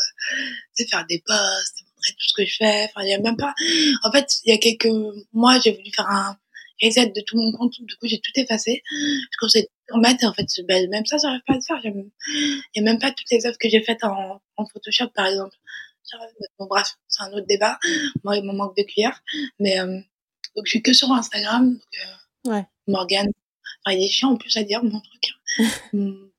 faire 0.90 1.06
des 1.08 1.24
posts, 1.26 1.86
montrer 1.96 2.12
tout 2.12 2.28
ce 2.28 2.34
que 2.34 2.46
je 2.46 2.58
fais. 2.58 2.84
Enfin, 2.86 3.02
il 3.06 3.10
y 3.10 3.14
a 3.14 3.20
même 3.20 3.38
pas. 3.38 3.54
En 4.04 4.12
fait, 4.12 4.28
il 4.44 4.52
y 4.52 4.54
a 4.54 4.58
quelques 4.58 4.94
mois, 5.34 5.60
j'ai 5.60 5.72
voulu 5.72 5.90
faire 5.96 6.10
un 6.10 6.38
reset 6.82 7.08
de 7.08 7.22
tout 7.22 7.38
mon 7.38 7.52
compte. 7.54 7.74
Du 7.80 7.96
coup, 7.96 8.08
j'ai 8.08 8.20
tout 8.20 8.32
effacé. 8.36 8.84
Je 8.92 9.38
conseille 9.40 9.64
de 9.64 9.94
remettre. 9.94 10.26
En 10.26 10.34
fait, 10.34 10.46
ben, 10.68 10.90
même 10.90 11.06
ça, 11.06 11.18
j'arrive 11.22 11.42
pas 11.46 11.54
à 11.54 11.58
le 11.58 11.62
faire. 11.62 11.80
Il 11.84 12.12
y 12.76 12.80
a 12.80 12.84
même 12.84 13.00
pas 13.00 13.12
toutes 13.12 13.30
les 13.32 13.46
œuvres 13.46 13.58
que 13.58 13.70
j'ai 13.70 13.84
faites 13.84 14.04
en, 14.04 14.42
en 14.58 14.66
Photoshop, 14.66 15.10
par 15.16 15.28
exemple. 15.28 15.56
Bon, 16.60 16.68
bref, 16.68 16.96
c'est 17.08 17.24
un 17.24 17.32
autre 17.32 17.48
débat. 17.48 17.80
Moi, 18.24 18.38
il 18.38 18.44
me 18.44 18.54
manque 18.54 18.76
de 18.78 18.84
cuillère. 18.84 19.22
Mais, 19.60 19.80
euh, 19.80 20.00
donc, 20.56 20.66
je 20.66 20.70
suis 20.70 20.82
que 20.82 20.94
sur 20.94 21.12
Instagram. 21.12 21.74
Donc, 21.74 21.82
euh, 22.48 22.52
ouais. 22.52 22.66
Morgane. 22.88 23.32
Enfin, 23.86 23.95
il 23.98 24.04
est 24.04 24.10
chiant 24.10 24.32
en 24.32 24.38
plus 24.38 24.56
à 24.58 24.63
dire 24.63 24.84
mon 24.84 25.00
truc. 25.00 25.34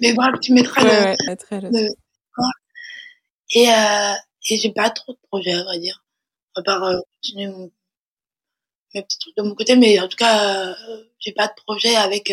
Mais 0.00 0.12
bref, 0.14 0.34
tu 0.40 0.52
mettras 0.52 0.82
ouais, 0.84 1.16
le, 1.28 1.36
très 1.36 1.60
le... 1.60 1.68
Et, 3.52 3.68
euh, 3.68 4.14
et 4.48 4.56
j'ai 4.58 4.70
pas 4.72 4.90
trop 4.90 5.12
de 5.12 5.18
projets, 5.28 5.54
à 5.54 5.64
vrai 5.64 5.78
dire. 5.80 6.04
À 6.54 6.62
part 6.62 6.84
euh, 6.84 6.98
continuer 7.16 7.48
mon, 7.48 7.70
mes 8.94 9.02
petits 9.02 9.18
trucs 9.18 9.36
de 9.36 9.42
mon 9.42 9.54
côté, 9.54 9.76
mais 9.76 9.98
en 10.00 10.08
tout 10.08 10.16
cas, 10.16 10.70
euh, 10.70 11.04
j'ai 11.18 11.32
pas 11.32 11.48
de 11.48 11.52
projet 11.66 11.96
avec 11.96 12.32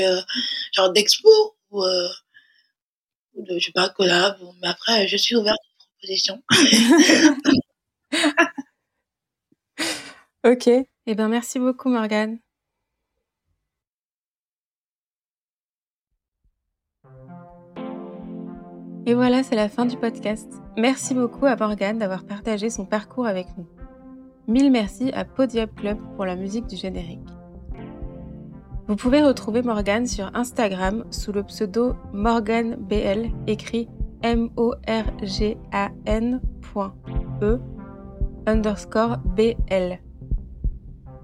genre 0.73 0.91
d'expo 0.91 1.29
ou, 1.71 1.83
ou 1.83 3.43
de, 3.43 3.59
je 3.59 3.65
sais 3.65 3.71
pas, 3.71 3.89
collab. 3.89 4.37
Mais 4.61 4.67
après, 4.67 5.07
je 5.07 5.17
suis 5.17 5.35
ouverte 5.35 5.57
aux 5.57 5.85
propositions. 5.85 6.41
ok. 10.47 10.67
Eh 11.05 11.15
ben, 11.15 11.27
merci 11.27 11.59
beaucoup, 11.59 11.89
Morgane. 11.89 12.39
Et 19.05 19.13
voilà, 19.13 19.43
c'est 19.43 19.55
la 19.55 19.69
fin 19.69 19.85
du 19.85 19.95
podcast. 19.95 20.51
Merci 20.77 21.13
beaucoup 21.13 21.45
à 21.45 21.55
Morgane 21.55 21.97
d'avoir 21.97 22.25
partagé 22.25 22.69
son 22.69 22.85
parcours 22.85 23.25
avec 23.25 23.47
nous. 23.57 23.67
Mille 24.47 24.71
merci 24.71 25.11
à 25.11 25.23
Podium 25.25 25.69
Club 25.69 25.97
pour 26.15 26.25
la 26.25 26.35
musique 26.35 26.67
du 26.67 26.75
générique. 26.75 27.19
Vous 28.87 28.95
pouvez 28.95 29.21
retrouver 29.21 29.61
Morgane 29.61 30.07
sur 30.07 30.33
Instagram 30.33 31.05
sous 31.11 31.31
le 31.33 31.43
pseudo 31.43 31.93
MorganBL, 32.13 33.29
écrit 33.47 33.89
M-O-R-G-A-N.E 34.23 34.57
underscore 38.45 39.17
B-L. 39.35 39.99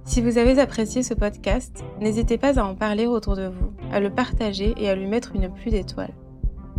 Si 0.05 0.21
vous 0.21 0.37
avez 0.37 0.59
apprécié 0.59 1.01
ce 1.01 1.13
podcast, 1.13 1.83
n'hésitez 1.99 2.37
pas 2.37 2.59
à 2.59 2.63
en 2.63 2.75
parler 2.75 3.05
autour 3.05 3.35
de 3.35 3.47
vous, 3.47 3.73
à 3.91 3.99
le 3.99 4.09
partager 4.09 4.73
et 4.77 4.89
à 4.89 4.95
lui 4.95 5.07
mettre 5.07 5.35
une 5.35 5.51
pluie 5.51 5.71
d'étoiles. 5.71 6.13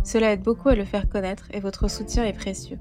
Cela 0.03 0.31
aide 0.31 0.43
beaucoup 0.43 0.69
à 0.69 0.75
le 0.75 0.85
faire 0.85 1.09
connaître 1.09 1.47
et 1.51 1.59
votre 1.59 1.89
soutien 1.89 2.23
est 2.23 2.33
précieux. 2.33 2.77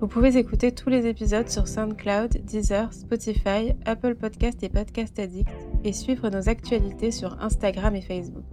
Vous 0.00 0.08
pouvez 0.08 0.36
écouter 0.36 0.72
tous 0.72 0.90
les 0.90 1.06
épisodes 1.06 1.48
sur 1.48 1.68
SoundCloud, 1.68 2.44
Deezer, 2.44 2.92
Spotify, 2.92 3.72
Apple 3.86 4.16
Podcast 4.16 4.62
et 4.62 4.68
Podcast 4.68 5.18
Addict 5.18 5.48
et 5.84 5.92
suivre 5.92 6.28
nos 6.28 6.48
actualités 6.48 7.12
sur 7.12 7.40
Instagram 7.40 7.94
et 7.94 8.02
Facebook. 8.02 8.44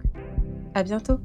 À 0.74 0.84
bientôt! 0.84 1.18